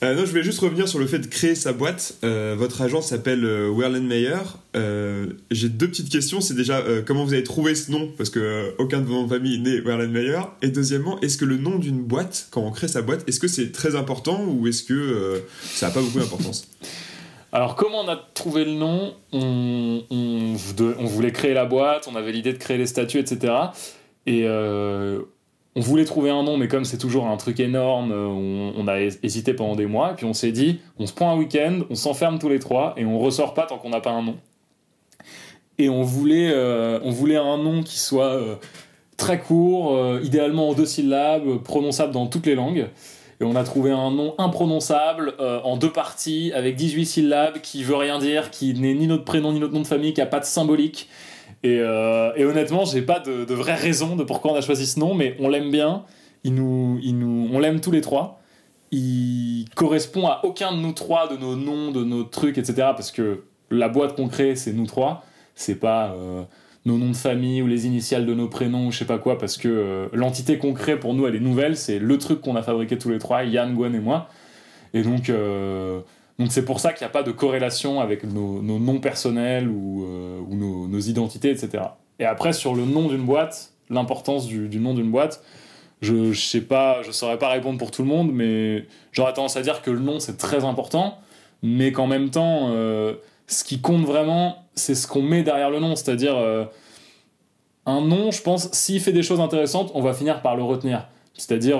Euh, 0.02 0.14
non, 0.14 0.26
je 0.26 0.30
voulais 0.30 0.42
juste 0.42 0.58
revenir 0.58 0.86
sur 0.88 0.98
le 0.98 1.06
fait 1.06 1.18
de 1.18 1.26
créer 1.26 1.54
sa 1.54 1.72
boîte. 1.72 2.16
Euh, 2.22 2.54
votre 2.56 2.82
agence 2.82 3.08
s'appelle 3.08 3.44
euh, 3.44 3.72
Werlenmeyer. 3.74 4.42
Euh, 4.76 5.26
J'ai 5.50 5.70
deux 5.70 5.88
petites 5.88 6.10
questions. 6.10 6.42
C'est 6.42 6.54
déjà 6.54 6.82
comment 7.06 7.24
vous 7.24 7.32
avez 7.32 7.44
trouvé 7.44 7.74
ce 7.74 7.90
nom? 7.90 8.10
Parce 8.18 8.28
que 8.28 8.74
aucun 8.78 9.00
de 9.00 9.06
vos 9.06 9.26
familles 9.26 9.58
n'est 9.60 9.80
Werlenmeyer. 9.80 10.40
Et 10.60 10.68
deuxièmement, 10.68 11.18
est-ce 11.20 11.38
que 11.38 11.46
le 11.46 11.56
nom 11.56 11.78
d'une 11.78 12.02
boîte, 12.02 12.48
quand 12.50 12.60
on 12.60 12.70
crée 12.72 12.88
sa 12.88 13.00
boîte, 13.00 13.26
est-ce 13.26 13.40
que 13.40 13.48
c'est 13.48 13.72
très 13.72 13.96
important 13.96 14.44
ou 14.46 14.66
est-ce 14.66 14.82
que 14.82 15.42
ça 15.62 15.88
n'a 15.88 15.94
pas 15.94 16.00
beaucoup 16.02 16.18
d'importance? 16.18 16.68
Alors, 17.52 17.74
comment 17.74 18.00
on 18.04 18.08
a 18.08 18.16
trouvé 18.34 18.66
le 18.66 18.72
nom? 18.72 19.14
On, 19.32 20.02
on, 20.10 20.56
voulait 21.06 21.32
créer 21.32 21.54
la 21.54 21.64
boîte, 21.64 22.06
on 22.06 22.16
avait 22.16 22.32
l'idée 22.32 22.52
de 22.52 22.58
créer 22.58 22.76
les 22.76 22.86
statuts, 22.86 23.20
etc. 23.20 23.54
Et 24.26 24.46
on 25.76 25.80
voulait 25.80 26.06
trouver 26.06 26.30
un 26.30 26.42
nom, 26.42 26.56
mais 26.56 26.68
comme 26.68 26.86
c'est 26.86 26.96
toujours 26.96 27.26
un 27.26 27.36
truc 27.36 27.60
énorme, 27.60 28.10
euh, 28.10 28.26
on, 28.26 28.88
a 28.88 28.98
hésité 28.98 29.52
pendant 29.52 29.76
des 29.76 29.84
mois, 29.84 30.14
puis 30.16 30.24
on 30.24 30.32
s'est 30.32 30.50
dit, 30.50 30.80
on 30.98 31.06
se 31.06 31.12
prend 31.12 31.30
un 31.30 31.36
week-end, 31.36 31.80
on 31.90 31.94
s'enferme 31.94 32.38
tous 32.38 32.48
les 32.48 32.58
trois, 32.58 32.94
et 32.96 33.04
on 33.04 33.18
ressort 33.18 33.52
pas 33.52 33.66
tant 33.66 33.76
qu'on 33.76 33.90
n'a 33.90 34.00
pas 34.00 34.10
un 34.10 34.22
nom. 34.22 34.36
Et 35.76 35.90
on 35.90 36.02
voulait, 36.02 36.50
euh, 36.50 36.98
un 36.98 37.58
nom 37.58 37.82
qui 37.82 37.98
soit 37.98 38.32
euh, 38.32 38.54
très 39.18 39.38
court, 39.38 39.94
idéalement 40.22 40.70
en 40.70 40.72
deux 40.72 40.86
syllabes, 40.86 41.58
prononçable 41.62 42.12
dans 42.12 42.26
toutes 42.26 42.46
les 42.46 42.54
langues. 42.54 42.88
Et 43.40 43.44
on 43.44 43.54
a 43.54 43.62
trouvé 43.62 43.90
un 43.90 44.10
nom 44.10 44.34
imprononçable 44.38 45.34
en 45.38 45.76
deux 45.76 45.92
parties, 45.92 46.52
avec 46.54 46.76
18 46.76 47.04
syllabes, 47.04 47.60
qui 47.60 47.84
veut 47.84 47.96
rien 47.96 48.18
dire, 48.18 48.50
qui 48.50 48.72
n'est 48.72 48.94
ni 48.94 49.06
notre 49.06 49.24
prénom 49.24 49.52
ni 49.52 49.60
notre 49.60 49.74
nom 49.74 49.82
de 49.82 49.86
famille, 49.86 50.14
qui 50.14 50.22
a 50.22 50.26
pas 50.26 50.40
de 50.40 50.46
symbolique, 50.46 51.10
et, 51.66 51.80
euh, 51.80 52.30
et 52.36 52.44
honnêtement, 52.44 52.84
j'ai 52.84 53.02
pas 53.02 53.18
de, 53.18 53.44
de, 53.44 53.54
vraie 53.54 53.74
raison 53.74 54.14
de 54.14 54.22
pourquoi 54.22 54.52
on 54.52 54.54
a 54.54 54.60
choisi 54.60 54.86
ce 54.86 55.00
nom, 55.00 55.14
mais 55.14 55.36
on 55.40 55.48
l'aime 55.48 55.72
bien. 55.72 56.04
Il 56.44 56.54
nous, 56.54 57.00
il 57.02 57.18
nous, 57.18 57.48
on 57.52 57.58
l'aime 57.58 57.80
tous 57.80 57.90
les 57.90 58.00
trois. 58.00 58.40
Il 58.92 59.64
correspond 59.74 60.28
à 60.28 60.42
aucun 60.44 60.70
de 60.70 60.76
nous 60.76 60.92
trois, 60.92 61.26
de 61.26 61.36
nos 61.36 61.56
noms, 61.56 61.90
de 61.90 62.04
nos 62.04 62.22
trucs, 62.22 62.56
etc. 62.56 62.74
Parce 62.94 63.10
que 63.10 63.42
la 63.72 63.88
boîte 63.88 64.14
qu'on 64.14 64.28
crée, 64.28 64.54
c'est 64.54 64.72
nous 64.72 64.86
trois. 64.86 65.24
C'est 65.56 65.74
pas 65.80 66.12
euh, 66.12 66.44
nos 66.84 66.98
noms 66.98 67.10
de 67.10 67.16
famille 67.16 67.62
ou 67.62 67.66
les 67.66 67.86
initiales 67.86 68.26
de 68.26 68.34
nos 68.34 68.46
prénoms 68.46 68.86
ou 68.86 68.92
je 68.92 68.98
sais 68.98 69.04
pas 69.04 69.18
quoi. 69.18 69.36
Parce 69.36 69.56
que 69.56 69.66
euh, 69.68 70.06
l'entité 70.12 70.58
qu'on 70.58 70.72
crée 70.72 71.00
pour 71.00 71.14
nous, 71.14 71.26
elle 71.26 71.34
est 71.34 71.40
nouvelle. 71.40 71.76
C'est 71.76 71.98
le 71.98 72.16
truc 72.18 72.42
qu'on 72.42 72.54
a 72.54 72.62
fabriqué 72.62 72.96
tous 72.96 73.10
les 73.10 73.18
trois, 73.18 73.42
Yann, 73.42 73.74
Gwen 73.74 73.92
et 73.92 74.00
moi. 74.00 74.28
Et 74.94 75.02
donc, 75.02 75.30
euh, 75.30 76.00
donc 76.38 76.52
c'est 76.52 76.64
pour 76.64 76.80
ça 76.80 76.92
qu'il 76.92 77.04
n'y 77.04 77.10
a 77.10 77.12
pas 77.12 77.22
de 77.22 77.32
corrélation 77.32 78.00
avec 78.00 78.24
nos, 78.24 78.60
noms 78.60 79.00
personnels 79.00 79.68
ou, 79.68 80.04
euh, 80.04 80.40
nos, 80.50 81.00
identités, 81.00 81.50
etc. 81.50 81.84
Et 82.18 82.24
après, 82.24 82.52
sur 82.52 82.74
le 82.74 82.84
nom 82.84 83.08
d'une 83.08 83.24
boîte, 83.24 83.72
l'importance 83.88 84.46
du, 84.46 84.78
nom 84.78 84.92
d'une 84.92 85.10
boîte, 85.10 85.42
je 86.02 86.14
ne 86.14 86.32
sais 86.34 86.60
pas, 86.60 87.02
je 87.02 87.10
saurais 87.10 87.38
pas 87.38 87.48
répondre 87.48 87.78
pour 87.78 87.90
tout 87.90 88.02
le 88.02 88.08
monde, 88.08 88.30
mais 88.32 88.86
j'aurais 89.12 89.32
tendance 89.32 89.56
à 89.56 89.62
dire 89.62 89.80
que 89.80 89.90
le 89.90 90.00
nom 90.00 90.20
c'est 90.20 90.36
très 90.36 90.64
important, 90.64 91.18
mais 91.62 91.90
qu'en 91.90 92.06
même 92.06 92.28
temps, 92.28 92.68
euh, 92.70 93.14
ce 93.46 93.64
qui 93.64 93.80
compte 93.80 94.04
vraiment, 94.04 94.66
c'est 94.74 94.94
ce 94.94 95.06
qu'on 95.06 95.22
met 95.22 95.42
derrière 95.42 95.70
le 95.70 95.80
nom, 95.80 95.96
c'est-à-dire 95.96 96.36
euh, 96.36 96.66
un 97.86 98.02
nom, 98.02 98.30
je 98.30 98.42
pense, 98.42 98.70
s'il 98.72 99.00
fait 99.00 99.12
des 99.12 99.22
choses 99.22 99.40
intéressantes, 99.40 99.90
on 99.94 100.02
va 100.02 100.12
finir 100.12 100.42
par 100.42 100.54
le 100.54 100.62
retenir. 100.62 101.06
C'est-à-dire 101.32 101.78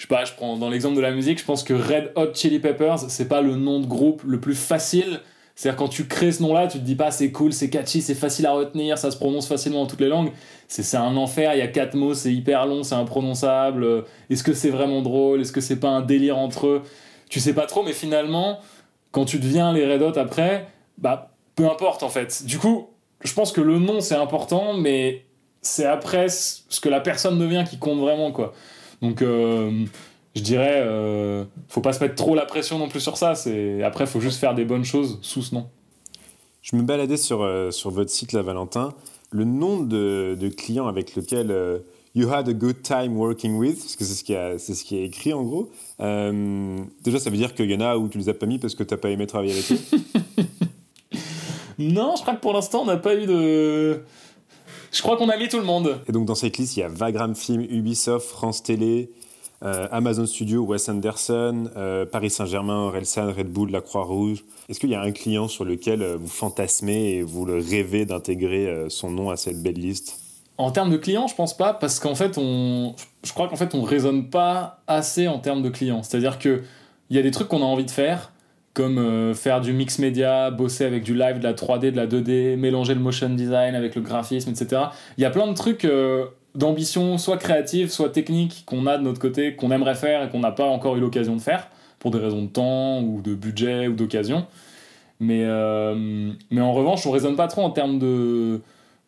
je 0.00 0.06
sais 0.06 0.08
pas, 0.08 0.24
je 0.24 0.32
prends 0.32 0.56
dans 0.56 0.70
l'exemple 0.70 0.96
de 0.96 1.02
la 1.02 1.10
musique, 1.10 1.38
je 1.38 1.44
pense 1.44 1.62
que 1.62 1.74
Red 1.74 2.12
Hot 2.16 2.32
Chili 2.32 2.58
Peppers, 2.58 3.00
c'est 3.10 3.28
pas 3.28 3.42
le 3.42 3.54
nom 3.56 3.80
de 3.80 3.86
groupe 3.86 4.22
le 4.26 4.40
plus 4.40 4.54
facile. 4.54 5.20
C'est-à-dire 5.54 5.76
quand 5.76 5.88
tu 5.88 6.06
crées 6.06 6.32
ce 6.32 6.42
nom-là, 6.42 6.68
tu 6.68 6.78
te 6.78 6.84
dis 6.84 6.94
pas 6.94 7.10
c'est 7.10 7.30
cool, 7.30 7.52
c'est 7.52 7.68
catchy, 7.68 8.00
c'est 8.00 8.14
facile 8.14 8.46
à 8.46 8.52
retenir, 8.52 8.96
ça 8.96 9.10
se 9.10 9.18
prononce 9.18 9.46
facilement 9.46 9.82
dans 9.82 9.86
toutes 9.86 10.00
les 10.00 10.08
langues. 10.08 10.32
C'est 10.68 10.96
un 10.96 11.18
enfer, 11.18 11.52
il 11.54 11.58
y 11.58 11.60
a 11.60 11.68
quatre 11.68 11.96
mots, 11.96 12.14
c'est 12.14 12.32
hyper 12.32 12.64
long, 12.64 12.82
c'est 12.82 12.94
imprononçable. 12.94 14.06
Est-ce 14.30 14.42
que 14.42 14.54
c'est 14.54 14.70
vraiment 14.70 15.02
drôle? 15.02 15.42
Est-ce 15.42 15.52
que 15.52 15.60
c'est 15.60 15.78
pas 15.78 15.90
un 15.90 16.00
délire 16.00 16.38
entre 16.38 16.66
eux? 16.68 16.82
Tu 17.28 17.38
sais 17.38 17.52
pas 17.52 17.66
trop, 17.66 17.82
mais 17.82 17.92
finalement, 17.92 18.58
quand 19.12 19.26
tu 19.26 19.38
deviens 19.38 19.74
les 19.74 19.84
Red 19.86 20.00
Hot 20.00 20.18
après, 20.18 20.66
bah 20.96 21.34
peu 21.56 21.66
importe 21.66 22.02
en 22.02 22.08
fait. 22.08 22.46
Du 22.46 22.56
coup, 22.56 22.88
je 23.22 23.34
pense 23.34 23.52
que 23.52 23.60
le 23.60 23.78
nom 23.78 24.00
c'est 24.00 24.14
important, 24.14 24.72
mais 24.72 25.26
c'est 25.60 25.84
après 25.84 26.30
ce 26.30 26.80
que 26.80 26.88
la 26.88 27.00
personne 27.00 27.38
devient 27.38 27.64
qui 27.68 27.78
compte 27.78 27.98
vraiment 27.98 28.32
quoi. 28.32 28.54
Donc, 29.02 29.22
euh, 29.22 29.84
je 30.36 30.42
dirais, 30.42 30.82
euh, 30.84 31.44
faut 31.68 31.80
pas 31.80 31.92
se 31.92 32.00
mettre 32.02 32.14
trop 32.14 32.34
la 32.34 32.46
pression 32.46 32.78
non 32.78 32.88
plus 32.88 33.00
sur 33.00 33.16
ça. 33.16 33.34
C'est 33.34 33.82
après, 33.82 34.06
faut 34.06 34.20
juste 34.20 34.38
faire 34.38 34.54
des 34.54 34.64
bonnes 34.64 34.84
choses 34.84 35.18
sous 35.22 35.42
ce 35.42 35.54
nom. 35.54 35.68
Je 36.62 36.76
me 36.76 36.82
baladais 36.82 37.16
sur, 37.16 37.42
euh, 37.42 37.70
sur 37.70 37.90
votre 37.90 38.10
site, 38.10 38.32
là, 38.32 38.42
Valentin. 38.42 38.94
Le 39.30 39.44
nom 39.44 39.80
de, 39.80 40.36
de 40.38 40.48
client 40.48 40.86
avec 40.86 41.14
lequel 41.14 41.82
You 42.16 42.28
had 42.32 42.48
a 42.48 42.52
good 42.52 42.82
time 42.82 43.16
working 43.16 43.56
with, 43.56 43.78
parce 43.78 43.94
que 43.94 44.04
c'est 44.04 44.14
ce 44.14 44.24
qui 44.24 44.32
est 44.32 44.58
ce 44.58 44.82
qui 44.82 44.98
est 44.98 45.04
écrit 45.04 45.32
en 45.32 45.44
gros. 45.44 45.70
déjà, 46.00 47.20
ça 47.20 47.30
veut 47.30 47.36
dire 47.36 47.54
qu'il 47.54 47.70
y 47.70 47.74
en 47.76 47.80
a 47.80 47.96
où 47.96 48.08
tu 48.08 48.18
les 48.18 48.28
as 48.28 48.34
pas 48.34 48.46
mis 48.46 48.58
parce 48.58 48.74
que 48.74 48.82
tu 48.82 48.92
n'as 48.92 48.98
pas 48.98 49.10
aimé 49.10 49.28
travailler 49.28 49.52
avec 49.52 49.70
eux. 49.70 49.78
non, 51.78 52.14
je 52.16 52.22
crois 52.22 52.34
que 52.34 52.40
pour 52.40 52.52
l'instant, 52.52 52.82
on 52.82 52.86
n'a 52.86 52.96
pas 52.96 53.14
eu 53.14 53.26
de. 53.26 54.02
Je 54.92 55.02
crois 55.02 55.16
qu'on 55.16 55.28
a 55.28 55.36
mis 55.36 55.48
tout 55.48 55.58
le 55.58 55.64
monde. 55.64 56.00
Et 56.08 56.12
donc 56.12 56.26
dans 56.26 56.34
cette 56.34 56.58
liste, 56.58 56.76
il 56.76 56.80
y 56.80 56.82
a 56.82 56.88
Vagram 56.88 57.34
Film, 57.34 57.62
Ubisoft, 57.62 58.26
France 58.28 58.62
Télé, 58.62 59.10
euh, 59.62 59.86
Amazon 59.92 60.26
Studio, 60.26 60.64
Wes 60.64 60.88
Anderson, 60.88 61.70
euh, 61.76 62.06
Paris 62.06 62.30
Saint-Germain, 62.30 62.86
Orelsan, 62.86 63.32
Red 63.32 63.48
Bull, 63.48 63.70
La 63.70 63.82
Croix-Rouge. 63.82 64.42
Est-ce 64.68 64.80
qu'il 64.80 64.90
y 64.90 64.94
a 64.94 65.02
un 65.02 65.12
client 65.12 65.48
sur 65.48 65.64
lequel 65.64 66.02
euh, 66.02 66.16
vous 66.16 66.28
fantasmez 66.28 67.12
et 67.12 67.22
vous 67.22 67.44
le 67.44 67.58
rêvez 67.58 68.04
d'intégrer 68.04 68.86
son 68.88 69.10
nom 69.10 69.30
à 69.30 69.36
cette 69.36 69.62
belle 69.62 69.78
liste? 69.78 70.18
En 70.58 70.70
termes 70.70 70.90
de 70.90 70.96
clients, 70.96 71.26
je 71.26 71.34
pense 71.34 71.56
pas, 71.56 71.72
parce 71.72 72.00
qu'en 72.00 72.14
fait, 72.14 72.36
on, 72.36 72.94
je 73.24 73.32
crois 73.32 73.48
qu'en 73.48 73.56
fait, 73.56 73.74
on 73.74 73.82
raisonne 73.82 74.28
pas 74.28 74.82
assez 74.86 75.28
en 75.28 75.38
termes 75.38 75.62
de 75.62 75.70
clients. 75.70 76.02
C'est-à-dire 76.02 76.38
que 76.38 76.62
il 77.10 77.16
y 77.16 77.18
a 77.18 77.22
des 77.22 77.30
trucs 77.30 77.48
qu'on 77.48 77.62
a 77.62 77.66
envie 77.66 77.84
de 77.84 77.90
faire, 77.90 78.29
comme 78.74 78.98
euh, 78.98 79.34
faire 79.34 79.60
du 79.60 79.72
mix 79.72 79.98
média, 79.98 80.50
bosser 80.50 80.84
avec 80.84 81.02
du 81.02 81.14
live, 81.14 81.38
de 81.38 81.44
la 81.44 81.54
3D, 81.54 81.90
de 81.90 81.96
la 81.96 82.06
2D, 82.06 82.56
mélanger 82.56 82.94
le 82.94 83.00
motion 83.00 83.28
design 83.30 83.74
avec 83.74 83.94
le 83.94 84.00
graphisme, 84.00 84.50
etc. 84.50 84.82
Il 85.18 85.22
y 85.22 85.24
a 85.24 85.30
plein 85.30 85.46
de 85.48 85.54
trucs 85.54 85.84
euh, 85.84 86.26
d'ambition, 86.54 87.18
soit 87.18 87.36
créative, 87.36 87.90
soit 87.90 88.10
technique, 88.10 88.62
qu'on 88.66 88.86
a 88.86 88.96
de 88.96 89.02
notre 89.02 89.20
côté, 89.20 89.56
qu'on 89.56 89.70
aimerait 89.70 89.96
faire 89.96 90.22
et 90.22 90.28
qu'on 90.28 90.40
n'a 90.40 90.52
pas 90.52 90.66
encore 90.66 90.96
eu 90.96 91.00
l'occasion 91.00 91.34
de 91.34 91.40
faire, 91.40 91.68
pour 91.98 92.10
des 92.12 92.18
raisons 92.18 92.42
de 92.42 92.48
temps 92.48 93.02
ou 93.02 93.20
de 93.22 93.34
budget 93.34 93.88
ou 93.88 93.94
d'occasion. 93.94 94.46
Mais, 95.18 95.42
euh, 95.44 96.32
en 96.56 96.72
revanche, 96.72 97.06
on 97.06 97.10
raisonne 97.10 97.36
pas 97.36 97.48
trop 97.48 97.62
en 97.62 97.70
termes 97.70 97.98
de, 97.98 98.60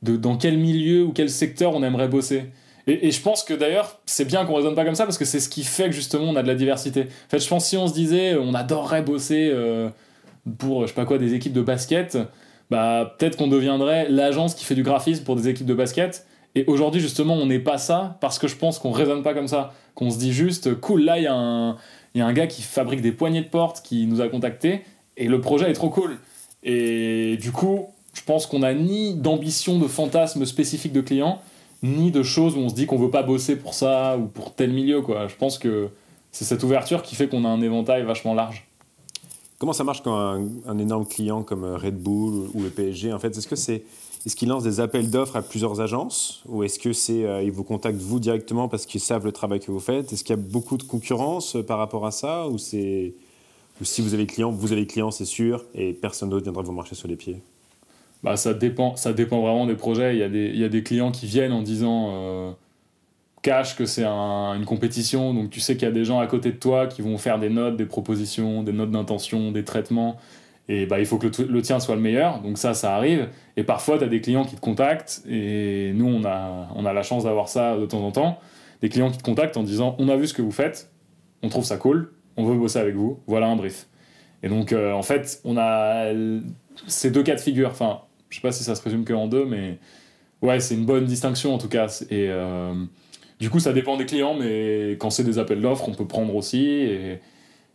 de 0.03 0.17
dans 0.17 0.37
quel 0.37 0.59
milieu 0.59 1.05
ou 1.05 1.13
quel 1.13 1.31
secteur 1.31 1.75
on 1.75 1.83
aimerait 1.83 2.09
bosser. 2.09 2.51
Et, 2.87 3.11
je 3.11 3.21
pense 3.21 3.45
que 3.45 3.55
d'ailleurs, 3.55 4.01
c'est 4.07 4.25
bien 4.25 4.45
qu'on 4.45 4.55
raisonne 4.55 4.75
pas 4.75 4.85
comme 4.85 4.95
ça 4.95 5.05
parce 5.05 5.19
que 5.19 5.25
c'est 5.25 5.41
ce 5.41 5.49
qui 5.49 5.63
fait 5.63 5.87
que 5.87 5.93
justement 5.93 6.25
on 6.25 6.37
a 6.37 6.43
de 6.43 6.49
la 6.49 6.55
diversité. 6.55 7.03
En 7.03 7.31
fait, 7.31 7.39
je 7.39 7.49
pense 7.49 7.65
que 7.65 7.69
si 7.69 7.77
on 7.77 7.87
se 7.87 7.95
disait 7.95 8.35
on 8.35 8.55
adorerait 8.55 9.03
bosser 9.03 9.51
euh, 9.53 9.89
pour 10.59 10.83
je 10.83 10.89
sais 10.89 10.95
pas 10.95 11.05
quoi 11.05 11.19
des 11.19 11.35
équipes 11.35 11.53
de 11.53 11.63
basket, 11.63 12.19
bah 12.71 13.15
peut-être 13.19 13.37
qu'on 13.37 13.49
deviendrait 13.49 14.09
l'agence 14.09 14.55
qui 14.55 14.65
fait 14.65 14.75
du 14.75 14.83
graphisme 14.83 15.25
pour 15.25 15.37
des 15.37 15.49
équipes 15.49 15.67
de 15.67 15.75
basket. 15.75 16.27
Et 16.55 16.65
aujourd'hui 16.67 17.01
justement, 17.01 17.35
on 17.35 17.47
n'est 17.47 17.61
pas 17.61 17.79
ça 17.79 18.19
parce 18.21 18.39
que 18.39 18.49
je 18.49 18.57
pense 18.57 18.79
qu'on 18.79 18.91
raisonne 18.91 19.23
pas 19.23 19.35
comme 19.35 19.49
ça, 19.49 19.73
qu'on 19.95 20.11
se 20.11 20.19
dit 20.19 20.33
juste 20.33 20.75
cool 20.81 21.05
là 21.05 21.19
il 21.19 21.25
y 21.25 21.29
a 21.29 21.35
un 21.35 21.77
y 22.15 22.21
a 22.21 22.27
un 22.27 22.33
gars 22.33 22.47
qui 22.47 22.63
fabrique 22.63 23.01
des 23.01 23.13
poignées 23.13 23.41
de 23.41 23.49
porte 23.49 23.83
qui 23.83 24.07
nous 24.07 24.21
a 24.21 24.29
contactés 24.29 24.83
et 25.17 25.29
le 25.29 25.41
projet 25.41 25.71
est 25.71 25.75
trop 25.75 25.89
cool. 25.89 26.19
Et 26.63 27.39
du 27.41 27.53
coup, 27.53 27.89
je 28.13 28.23
pense 28.23 28.47
qu'on 28.47 28.63
a 28.63 28.75
ni 28.75 29.15
d'ambition 29.15 29.79
de 29.79 29.87
fantasme 29.87 30.45
spécifique 30.45 30.93
de 30.93 31.01
client 31.01 31.41
ni 31.83 32.11
de 32.11 32.23
choses 32.23 32.57
où 32.57 32.61
on 32.61 32.69
se 32.69 32.75
dit 32.75 32.87
qu'on 32.87 32.99
veut 32.99 33.11
pas 33.11 33.23
bosser 33.23 33.57
pour 33.57 33.75
ça 33.75 34.17
ou 34.17 34.27
pour 34.27 34.55
tel 34.55 34.73
milieu 34.73 35.03
quoi. 35.03 35.29
Je 35.29 35.37
pense 35.37 35.59
que 35.59 35.89
c'est 36.31 36.45
cette 36.45 36.63
ouverture 36.63 37.03
qui 37.03 37.15
fait 37.15 37.29
qu'on 37.29 37.45
a 37.45 37.49
un 37.49 37.61
éventail 37.61 38.05
vachement 38.05 38.35
large. 38.35 38.67
Comment 39.59 39.73
ça 39.73 39.85
marche 39.85 40.03
quand 40.03 40.17
un, 40.17 40.79
énorme 40.79 41.07
client 41.07 41.43
comme 41.43 41.65
Red 41.65 41.97
Bull 41.97 42.51
ou 42.53 42.63
le 42.63 42.71
PSG, 42.71 43.13
en 43.13 43.19
fait, 43.21 43.37
est-ce 43.37 43.47
que 43.47 43.57
c'est 43.57 43.85
est-ce 44.25 44.63
des 44.63 44.81
appels 44.81 45.11
d'offres 45.11 45.37
à 45.37 45.43
plusieurs 45.43 45.81
agences 45.81 46.43
ou 46.49 46.63
est-ce 46.63 46.79
que 46.79 46.93
c'est 46.93 47.45
ils 47.45 47.51
vous 47.51 47.65
contactent 47.65 48.01
vous 48.01 48.21
directement 48.21 48.69
parce 48.69 48.87
qu'ils 48.87 49.01
savent 49.01 49.25
le 49.25 49.33
travail 49.33 49.61
que 49.61 49.71
vous 49.71 49.81
faites? 49.81 50.13
Est-ce 50.13 50.25
qu'il 50.25 50.37
y 50.37 50.39
a 50.39 50.43
beaucoup 50.43 50.77
de 50.77 50.85
concurrence 50.85 51.57
par 51.67 51.79
rapport 51.79 52.07
à 52.07 52.13
ça 52.13 52.49
ou 52.49 52.59
c'est 52.59 53.15
si 53.85 54.03
vous 54.03 54.15
avez 54.15 54.27
client, 54.27 54.51
vous 54.51 54.73
avez 54.73 54.87
client, 54.87 55.11
c'est 55.11 55.25
sûr, 55.25 55.65
et 55.75 55.93
personne 55.93 56.31
d'autre 56.31 56.45
viendra 56.45 56.63
vous 56.63 56.73
marcher 56.73 56.95
sur 56.95 57.09
les 57.09 57.17
pieds? 57.17 57.41
Bah, 58.23 58.37
ça, 58.37 58.55
dépend, 58.55 58.97
ça 58.97 59.13
dépend 59.13 59.41
vraiment 59.41 59.67
des 59.67 59.75
projets. 59.75 60.15
Il 60.15 60.19
y 60.21 60.23
a 60.23 60.29
des, 60.29 60.47
il 60.47 60.59
y 60.59 60.65
a 60.65 60.69
des 60.69 60.83
clients 60.83 61.11
qui 61.11 61.27
viennent 61.27 61.53
en 61.53 61.63
disant 61.63 62.57
cache 63.43 63.77
que 63.77 63.85
c'est 63.87 64.05
une 64.05 64.65
compétition, 64.65 65.35
donc 65.35 65.51
tu 65.51 65.61
sais 65.61 65.75
qu'il 65.75 65.87
y 65.87 65.91
a 65.91 65.95
des 65.95 66.05
gens 66.05 66.21
à 66.21 66.27
côté 66.27 66.53
de 66.53 66.57
toi 66.57 66.87
qui 66.87 67.03
vont 67.03 67.19
faire 67.19 67.39
des 67.39 67.51
notes, 67.51 67.77
des 67.77 67.87
propositions, 67.87 68.63
des 68.63 68.73
notes 68.73 68.93
d'intention, 68.93 69.51
des 69.51 69.65
traitements, 69.65 70.17
et 70.69 70.87
bah, 70.87 71.01
il 71.01 71.07
faut 71.07 71.19
que 71.19 71.27
le, 71.27 71.63
tien 71.63 71.81
soit 71.81 71.97
le 71.97 72.01
meilleur, 72.01 72.41
donc 72.41 72.57
ça, 72.57 72.73
ça 72.73 72.95
arrive. 72.95 73.29
Et 73.57 73.65
parfois, 73.65 73.99
tu 73.99 74.05
as 74.05 74.07
des 74.07 74.21
clients 74.21 74.45
qui 74.45 74.55
te 74.55 74.61
contactent, 74.61 75.23
et 75.29 75.93
nous, 75.95 76.07
on 76.07 76.25
a, 76.25 76.69
on 76.77 76.87
a 76.87 76.93
la 76.93 77.03
chance 77.03 77.25
d'avoir 77.25 77.49
ça 77.49 77.77
de 77.77 77.85
temps 77.85 78.05
en 78.05 78.13
temps, 78.13 78.39
des 78.81 78.89
clients 78.89 79.11
qui 79.11 79.19
te 79.19 79.25
contactent 79.25 79.57
en 79.57 79.65
disant, 79.65 79.97
on 79.99 80.09
a 80.09 80.17
vu 80.17 80.29
ce 80.29 80.35
que 80.35 80.43
vous 80.43 80.53
faites, 80.53 80.91
on 81.43 81.49
trouve 81.49 81.65
ça 81.65 81.77
cool, 81.77 82.13
on 82.37 82.45
veut 82.45 82.57
bosser 82.57 82.79
avec 82.79 82.95
vous, 82.95 83.19
voilà 83.27 83.49
un 83.49 83.57
brief. 83.57 83.89
Et 84.45 84.49
donc, 84.49 84.73
euh, 84.73 84.93
en 84.93 85.03
fait, 85.03 85.41
on 85.45 85.57
a 85.57 86.13
ces 86.87 87.11
deux 87.11 87.23
cas 87.25 87.35
de 87.35 87.41
figure, 87.41 87.71
enfin, 87.71 88.03
je 88.33 88.39
sais 88.39 88.43
pas 88.43 88.51
si 88.51 88.65
ça 88.65 88.75
se 88.75 88.83
résume 88.83 89.05
que 89.05 89.13
en 89.13 89.29
deux, 89.29 89.45
mais 89.45 89.79
ouais, 90.41 90.59
c'est 90.59 90.75
une 90.75 90.87
bonne 90.87 91.05
distinction 91.05 91.55
en 91.55 91.59
tout 91.59 91.69
cas. 91.69 91.87
Et 92.11 92.29
euh, 92.31 92.73
du 93.39 93.51
coup, 93.51 93.61
ça 93.61 93.75
dépend 93.75 93.99
des 93.99 94.07
clients, 94.07 94.35
mais 94.35 94.93
quand 94.93 95.11
c'est 95.11 95.23
des 95.23 95.39
appels 95.39 95.61
d'offres, 95.61 95.87
on 95.87 95.93
peut 95.93 96.07
prendre 96.07 96.35
aussi. 96.35 96.65
Et, 96.65 97.21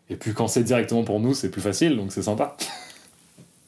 et 0.10 0.16
puis 0.16 0.34
quand 0.34 0.48
c'est 0.48 0.64
directement 0.64 1.04
pour 1.04 1.20
nous, 1.20 1.36
c'est 1.36 1.52
plus 1.52 1.62
facile, 1.62 1.96
donc 1.96 2.12
c'est 2.12 2.24
sympa. 2.24 2.58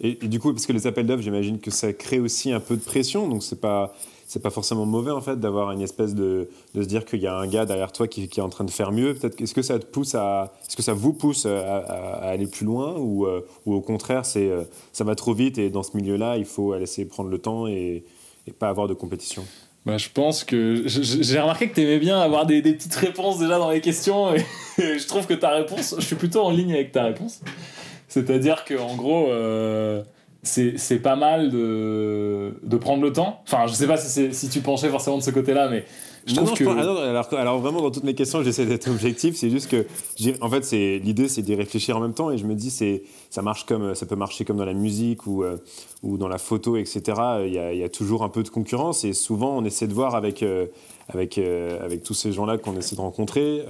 Et, 0.01 0.15
du 0.15 0.39
coup, 0.39 0.51
parce 0.51 0.65
que 0.65 0.73
les 0.73 0.87
appels 0.87 1.05
d'offres, 1.05 1.21
j'imagine 1.21 1.59
que 1.59 1.69
ça 1.69 1.93
crée 1.93 2.19
aussi 2.19 2.51
un 2.51 2.59
peu 2.59 2.75
de 2.75 2.81
pression, 2.81 3.27
donc 3.27 3.43
c'est 3.43 3.61
pas 3.61 3.93
c'est 4.29 4.43
pas 4.43 4.51
forcément 4.51 4.85
mauvais 4.85 5.09
en 5.09 5.21
fait 5.21 5.39
d'avoir 5.39 5.71
une 5.71 5.81
espèce 5.81 6.13
de, 6.13 6.49
de 6.75 6.83
se 6.83 6.87
dire 6.87 7.03
qu'il 7.03 7.19
y 7.19 7.25
a 7.25 7.35
un 7.35 7.47
gars 7.47 7.65
derrière 7.65 7.91
toi 7.91 8.07
qui, 8.07 8.21
est 8.23 8.39
en 8.39 8.47
train 8.47 8.63
de 8.63 8.69
faire 8.69 8.91
mieux. 8.91 9.15
Peut-être 9.15 9.41
est-ce 9.41 9.55
que 9.55 9.63
ça 9.63 9.79
te 9.79 9.85
pousse 9.85 10.13
à 10.13 10.53
est-ce 10.67 10.77
que 10.77 10.83
ça 10.83 10.93
vous 10.93 11.13
pousse 11.13 11.47
à, 11.47 11.77
aller 12.21 12.45
plus 12.45 12.63
loin 12.63 12.93
ou, 12.95 13.25
euh, 13.25 13.41
au 13.65 13.81
contraire 13.81 14.27
c'est 14.27 14.47
euh, 14.47 14.65
ça 14.93 15.03
va 15.03 15.15
trop 15.15 15.33
vite 15.33 15.57
et 15.57 15.71
dans 15.71 15.81
ce 15.81 15.97
milieu-là 15.97 16.37
il 16.37 16.45
faut 16.45 16.75
laisser 16.75 17.05
prendre 17.05 17.29
le 17.29 17.39
temps 17.39 17.67
et, 17.67 18.05
pas 18.59 18.69
avoir 18.69 18.87
de 18.87 18.95
compétition? 18.95 19.43
Bah, 19.85 19.97
je 19.97 20.09
pense 20.11 20.43
que 20.43 20.83
j'ai 20.85 21.39
remarqué 21.39 21.69
que 21.69 21.75
tu 21.75 21.81
aimais 21.81 21.99
bien 21.99 22.19
avoir 22.19 22.47
des, 22.47 22.63
des, 22.63 22.73
petites 22.73 22.95
réponses 22.95 23.37
déjà 23.37 23.59
dans 23.59 23.69
les 23.69 23.81
questions 23.81 24.33
et, 24.33 24.43
je 24.77 25.07
trouve 25.07 25.27
que 25.27 25.35
ta 25.35 25.49
réponse, 25.49 25.95
je 25.99 26.05
suis 26.05 26.15
plutôt 26.15 26.41
en 26.41 26.49
ligne 26.49 26.73
avec 26.73 26.91
ta 26.91 27.03
réponse. 27.03 27.41
C'est-à-dire 28.07 28.65
que 28.65 28.73
en 28.75 28.95
gros, 28.95 29.29
euh, 29.29 30.01
c'est 30.43 31.01
pas 31.01 31.15
mal 31.15 31.49
de, 31.49 32.53
de 32.63 32.77
prendre 32.77 33.03
le 33.03 33.11
temps. 33.11 33.41
Enfin, 33.45 33.67
je 33.67 33.73
sais 33.73 33.87
pas 33.87 33.97
si, 33.97 34.33
si 34.33 34.49
tu 34.49 34.61
penchais 34.61 34.89
forcément 34.89 35.17
de 35.17 35.23
ce 35.23 35.31
côté-là, 35.31 35.69
mais 35.69 35.85
je 36.25 36.35
trouve 36.35 36.53
que... 36.53 36.63
alors, 36.63 37.33
alors, 37.33 37.59
vraiment, 37.59 37.81
dans 37.81 37.91
toutes 37.91 38.03
mes 38.03 38.13
questions, 38.13 38.43
j'essaie 38.43 38.65
d'être 38.65 38.89
objectif. 38.89 39.35
C'est 39.35 39.49
juste 39.49 39.69
que, 39.69 39.85
en 40.41 40.49
fait, 40.49 40.63
c'est 40.63 40.99
l'idée, 41.03 41.27
c'est 41.27 41.41
d'y 41.41 41.55
réfléchir 41.55 41.97
en 41.97 41.99
même 41.99 42.13
temps. 42.13 42.31
Et 42.31 42.37
je 42.37 42.45
me 42.45 42.55
dis, 42.55 42.69
c'est 42.69 43.03
ça 43.29 43.41
marche 43.41 43.65
comme 43.65 43.95
ça 43.95 44.05
peut 44.05 44.15
marcher 44.15 44.45
comme 44.45 44.57
dans 44.57 44.65
la 44.65 44.73
musique 44.73 45.27
ou 45.27 45.43
euh, 45.43 45.57
ou 46.03 46.17
dans 46.17 46.27
la 46.27 46.37
photo, 46.37 46.77
etc. 46.77 47.01
Il 47.45 47.53
y, 47.53 47.59
a, 47.59 47.73
il 47.73 47.79
y, 47.79 47.83
a, 47.83 47.89
toujours 47.89 48.23
un 48.23 48.29
peu 48.29 48.43
de 48.43 48.49
concurrence. 48.49 49.03
Et 49.03 49.13
souvent, 49.13 49.57
on 49.57 49.65
essaie 49.65 49.87
de 49.87 49.93
voir 49.93 50.15
avec 50.15 50.43
euh, 50.43 50.67
avec 51.09 51.37
euh, 51.37 51.83
avec 51.83 52.03
tous 52.03 52.13
ces 52.13 52.31
gens-là 52.31 52.57
qu'on 52.57 52.77
essaie 52.77 52.95
de 52.95 53.01
rencontrer, 53.01 53.65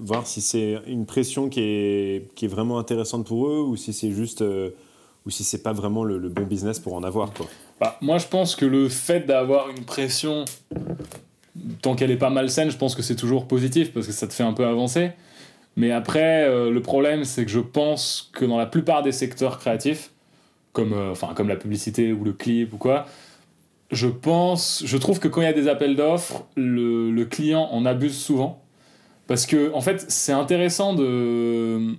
voir 0.00 0.26
si 0.26 0.40
c'est 0.40 0.78
une 0.86 1.06
pression 1.06 1.48
qui 1.48 1.60
est 1.60 2.34
qui 2.34 2.46
est 2.46 2.48
vraiment 2.48 2.78
intéressante 2.78 3.26
pour 3.26 3.48
eux 3.48 3.60
ou 3.60 3.76
si 3.76 3.92
c'est 3.92 4.12
juste 4.12 4.44
ou 5.26 5.30
si 5.30 5.44
c'est 5.44 5.62
pas 5.62 5.72
vraiment 5.72 6.04
le, 6.04 6.18
bon 6.28 6.44
business 6.44 6.78
pour 6.78 6.94
en 6.94 7.02
avoir 7.02 7.32
quoi. 7.32 7.46
Bah, 7.80 7.96
moi 8.00 8.18
je 8.18 8.26
pense 8.26 8.56
que 8.56 8.64
le 8.64 8.88
fait 8.88 9.20
d'avoir 9.26 9.70
une 9.70 9.84
pression 9.84 10.44
tant 11.82 11.94
qu'elle 11.94 12.10
est 12.10 12.16
pas 12.16 12.30
malsaine, 12.30 12.70
je 12.70 12.76
pense 12.76 12.94
que 12.94 13.02
c'est 13.02 13.16
toujours 13.16 13.46
positif 13.46 13.92
parce 13.92 14.06
que 14.06 14.12
ça 14.12 14.26
te 14.26 14.32
fait 14.32 14.42
un 14.42 14.52
peu 14.52 14.66
avancer. 14.66 15.10
Mais 15.76 15.90
après, 15.90 16.44
euh, 16.44 16.70
le 16.70 16.82
problème, 16.82 17.24
c'est 17.24 17.44
que 17.44 17.50
je 17.50 17.60
pense 17.60 18.30
que 18.34 18.44
dans 18.44 18.58
la 18.58 18.66
plupart 18.66 19.02
des 19.02 19.12
secteurs 19.12 19.58
créatifs, 19.58 20.10
comme, 20.72 20.92
euh, 20.92 21.14
comme 21.34 21.48
la 21.48 21.56
publicité 21.56 22.12
ou 22.12 22.24
le 22.24 22.32
clip 22.32 22.72
ou 22.74 22.76
quoi, 22.76 23.06
je 23.90 24.08
pense, 24.08 24.82
je 24.84 24.96
trouve 24.96 25.18
que 25.18 25.28
quand 25.28 25.40
il 25.40 25.44
y 25.44 25.48
a 25.48 25.52
des 25.52 25.68
appels 25.68 25.96
d'offres, 25.96 26.44
le, 26.56 27.10
le, 27.10 27.24
client 27.26 27.68
en 27.70 27.84
abuse 27.84 28.16
souvent. 28.16 28.62
Parce 29.26 29.46
que, 29.46 29.72
en 29.74 29.80
fait, 29.80 30.04
c'est 30.08 30.32
intéressant 30.32 30.94
de. 30.94 31.94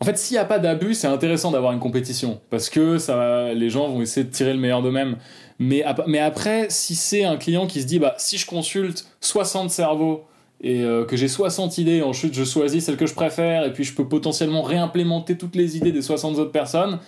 En 0.00 0.04
fait, 0.04 0.18
s'il 0.18 0.34
n'y 0.34 0.40
a 0.40 0.44
pas 0.44 0.58
d'abus, 0.58 0.94
c'est 0.94 1.06
intéressant 1.06 1.50
d'avoir 1.50 1.72
une 1.72 1.78
compétition. 1.78 2.40
Parce 2.50 2.68
que 2.68 2.98
ça, 2.98 3.54
les 3.54 3.70
gens 3.70 3.88
vont 3.88 4.02
essayer 4.02 4.24
de 4.24 4.30
tirer 4.30 4.52
le 4.52 4.58
meilleur 4.58 4.82
d'eux-mêmes. 4.82 5.16
Mais, 5.58 5.82
après, 6.20 6.66
si 6.68 6.94
c'est 6.94 7.24
un 7.24 7.36
client 7.36 7.66
qui 7.66 7.80
se 7.80 7.86
dit, 7.86 7.98
bah, 7.98 8.14
si 8.18 8.36
je 8.36 8.46
consulte 8.46 9.06
60 9.20 9.70
cerveaux 9.70 10.24
et 10.60 10.82
euh, 10.82 11.04
que 11.04 11.16
j'ai 11.16 11.28
60 11.28 11.78
idées, 11.78 12.02
ensuite 12.02 12.34
je 12.34 12.44
choisis 12.44 12.84
celle 12.84 12.96
que 12.96 13.06
je 13.06 13.14
préfère 13.14 13.64
et 13.64 13.72
puis 13.72 13.84
je 13.84 13.94
peux 13.94 14.08
potentiellement 14.08 14.62
réimplémenter 14.62 15.36
toutes 15.36 15.54
les 15.54 15.76
idées 15.76 15.92
des 15.92 16.02
60 16.02 16.38
autres 16.38 16.52
personnes, 16.52 16.98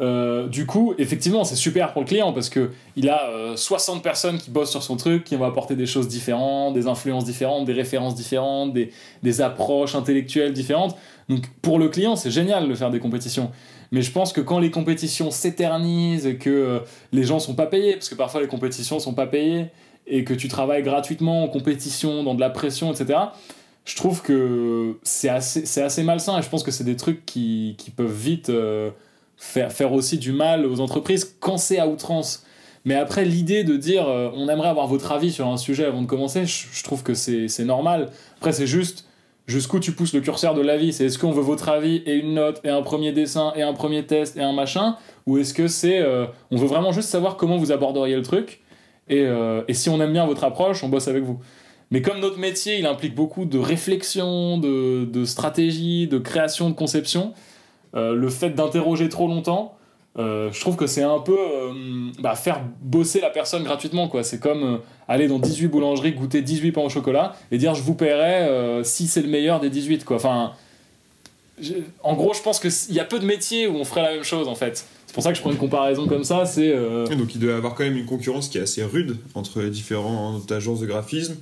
euh, 0.00 0.46
du 0.46 0.66
coup, 0.66 0.94
effectivement, 0.98 1.44
c'est 1.44 1.56
super 1.56 1.92
pour 1.92 2.02
le 2.02 2.06
client 2.06 2.32
parce 2.32 2.48
que 2.48 2.70
il 2.96 3.08
a 3.10 3.54
60 3.54 3.98
euh, 3.98 4.00
personnes 4.00 4.38
qui 4.38 4.50
bossent 4.50 4.70
sur 4.70 4.82
son 4.82 4.96
truc, 4.96 5.24
qui 5.24 5.36
vont 5.36 5.44
apporter 5.44 5.76
des 5.76 5.86
choses 5.86 6.08
différentes, 6.08 6.74
des 6.74 6.86
influences 6.86 7.24
différentes, 7.24 7.66
des 7.66 7.72
références 7.72 8.14
différentes, 8.14 8.72
des 8.72 9.40
approches 9.40 9.94
intellectuelles 9.94 10.52
différentes. 10.52 10.96
Donc 11.30 11.46
pour 11.62 11.78
le 11.78 11.88
client, 11.88 12.16
c'est 12.16 12.30
génial 12.30 12.68
de 12.68 12.74
faire 12.74 12.90
des 12.90 12.98
compétitions. 12.98 13.52
Mais 13.92 14.02
je 14.02 14.10
pense 14.10 14.32
que 14.32 14.40
quand 14.40 14.58
les 14.58 14.72
compétitions 14.72 15.30
s'éternisent 15.30 16.26
et 16.26 16.36
que 16.36 16.50
euh, 16.50 16.78
les 17.12 17.22
gens 17.22 17.38
sont 17.38 17.54
pas 17.54 17.66
payés, 17.66 17.94
parce 17.94 18.08
que 18.08 18.16
parfois 18.16 18.40
les 18.40 18.48
compétitions 18.48 18.98
sont 18.98 19.14
pas 19.14 19.28
payées, 19.28 19.68
et 20.08 20.24
que 20.24 20.34
tu 20.34 20.48
travailles 20.48 20.82
gratuitement 20.82 21.44
en 21.44 21.48
compétition, 21.48 22.24
dans 22.24 22.34
de 22.34 22.40
la 22.40 22.50
pression, 22.50 22.92
etc., 22.92 23.18
je 23.84 23.94
trouve 23.94 24.22
que 24.22 24.98
c'est 25.04 25.28
assez, 25.28 25.80
assez 25.80 26.02
malsain 26.02 26.38
et 26.38 26.42
je 26.42 26.48
pense 26.48 26.64
que 26.64 26.70
c'est 26.70 26.84
des 26.84 26.96
trucs 26.96 27.24
qui, 27.24 27.76
qui 27.78 27.90
peuvent 27.90 28.12
vite 28.12 28.50
euh, 28.50 28.90
faire, 29.36 29.72
faire 29.72 29.92
aussi 29.92 30.18
du 30.18 30.32
mal 30.32 30.66
aux 30.66 30.80
entreprises 30.80 31.36
quand 31.38 31.58
c'est 31.58 31.78
à 31.78 31.86
outrance. 31.86 32.44
Mais 32.84 32.96
après, 32.96 33.24
l'idée 33.24 33.62
de 33.62 33.76
dire 33.76 34.08
euh, 34.08 34.30
on 34.34 34.48
aimerait 34.48 34.68
avoir 34.68 34.88
votre 34.88 35.12
avis 35.12 35.30
sur 35.30 35.46
un 35.46 35.56
sujet 35.56 35.84
avant 35.84 36.02
de 36.02 36.06
commencer, 36.06 36.44
je, 36.44 36.66
je 36.72 36.82
trouve 36.82 37.04
que 37.04 37.14
c'est 37.14 37.64
normal. 37.64 38.10
Après, 38.36 38.52
c'est 38.52 38.66
juste 38.66 39.06
jusqu'où 39.46 39.80
tu 39.80 39.92
pousses 39.92 40.12
le 40.12 40.20
curseur 40.20 40.54
de 40.54 40.60
l'avis 40.60 40.92
C'est 40.92 41.06
est-ce 41.06 41.18
qu'on 41.18 41.32
veut 41.32 41.42
votre 41.42 41.68
avis 41.68 41.96
et 42.06 42.14
une 42.14 42.34
note 42.34 42.60
et 42.64 42.68
un 42.68 42.82
premier 42.82 43.12
dessin 43.12 43.52
et 43.56 43.62
un 43.62 43.72
premier 43.72 44.06
test 44.06 44.36
et 44.36 44.42
un 44.42 44.52
machin? 44.52 44.96
Ou 45.26 45.38
est-ce 45.38 45.54
que 45.54 45.68
c'est 45.68 46.00
euh, 46.00 46.26
on 46.50 46.56
veut 46.56 46.66
vraiment 46.66 46.92
juste 46.92 47.08
savoir 47.08 47.36
comment 47.36 47.56
vous 47.56 47.72
aborderiez 47.72 48.16
le 48.16 48.22
truc 48.22 48.60
et, 49.08 49.26
euh, 49.26 49.62
et, 49.66 49.74
si 49.74 49.88
on 49.88 50.00
aime 50.00 50.12
bien 50.12 50.24
votre 50.24 50.44
approche, 50.44 50.84
on 50.84 50.88
bosse 50.88 51.08
avec 51.08 51.24
vous. 51.24 51.40
Mais 51.90 52.00
comme 52.00 52.20
notre 52.20 52.38
métier, 52.38 52.78
il 52.78 52.86
implique 52.86 53.16
beaucoup 53.16 53.44
de 53.44 53.58
réflexion, 53.58 54.56
de, 54.56 55.04
de 55.04 55.24
stratégie, 55.24 56.06
de 56.06 56.18
création, 56.18 56.70
de 56.70 56.76
conception, 56.76 57.34
euh, 57.96 58.14
le 58.14 58.28
fait 58.28 58.50
d'interroger 58.50 59.08
trop 59.08 59.26
longtemps, 59.26 59.76
euh, 60.20 60.52
je 60.52 60.60
trouve 60.60 60.76
que 60.76 60.86
c'est 60.86 61.02
un 61.02 61.18
peu 61.18 61.36
euh, 61.38 61.72
bah, 62.18 62.34
faire 62.34 62.60
bosser 62.82 63.20
la 63.20 63.30
personne 63.30 63.64
gratuitement 63.64 64.08
quoi. 64.08 64.22
C'est 64.22 64.38
comme 64.38 64.62
euh, 64.62 64.76
aller 65.08 65.28
dans 65.28 65.38
18 65.38 65.68
boulangeries 65.68 66.12
goûter 66.12 66.42
18 66.42 66.72
pains 66.72 66.82
au 66.82 66.88
chocolat 66.88 67.36
et 67.50 67.58
dire 67.58 67.74
je 67.74 67.82
vous 67.82 67.94
paierai 67.94 68.84
si 68.84 69.06
c'est 69.06 69.22
le 69.22 69.28
meilleur 69.28 69.60
des 69.60 69.70
18 69.70 70.04
quoi. 70.04 70.16
Enfin 70.16 70.52
en 72.02 72.14
gros 72.14 72.34
je 72.34 72.42
pense 72.42 72.60
qu'il 72.60 72.94
y 72.94 73.00
a 73.00 73.04
peu 73.04 73.18
de 73.18 73.26
métiers 73.26 73.66
où 73.66 73.76
on 73.76 73.84
ferait 73.84 74.02
la 74.02 74.12
même 74.12 74.24
chose 74.24 74.46
en 74.46 74.54
fait. 74.54 74.84
C'est 75.06 75.14
pour 75.14 75.22
ça 75.22 75.30
que 75.30 75.36
je 75.36 75.40
prends 75.40 75.50
une 75.50 75.58
comparaison 75.58 76.06
comme 76.06 76.24
ça 76.24 76.44
c'est 76.44 76.72
donc 77.16 77.34
il 77.34 77.40
doit 77.40 77.52
y 77.52 77.54
avoir 77.54 77.74
quand 77.74 77.84
même 77.84 77.96
une 77.96 78.06
concurrence 78.06 78.48
qui 78.48 78.58
est 78.58 78.62
assez 78.62 78.82
rude 78.82 79.16
entre 79.34 79.62
les 79.62 79.70
différentes 79.70 80.50
agences 80.52 80.80
de 80.80 80.86
graphisme. 80.86 81.36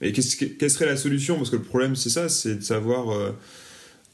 Et 0.00 0.12
quelle 0.12 0.70
serait 0.70 0.86
la 0.86 0.96
solution? 0.96 1.36
Parce 1.36 1.50
que 1.50 1.56
le 1.56 1.62
problème 1.62 1.96
c'est 1.96 2.10
ça 2.10 2.28
c'est 2.28 2.56
de 2.56 2.62
savoir 2.62 3.06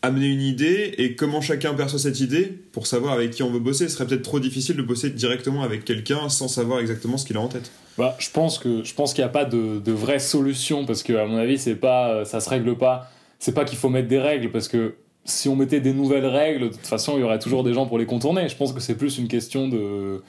amener 0.02 0.26
une 0.26 0.40
idée 0.40 0.94
et 0.98 1.14
comment 1.14 1.40
chacun 1.40 1.74
perçoit 1.74 2.00
cette 2.00 2.20
idée 2.20 2.46
pour 2.72 2.86
savoir 2.86 3.14
avec 3.14 3.30
qui 3.30 3.42
on 3.42 3.50
veut 3.50 3.60
bosser. 3.60 3.88
Ce 3.88 3.94
serait 3.94 4.06
peut-être 4.06 4.22
trop 4.22 4.40
difficile 4.40 4.76
de 4.76 4.82
bosser 4.82 5.10
directement 5.10 5.62
avec 5.62 5.84
quelqu'un 5.84 6.28
sans 6.28 6.48
savoir 6.48 6.80
exactement 6.80 7.16
ce 7.16 7.24
qu'il 7.24 7.36
a 7.36 7.40
en 7.40 7.48
tête. 7.48 7.70
Bah, 7.96 8.16
je 8.18 8.30
pense 8.30 8.58
que 8.58 8.82
je 8.82 8.94
qu'il 8.94 9.18
n'y 9.18 9.22
a 9.22 9.28
pas 9.28 9.44
de, 9.44 9.78
de, 9.78 9.92
vraie 9.92 10.18
solution 10.18 10.84
parce 10.84 11.02
que 11.02 11.12
à 11.12 11.26
mon 11.26 11.36
avis 11.36 11.58
c'est 11.58 11.76
pas 11.76 12.24
ça 12.24 12.40
se 12.40 12.50
règle 12.50 12.76
pas. 12.76 13.10
C'est 13.38 13.52
pas 13.52 13.64
qu'il 13.64 13.78
faut 13.78 13.88
mettre 13.88 14.08
des 14.08 14.18
règles 14.18 14.50
parce 14.50 14.68
que 14.68 14.94
si 15.24 15.48
on 15.48 15.56
mettait 15.56 15.80
des 15.80 15.92
nouvelles 15.92 16.26
règles, 16.26 16.70
de 16.70 16.74
toute 16.74 16.86
façon 16.86 17.16
il 17.16 17.20
y 17.20 17.22
aurait 17.22 17.38
toujours 17.38 17.62
des 17.62 17.74
gens 17.74 17.86
pour 17.86 17.98
les 17.98 18.06
contourner. 18.06 18.48
Je 18.48 18.56
pense 18.56 18.72
que 18.72 18.80
c'est 18.80 18.96
plus 18.96 19.18
une 19.18 19.28
question 19.28 19.68
de 19.68 20.22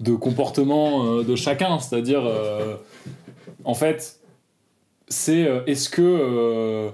de 0.00 0.14
comportement 0.14 1.04
euh, 1.04 1.22
de 1.22 1.36
chacun, 1.36 1.78
c'est-à-dire 1.78 2.24
euh, 2.24 2.76
en 3.64 3.74
fait 3.74 4.20
c'est 5.08 5.46
euh, 5.46 5.60
est-ce 5.66 5.88
que 5.88 6.92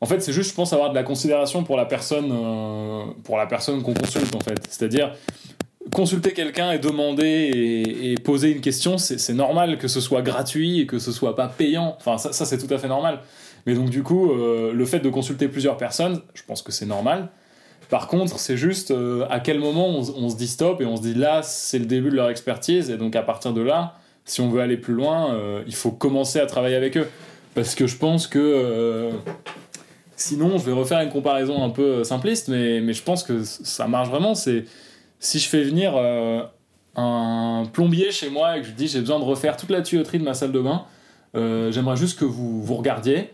en 0.00 0.06
fait, 0.06 0.20
c'est 0.20 0.32
juste, 0.32 0.50
je 0.50 0.54
pense, 0.54 0.72
avoir 0.72 0.90
de 0.90 0.94
la 0.94 1.02
considération 1.02 1.62
pour 1.62 1.76
la 1.76 1.84
personne, 1.84 2.32
euh, 2.32 3.46
personne 3.48 3.82
qu'on 3.82 3.92
consulte, 3.92 4.34
en 4.34 4.40
fait. 4.40 4.58
C'est-à-dire, 4.70 5.14
consulter 5.92 6.32
quelqu'un 6.32 6.72
et 6.72 6.78
demander 6.78 7.50
et, 8.02 8.14
poser 8.22 8.50
une 8.52 8.62
question, 8.62 8.96
c'est 8.96 9.34
normal 9.34 9.76
que 9.76 9.88
ce 9.88 10.00
soit 10.00 10.22
gratuit 10.22 10.80
et 10.80 10.86
que 10.86 10.98
ce 10.98 11.12
soit 11.12 11.36
pas 11.36 11.48
payant. 11.48 11.96
Enfin, 11.98 12.16
ça, 12.16 12.46
c'est 12.46 12.56
tout 12.56 12.72
à 12.72 12.78
fait 12.78 12.88
normal. 12.88 13.20
Mais 13.66 13.74
donc, 13.74 13.90
du 13.90 14.02
coup, 14.02 14.30
euh, 14.30 14.72
le 14.72 14.84
fait 14.86 15.00
de 15.00 15.10
consulter 15.10 15.48
plusieurs 15.48 15.76
personnes, 15.76 16.22
je 16.32 16.42
pense 16.44 16.62
que 16.62 16.72
c'est 16.72 16.86
normal. 16.86 17.28
Par 17.90 18.06
contre, 18.06 18.38
c'est 18.38 18.56
juste 18.56 18.92
euh, 18.92 19.26
à 19.28 19.40
quel 19.40 19.58
moment 19.58 19.88
on, 19.88 20.28
se 20.30 20.36
dit 20.36 20.48
stop 20.48 20.80
et 20.80 20.86
on 20.86 20.96
se 20.96 21.02
dit 21.02 21.14
là, 21.14 21.42
c'est 21.42 21.78
le 21.78 21.84
début 21.84 22.08
de 22.08 22.16
leur 22.16 22.30
expertise. 22.30 22.88
Et 22.88 22.96
donc, 22.96 23.16
à 23.16 23.22
partir 23.22 23.52
de 23.52 23.60
là, 23.60 23.96
si 24.24 24.40
on 24.40 24.48
veut 24.48 24.62
aller 24.62 24.78
plus 24.78 24.94
loin, 24.94 25.36
il 25.66 25.74
faut 25.74 25.90
commencer 25.90 26.40
à 26.40 26.46
travailler 26.46 26.76
avec 26.76 26.96
eux. 26.96 27.06
Parce 27.54 27.74
que 27.74 27.86
je 27.86 27.96
pense 27.96 28.26
que. 28.26 29.10
Sinon, 30.20 30.58
je 30.58 30.64
vais 30.64 30.72
refaire 30.72 31.00
une 31.00 31.10
comparaison 31.10 31.62
un 31.62 31.70
peu 31.70 31.82
euh, 31.82 32.04
simpliste, 32.04 32.48
mais, 32.48 32.92
je 32.92 33.02
pense 33.02 33.22
que 33.22 33.42
ça 33.42 33.88
marche 33.88 34.08
vraiment. 34.08 34.34
C'est 34.34 34.64
si 35.18 35.38
je 35.38 35.48
fais 35.48 35.62
venir 35.62 35.94
euh, 35.96 36.42
un 36.96 37.64
plombier 37.72 38.10
chez 38.10 38.30
moi 38.30 38.56
et 38.56 38.60
que 38.60 38.66
je 38.66 38.72
dis 38.72 38.88
j'ai 38.88 39.00
besoin 39.00 39.18
de 39.18 39.24
refaire 39.24 39.56
toute 39.56 39.70
la 39.70 39.82
tuyauterie 39.82 40.18
de 40.18 40.24
ma 40.24 40.34
salle 40.34 40.52
de 40.52 40.60
bain, 40.60 40.84
euh, 41.36 41.70
j'aimerais 41.72 41.96
juste 41.96 42.18
que 42.18 42.24
vous 42.24 42.62
vous 42.62 42.74
regardiez. 42.76 43.30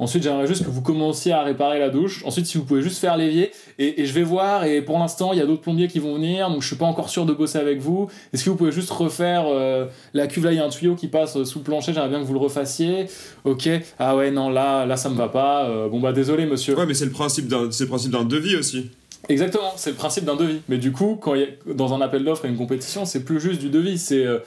Ensuite, 0.00 0.22
j'aimerais 0.22 0.46
juste 0.46 0.64
que 0.64 0.70
vous 0.70 0.80
commenciez 0.80 1.32
à 1.32 1.42
réparer 1.42 1.78
la 1.80 1.88
douche. 1.90 2.22
Ensuite, 2.24 2.46
si 2.46 2.56
vous 2.56 2.64
pouvez 2.64 2.82
juste 2.82 2.98
faire 2.98 3.16
l'évier. 3.16 3.50
Et, 3.80 4.00
et 4.00 4.06
je 4.06 4.12
vais 4.12 4.22
voir. 4.22 4.64
Et 4.64 4.80
pour 4.80 4.98
l'instant, 4.98 5.32
il 5.32 5.38
y 5.38 5.42
a 5.42 5.46
d'autres 5.46 5.62
plombiers 5.62 5.88
qui 5.88 5.98
vont 5.98 6.14
venir. 6.14 6.50
Donc, 6.50 6.62
je 6.62 6.68
suis 6.68 6.76
pas 6.76 6.84
encore 6.86 7.08
sûr 7.08 7.26
de 7.26 7.32
bosser 7.32 7.58
avec 7.58 7.80
vous. 7.80 8.08
Est-ce 8.32 8.44
que 8.44 8.50
vous 8.50 8.56
pouvez 8.56 8.70
juste 8.72 8.90
refaire 8.90 9.44
euh, 9.48 9.86
la 10.14 10.28
cuve 10.28 10.44
Là, 10.44 10.52
il 10.52 10.56
y 10.56 10.60
a 10.60 10.64
un 10.64 10.68
tuyau 10.68 10.94
qui 10.94 11.08
passe 11.08 11.36
euh, 11.36 11.44
sous 11.44 11.58
le 11.58 11.64
plancher. 11.64 11.92
J'aimerais 11.92 12.10
bien 12.10 12.20
que 12.20 12.24
vous 12.24 12.32
le 12.34 12.38
refassiez. 12.38 13.06
Ok. 13.44 13.68
Ah 13.98 14.14
ouais, 14.16 14.30
non, 14.30 14.50
là, 14.50 14.86
là, 14.86 14.96
ça 14.96 15.08
me 15.10 15.16
va 15.16 15.28
pas. 15.28 15.64
Euh, 15.68 15.88
bon, 15.88 15.98
bah, 15.98 16.12
désolé, 16.12 16.46
monsieur. 16.46 16.76
Ouais, 16.76 16.86
mais 16.86 16.94
c'est 16.94 17.04
le 17.06 17.10
principe 17.10 17.48
d'un, 17.48 17.68
c'est 17.72 17.84
le 17.84 17.88
principe 17.90 18.12
d'un 18.12 18.24
devis 18.24 18.54
aussi. 18.56 18.90
Exactement, 19.28 19.72
c'est 19.76 19.90
le 19.90 19.96
principe 19.96 20.24
d'un 20.24 20.36
devis. 20.36 20.60
Mais 20.68 20.78
du 20.78 20.92
coup, 20.92 21.18
quand 21.20 21.34
il 21.34 21.40
y 21.40 21.44
a- 21.44 21.74
dans 21.74 21.92
un 21.92 22.00
appel 22.00 22.24
d'offres 22.24 22.44
et 22.44 22.48
une 22.48 22.56
compétition, 22.56 23.04
c'est 23.04 23.24
plus 23.24 23.40
juste 23.40 23.60
du 23.60 23.68
devis. 23.68 23.98
C'est, 23.98 24.24
euh, 24.24 24.38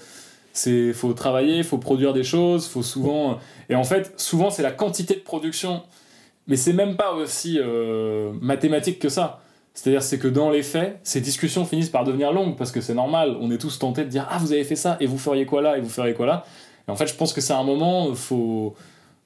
c'est, 0.54 0.94
faut 0.94 1.14
travailler, 1.14 1.64
faut 1.64 1.78
produire 1.78 2.14
des 2.14 2.24
choses, 2.24 2.68
faut 2.68 2.84
souvent. 2.84 3.40
Et 3.70 3.76
en 3.76 3.84
fait, 3.84 4.14
souvent 4.18 4.50
c'est 4.50 4.64
la 4.64 4.72
quantité 4.72 5.16
de 5.16 5.20
production, 5.20 5.84
mais 6.48 6.56
c'est 6.56 6.74
même 6.74 6.96
pas 6.96 7.14
aussi 7.14 7.60
euh, 7.60 8.32
mathématique 8.42 9.00
que 9.00 9.10
ça. 9.10 9.42
C'est-à-dire, 9.74 10.04
c'est 10.04 10.20
que 10.20 10.28
dans 10.28 10.50
les 10.50 10.64
faits, 10.64 11.00
ces 11.04 11.22
discussions 11.22 11.66
finissent 11.66 11.90
par 11.90 12.04
devenir 12.04 12.34
longues 12.34 12.58
parce 12.58 12.72
que 12.72 12.82
c'est 12.82 12.94
normal. 12.94 13.38
On 13.40 13.52
est 13.52 13.58
tous 13.58 13.80
tentés 13.80 14.04
de 14.04 14.10
dire 14.10 14.28
ah 14.30 14.38
vous 14.38 14.52
avez 14.52 14.66
fait 14.66 14.76
ça 14.76 14.98
et 15.00 15.06
vous 15.06 15.18
feriez 15.18 15.46
quoi 15.46 15.62
là 15.62 15.78
et 15.78 15.82
vous 15.82 15.90
feriez 15.90 16.14
quoi 16.14 16.26
là. 16.26 16.46
Et 16.88 16.92
en 16.92 16.96
fait, 16.96 17.08
je 17.08 17.16
pense 17.16 17.32
que 17.32 17.40
c'est 17.40 17.54
un 17.54 17.64
moment, 17.64 18.14
faut, 18.14 18.76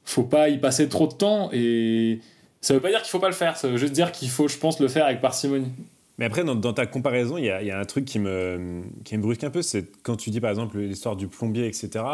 faut 0.03 0.23
pas 0.23 0.49
y 0.49 0.59
passer 0.59 0.87
trop 0.87 1.07
de 1.07 1.13
temps 1.13 1.49
et 1.51 2.19
ça 2.61 2.73
veut 2.73 2.79
pas 2.79 2.89
dire 2.89 3.01
qu'il 3.01 3.09
faut 3.09 3.19
pas 3.19 3.27
le 3.27 3.33
faire. 3.33 3.57
Ça 3.57 3.67
veut 3.67 3.77
juste 3.77 3.93
dire 3.93 4.11
qu'il 4.11 4.29
faut, 4.29 4.47
je 4.47 4.57
pense, 4.57 4.79
le 4.79 4.87
faire 4.87 5.05
avec 5.05 5.21
parcimonie. 5.21 5.71
Mais 6.17 6.25
après, 6.25 6.43
dans, 6.43 6.73
ta 6.73 6.85
comparaison, 6.85 7.37
il 7.37 7.45
y 7.45 7.49
a, 7.49 7.79
un 7.79 7.85
truc 7.85 8.05
qui 8.05 8.19
me, 8.19 8.83
qui 9.03 9.17
me 9.17 9.21
brusque 9.21 9.43
un 9.43 9.49
peu, 9.49 9.61
c'est 9.61 10.01
quand 10.01 10.15
tu 10.15 10.29
dis 10.29 10.39
par 10.39 10.49
exemple 10.49 10.77
l'histoire 10.79 11.17
du 11.17 11.27
plombier, 11.27 11.67
etc. 11.67 12.05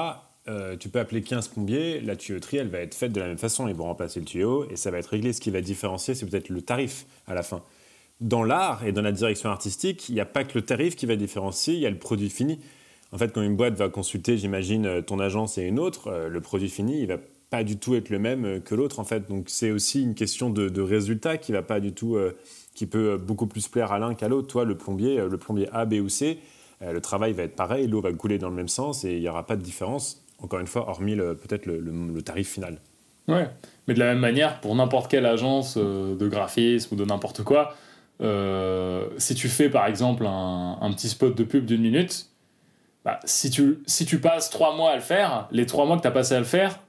euh, 0.48 0.76
tu 0.76 0.90
peux 0.90 1.00
appeler 1.00 1.22
15 1.22 1.50
plombiers, 1.50 2.02
la 2.02 2.16
tuyauterie, 2.16 2.58
elle 2.58 2.70
va 2.70 2.80
être 2.80 2.96
faite 2.96 3.12
de 3.12 3.20
la 3.20 3.28
même 3.28 3.38
façon. 3.38 3.68
Ils 3.68 3.76
vont 3.76 3.84
remplacer 3.84 4.20
le 4.20 4.26
tuyau 4.26 4.68
et 4.72 4.76
ça 4.76 4.90
va 4.90 4.98
être 4.98 5.08
réglé. 5.08 5.34
Ce 5.34 5.42
qui 5.42 5.52
va 5.52 5.62
différencier, 5.62 6.16
c'est 6.16 6.26
peut-être 6.26 6.50
le 6.50 6.64
tarif 6.64 7.06
à 7.28 7.36
la 7.36 7.44
fin. 7.44 7.62
Dans 8.22 8.44
l'art 8.44 8.86
et 8.86 8.92
dans 8.92 9.04
la 9.04 9.12
direction 9.12 9.50
artistique, 9.50 10.10
il 10.10 10.16
n'y 10.16 10.22
a 10.22 10.26
pas 10.26 10.44
que 10.44 10.58
le 10.58 10.64
tarif 10.64 10.96
qui 10.96 11.06
va 11.06 11.16
différencier, 11.16 11.76
il 11.76 11.80
y 11.80 11.86
a 11.86 11.90
le 11.92 12.00
produit 12.00 12.30
fini. 12.30 12.60
En 13.12 13.18
fait, 13.18 13.32
quand 13.34 13.42
une 13.42 13.56
boîte 13.56 13.76
va 13.76 13.90
consulter, 13.90 14.38
j'imagine, 14.38 14.86
euh, 14.86 15.02
ton 15.02 15.20
agence 15.20 15.60
et 15.60 15.64
une 15.64 15.78
autre, 15.78 16.08
euh, 16.08 16.28
le 16.28 16.42
produit 16.42 16.70
fini, 16.70 17.02
il 17.02 17.08
va 17.08 17.18
pas 17.52 17.64
du 17.64 17.78
tout 17.78 17.96
être 17.96 18.10
le 18.10 18.18
même 18.18 18.62
que 18.62 18.74
l'autre, 18.74 19.00
en 19.00 19.04
fait. 19.04 19.28
Donc, 19.28 19.50
c'est 19.50 19.72
aussi 19.72 20.02
une 20.02 20.16
question 20.16 20.50
de, 20.50 20.82
résultat 20.82 21.38
qui 21.38 21.52
va 21.52 21.62
pas 21.62 21.82
du 21.82 21.92
tout, 21.92 22.18
qui 22.74 22.86
peut 22.86 23.14
euh, 23.14 23.18
beaucoup 23.18 23.48
plus 23.48 23.68
plaire 23.68 23.92
à 23.92 24.00
l'un 24.00 24.14
qu'à 24.14 24.28
l'autre. 24.28 24.48
Toi, 24.48 24.66
le 24.66 24.76
plombier, 24.76 25.20
euh, 25.20 25.30
le 25.30 25.38
plombier 25.38 25.68
A, 25.72 25.86
B 25.86 25.96
ou 25.96 26.10
C, 26.10 26.40
euh, 26.82 26.94
le 26.94 27.02
travail 27.02 27.34
va 27.34 27.44
être 27.44 27.56
pareil, 27.56 27.88
l'eau 27.88 28.02
va 28.02 28.12
couler 28.14 28.38
dans 28.38 28.50
le 28.50 28.56
même 28.56 28.68
sens 28.68 29.04
et 29.04 29.16
il 29.16 29.22
n'y 29.22 29.30
aura 29.30 29.46
pas 29.46 29.56
de 29.56 29.62
différence, 29.62 30.24
encore 30.40 30.60
une 30.60 30.68
fois, 30.68 30.90
hormis 30.90 31.16
peut-être 31.16 31.66
le, 31.66 32.22
tarif 32.22 32.50
final. 32.50 32.80
Ouais, 33.28 33.48
mais 33.88 33.94
de 33.94 34.00
la 34.00 34.08
même 34.08 34.20
manière, 34.20 34.60
pour 34.60 34.76
n'importe 34.76 35.10
quelle 35.10 35.26
agence 35.26 35.76
euh, 35.78 36.16
de 36.16 36.28
graphisme 36.28 36.96
ou 36.96 36.98
de 36.98 37.06
n'importe 37.06 37.44
quoi, 37.44 37.76
euh, 38.22 39.06
si 39.18 39.36
tu 39.36 39.48
fais 39.48 39.70
par 39.70 39.86
exemple 39.88 40.26
un, 40.28 40.92
petit 40.92 41.10
spot 41.10 41.36
de 41.36 41.44
pub 41.44 41.66
d'une 41.66 41.82
minute, 41.82 42.28
bah, 43.06 43.20
si, 43.26 43.50
tu, 43.50 43.80
si 43.86 44.06
tu 44.06 44.20
passes 44.20 44.50
trois 44.50 44.76
mois 44.76 44.92
à 44.92 44.96
le 44.96 45.02
faire, 45.02 45.48
les 45.52 45.66
trois 45.66 45.86
mois 45.86 45.98
que 45.98 46.02
tu 46.02 46.08
as 46.08 46.12
passé 46.12 46.36
à 46.36 46.40
le 46.40 46.46
faire, 46.46 46.80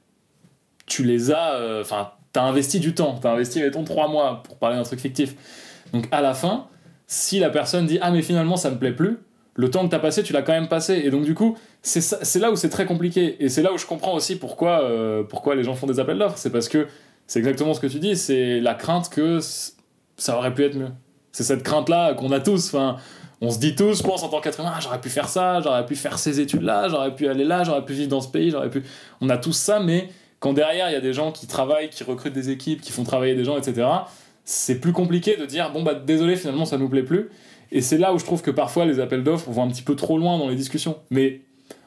tu 0.87 1.05
les 1.05 1.30
as. 1.30 1.55
euh, 1.55 1.83
Enfin, 1.83 2.12
tu 2.33 2.41
as 2.41 2.45
investi 2.45 2.80
du 2.80 2.95
temps, 2.95 3.18
tu 3.20 3.26
as 3.26 3.30
investi, 3.30 3.61
mettons, 3.61 3.85
trois 3.85 4.09
mois 4.09 4.43
pour 4.43 4.57
parler 4.57 4.76
d'un 4.76 4.83
truc 4.83 5.01
fictif. 5.01 5.35
Donc 5.93 6.09
à 6.11 6.20
la 6.20 6.34
fin, 6.34 6.66
si 7.07 7.38
la 7.38 7.51
personne 7.51 7.86
dit 7.86 7.99
Ah, 8.01 8.11
mais 8.11 8.22
finalement 8.22 8.57
ça 8.57 8.70
me 8.70 8.76
plaît 8.76 8.93
plus, 8.93 9.18
le 9.55 9.70
temps 9.70 9.84
que 9.84 9.90
tu 9.90 9.97
as 9.97 9.99
passé, 9.99 10.22
tu 10.22 10.32
l'as 10.32 10.43
quand 10.43 10.53
même 10.53 10.68
passé. 10.68 11.03
Et 11.05 11.11
donc 11.11 11.24
du 11.24 11.34
coup, 11.34 11.57
c'est 11.82 12.38
là 12.38 12.51
où 12.51 12.57
c'est 12.57 12.70
très 12.70 12.86
compliqué. 12.86 13.43
Et 13.43 13.49
c'est 13.49 13.62
là 13.62 13.72
où 13.72 13.78
je 13.78 13.86
comprends 13.86 14.14
aussi 14.14 14.36
pourquoi, 14.36 14.82
euh, 14.82 15.22
pourquoi 15.22 15.55
les 15.55 15.64
gens 15.64 15.74
font 15.74 15.86
des 15.86 16.01
appels 16.01 16.18
d'offres. 16.18 16.38
C'est 16.38 16.51
parce 16.51 16.68
que 16.68 16.86
c'est 17.26 17.38
exactement 17.38 17.74
ce 17.74 17.80
que 17.80 17.86
tu 17.86 17.99
dis, 17.99 18.16
c'est 18.16 18.61
la 18.61 18.74
crainte 18.74 19.09
que 19.09 19.40
ça 20.16 20.36
aurait 20.36 20.55
pu 20.55 20.64
être 20.64 20.76
mieux. 20.76 20.90
C'est 21.32 21.45
cette 21.45 21.62
crainte-là 21.62 22.14
qu'on 22.14 22.32
a 22.32 22.40
tous. 22.40 22.68
Enfin, 22.68 22.97
on 23.40 23.51
se 23.51 23.59
dit 23.59 23.74
tous, 23.74 23.99
je 23.99 24.03
pense, 24.03 24.22
en 24.22 24.28
tant 24.28 24.40
qu'être 24.40 24.61
humain, 24.61 24.72
Ah, 24.74 24.80
j'aurais 24.80 25.01
pu 25.01 25.09
faire 25.09 25.28
ça, 25.28 25.61
j'aurais 25.61 25.84
pu 25.84 25.97
faire 25.97 26.18
ces 26.18 26.40
études-là, 26.40 26.88
j'aurais 26.88 27.14
pu 27.14 27.26
aller 27.28 27.45
là, 27.45 27.64
j'aurais 27.64 27.84
pu 27.84 27.93
vivre 27.93 28.09
dans 28.09 28.20
ce 28.20 28.28
pays, 28.28 28.51
j'aurais 28.51 28.70
pu. 28.70 28.82
On 29.20 29.28
a 29.28 29.36
tous 29.36 29.53
ça, 29.53 29.80
mais 29.80 30.09
quand 30.40 30.53
derrière 30.53 30.90
il 30.90 30.93
y 30.93 30.97
a 30.97 31.01
des 31.01 31.12
gens 31.12 31.32
qui 31.32 31.47
travaillent, 31.47 31.88
qui 31.88 32.05
recrutent 32.05 32.32
des 32.32 32.51
équipes, 32.51 32.80
qui 32.80 32.93
font 32.93 33.05
travailler 33.05 33.34
des 33.34 33.45
gens, 33.45 33.57
etc., 33.57 33.86
c'est 34.45 34.80
plus 34.80 34.93
compliqué 34.93 35.36
de 35.36 35.47
dire 35.47 35.72
bon 35.72 35.82
bah 35.82 35.95
désolé, 35.95 36.36
finalement 36.36 36.64
ça 36.64 36.78
nous 36.78 36.88
plaît 36.88 37.03
plus. 37.03 37.30
Et 37.70 37.80
c'est 37.80 37.99
là 37.99 38.12
où 38.12 38.18
je 38.18 38.24
trouve 38.24 38.43
que 38.43 38.51
parfois 38.51 38.84
les 38.84 39.01
appels 39.01 39.24
d'offres 39.24 39.51
vont 39.51 39.62
un 39.62 39.68
petit 39.68 39.82
peu 39.82 39.97
trop 39.97 40.18
loin 40.18 40.38
dans 40.38 40.49
les 40.49 40.57
discussions. 40.57 40.99
Mais 41.11 41.40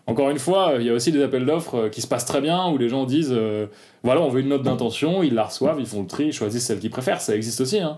encore 0.08 0.30
une 0.30 0.40
fois, 0.40 0.74
il 0.80 0.86
y 0.86 0.90
a 0.90 0.94
aussi 0.94 1.12
des 1.12 1.24
appels 1.24 1.46
d'offres 1.46 1.76
euh, 1.76 1.90
qui 1.90 2.02
se 2.02 2.08
passent 2.08 2.26
très 2.26 2.42
bien 2.42 2.68
où 2.70 2.78
les 2.78 2.90
gens 2.90 3.06
disent 3.06 3.34
euh, 3.34 3.68
voilà, 4.04 4.22
on 4.22 4.30
veut 4.30 4.42
une 4.42 4.50
note 4.50 4.64
d'intention, 4.64 5.24
ils 5.24 5.34
la 5.34 5.44
reçoivent, 5.44 5.80
ils 5.80 5.86
font 5.86 6.02
le 6.02 6.08
tri, 6.08 6.28
ils 6.28 6.34
choisissent 6.34 6.66
celle 6.66 6.80
qu'ils 6.80 6.92
préfèrent. 6.92 7.22
Ça 7.22 7.36
existe 7.36 7.62
aussi. 7.62 7.80
Hein. 7.80 7.98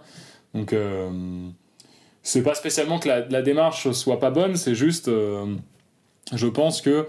Donc, 0.53 0.73
euh, 0.73 1.09
c'est 2.23 2.43
pas 2.43 2.55
spécialement 2.55 2.99
que 2.99 3.09
la, 3.09 3.41
démarche 3.41 3.91
soit 3.91 4.19
pas 4.19 4.31
bonne, 4.31 4.55
c'est 4.55 4.75
juste, 4.75 5.07
euh, 5.07 5.45
je 6.33 6.47
pense 6.47 6.81
que 6.81 7.07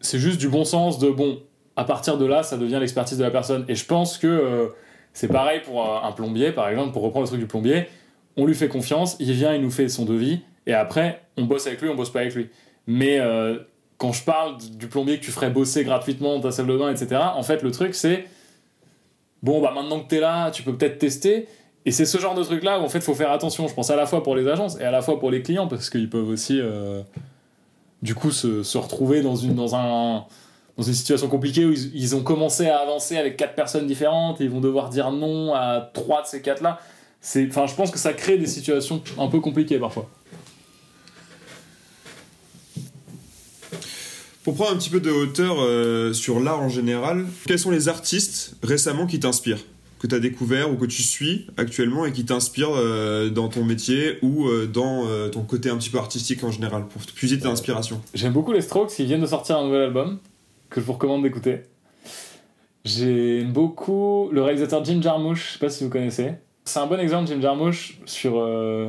c'est 0.00 0.18
juste 0.18 0.38
du 0.38 0.48
bon 0.48 0.64
sens 0.64 0.98
de 0.98 1.10
bon, 1.10 1.40
à 1.76 1.84
partir 1.84 2.18
de 2.18 2.24
là, 2.24 2.42
ça 2.42 2.56
devient 2.56 2.78
l'expertise 2.80 3.18
de 3.18 3.24
la 3.24 3.30
personne. 3.30 3.64
Et 3.68 3.74
je 3.74 3.84
pense 3.84 4.16
que 4.16 4.72
c'est 5.12 5.28
pareil 5.28 5.60
pour 5.64 6.04
un 6.04 6.12
plombier, 6.12 6.52
par 6.52 6.68
exemple, 6.68 6.92
pour 6.92 7.02
reprendre 7.02 7.24
le 7.24 7.28
truc 7.28 7.40
du 7.40 7.46
plombier, 7.46 7.86
on 8.36 8.46
lui 8.46 8.54
fait 8.54 8.68
confiance, 8.68 9.16
il 9.18 9.32
vient, 9.32 9.54
il 9.54 9.60
nous 9.60 9.70
fait 9.70 9.88
son 9.88 10.04
devis, 10.04 10.40
et 10.66 10.74
après, 10.74 11.22
on 11.36 11.44
bosse 11.44 11.66
avec 11.66 11.80
lui, 11.80 11.88
on 11.88 11.94
bosse 11.94 12.10
pas 12.10 12.20
avec 12.20 12.34
lui. 12.34 12.48
Mais 12.86 13.18
euh, 13.18 13.58
quand 13.98 14.12
je 14.12 14.24
parle 14.24 14.56
du 14.58 14.88
plombier 14.88 15.18
que 15.18 15.24
tu 15.24 15.30
ferais 15.30 15.50
bosser 15.50 15.84
gratuitement 15.84 16.36
dans 16.36 16.42
ta 16.42 16.50
salle 16.52 16.66
de 16.66 16.76
bain, 16.76 16.90
etc., 16.90 17.20
en 17.34 17.42
fait, 17.42 17.62
le 17.62 17.70
truc, 17.70 17.94
c'est 17.94 18.26
bon, 19.42 19.60
bah 19.60 19.72
maintenant 19.74 20.00
que 20.00 20.08
t'es 20.08 20.20
là, 20.20 20.50
tu 20.50 20.62
peux 20.62 20.76
peut-être 20.76 20.98
tester. 20.98 21.48
Et 21.86 21.92
c'est 21.92 22.04
ce 22.04 22.18
genre 22.18 22.34
de 22.34 22.42
truc-là 22.42 22.78
où 22.78 22.82
en 22.82 22.88
fait, 22.88 22.98
il 22.98 23.04
faut 23.04 23.14
faire 23.14 23.32
attention. 23.32 23.66
Je 23.68 23.74
pense 23.74 23.90
à 23.90 23.96
la 23.96 24.06
fois 24.06 24.22
pour 24.22 24.36
les 24.36 24.46
agences 24.46 24.78
et 24.78 24.84
à 24.84 24.90
la 24.90 25.02
fois 25.02 25.18
pour 25.18 25.30
les 25.30 25.42
clients, 25.42 25.66
parce 25.66 25.90
qu'ils 25.90 26.10
peuvent 26.10 26.28
aussi, 26.28 26.60
euh, 26.60 27.02
du 28.02 28.14
coup, 28.14 28.30
se, 28.30 28.62
se 28.62 28.78
retrouver 28.78 29.22
dans 29.22 29.36
une, 29.36 29.54
dans, 29.54 29.74
un, 29.74 30.26
dans 30.76 30.82
une 30.82 30.94
situation 30.94 31.28
compliquée 31.28 31.64
où 31.64 31.72
ils, 31.72 31.94
ils 31.94 32.16
ont 32.16 32.22
commencé 32.22 32.66
à 32.66 32.78
avancer 32.78 33.16
avec 33.16 33.36
quatre 33.36 33.54
personnes 33.54 33.86
différentes 33.86 34.40
et 34.40 34.44
ils 34.44 34.50
vont 34.50 34.60
devoir 34.60 34.88
dire 34.90 35.10
non 35.10 35.54
à 35.54 35.90
trois 35.92 36.22
de 36.22 36.26
ces 36.26 36.42
quatre-là. 36.42 36.80
C'est, 37.20 37.46
enfin, 37.48 37.66
je 37.66 37.74
pense 37.74 37.90
que 37.90 37.98
ça 37.98 38.12
crée 38.12 38.38
des 38.38 38.46
situations 38.46 39.02
un 39.18 39.28
peu 39.28 39.40
compliquées 39.40 39.78
parfois. 39.78 40.08
Pour 44.42 44.54
prendre 44.54 44.72
un 44.72 44.76
petit 44.76 44.88
peu 44.88 45.00
de 45.00 45.10
hauteur 45.10 45.56
euh, 45.60 46.14
sur 46.14 46.40
l'art 46.40 46.60
en 46.60 46.70
général, 46.70 47.26
quels 47.46 47.58
sont 47.58 47.70
les 47.70 47.88
artistes 47.88 48.54
récemment 48.62 49.06
qui 49.06 49.20
t'inspirent 49.20 49.60
que 50.00 50.06
tu 50.06 50.14
as 50.14 50.18
découvert 50.18 50.72
ou 50.72 50.76
que 50.76 50.86
tu 50.86 51.02
suis 51.02 51.46
actuellement 51.58 52.06
et 52.06 52.12
qui 52.12 52.24
t'inspirent 52.24 52.74
euh, 52.74 53.28
dans 53.28 53.48
ton 53.48 53.64
métier 53.64 54.18
ou 54.22 54.48
euh, 54.48 54.66
dans 54.66 55.06
euh, 55.06 55.28
ton 55.28 55.42
côté 55.42 55.68
un 55.68 55.76
petit 55.76 55.90
peu 55.90 55.98
artistique 55.98 56.42
en 56.42 56.50
général 56.50 56.86
pour 56.88 57.02
puiser 57.02 57.38
tes 57.38 57.46
inspirations? 57.46 58.00
J'aime 58.14 58.32
beaucoup 58.32 58.52
les 58.52 58.62
Strokes, 58.62 58.98
ils 58.98 59.04
viennent 59.04 59.20
de 59.20 59.26
sortir 59.26 59.58
un 59.58 59.64
nouvel 59.66 59.82
album 59.82 60.18
que 60.70 60.80
je 60.80 60.86
vous 60.86 60.92
recommande 60.94 61.22
d'écouter. 61.22 61.62
J'aime 62.84 63.52
beaucoup 63.52 64.30
le 64.32 64.42
réalisateur 64.42 64.84
Jim 64.84 65.00
Jarmusch, 65.02 65.46
je 65.48 65.52
sais 65.54 65.58
pas 65.58 65.68
si 65.68 65.84
vous 65.84 65.90
connaissez. 65.90 66.32
C'est 66.64 66.78
un 66.78 66.86
bon 66.86 66.98
exemple, 66.98 67.28
Jim 67.28 67.40
Jarmusch, 67.40 67.98
sur, 68.06 68.38
euh, 68.40 68.88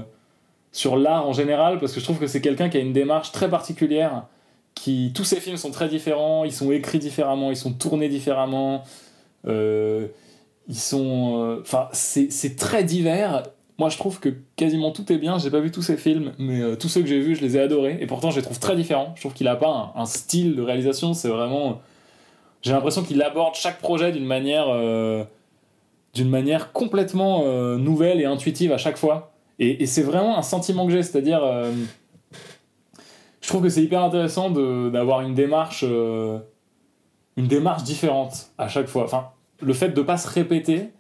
sur 0.71 0.95
l'art 0.95 1.27
en 1.27 1.33
général, 1.33 1.79
parce 1.79 1.91
que 1.93 1.99
je 1.99 2.05
trouve 2.05 2.19
que 2.19 2.27
c'est 2.27 2.41
quelqu'un 2.41 2.69
qui 2.69 2.77
a 2.77 2.79
une 2.79 2.93
démarche 2.93 3.31
très 3.31 3.49
particulière. 3.49 4.27
Qui, 4.75 5.11
tous 5.13 5.25
ses 5.25 5.41
films 5.41 5.57
sont 5.57 5.71
très 5.71 5.89
différents, 5.89 6.45
ils 6.45 6.53
sont 6.53 6.71
écrits 6.71 6.99
différemment, 6.99 7.51
ils 7.51 7.57
sont 7.57 7.73
tournés 7.73 8.07
différemment. 8.07 8.83
euh, 9.47 10.07
ils 10.69 10.75
sont. 10.77 11.43
euh, 11.43 11.59
Enfin, 11.61 11.89
c'est 11.91 12.31
c'est 12.31 12.55
très 12.55 12.83
divers. 12.85 13.43
Moi, 13.81 13.89
je 13.89 13.97
trouve 13.97 14.19
que 14.19 14.29
quasiment 14.57 14.91
tout 14.91 15.11
est 15.11 15.17
bien. 15.17 15.39
J'ai 15.39 15.49
pas 15.49 15.59
vu 15.59 15.71
tous 15.71 15.81
ses 15.81 15.97
films, 15.97 16.33
mais 16.37 16.61
euh, 16.61 16.75
tous 16.75 16.87
ceux 16.87 17.01
que 17.01 17.07
j'ai 17.07 17.19
vus, 17.19 17.35
je 17.35 17.41
les 17.41 17.57
ai 17.57 17.61
adorés. 17.61 17.97
Et 17.99 18.05
pourtant, 18.05 18.29
je 18.29 18.35
les 18.35 18.43
trouve 18.43 18.59
très 18.59 18.75
différents. 18.75 19.11
Je 19.15 19.21
trouve 19.21 19.33
qu'il 19.33 19.47
a 19.47 19.55
pas 19.55 19.91
un, 19.95 20.05
style 20.05 20.55
de 20.55 20.61
réalisation. 20.61 21.15
C'est 21.15 21.29
vraiment. 21.29 21.81
J'ai 22.61 22.73
l'impression 22.73 23.01
qu'il 23.01 23.19
aborde 23.23 23.55
chaque 23.55 23.79
projet 23.79 24.11
d'une 24.11 24.27
manière, 24.27 24.67
euh, 24.69 25.23
d'une 26.13 26.29
manière 26.29 26.73
complètement 26.73 27.41
euh, 27.47 27.77
nouvelle 27.77 28.21
et 28.21 28.25
intuitive 28.25 28.71
à 28.71 28.77
chaque 28.77 28.97
fois. 28.97 29.33
Et, 29.57 29.87
c'est 29.87 30.03
vraiment 30.03 30.37
un 30.37 30.43
sentiment 30.43 30.85
que 30.85 30.91
j'ai, 30.91 31.01
c'est-à-dire, 31.01 31.43
euh, 31.43 31.71
je 33.41 33.47
trouve 33.47 33.63
que 33.63 33.69
c'est 33.69 33.81
hyper 33.81 34.03
intéressant 34.03 34.51
d'avoir 34.51 35.21
une 35.21 35.33
démarche, 35.33 35.83
euh, 35.87 36.37
une 37.35 37.47
démarche 37.47 37.81
différente 37.81 38.51
à 38.59 38.67
chaque 38.67 38.85
fois. 38.85 39.05
Enfin, 39.05 39.29
le 39.59 39.73
fait 39.73 39.89
de 39.89 40.01
pas 40.03 40.17
se 40.17 40.29
répéter, 40.29 40.91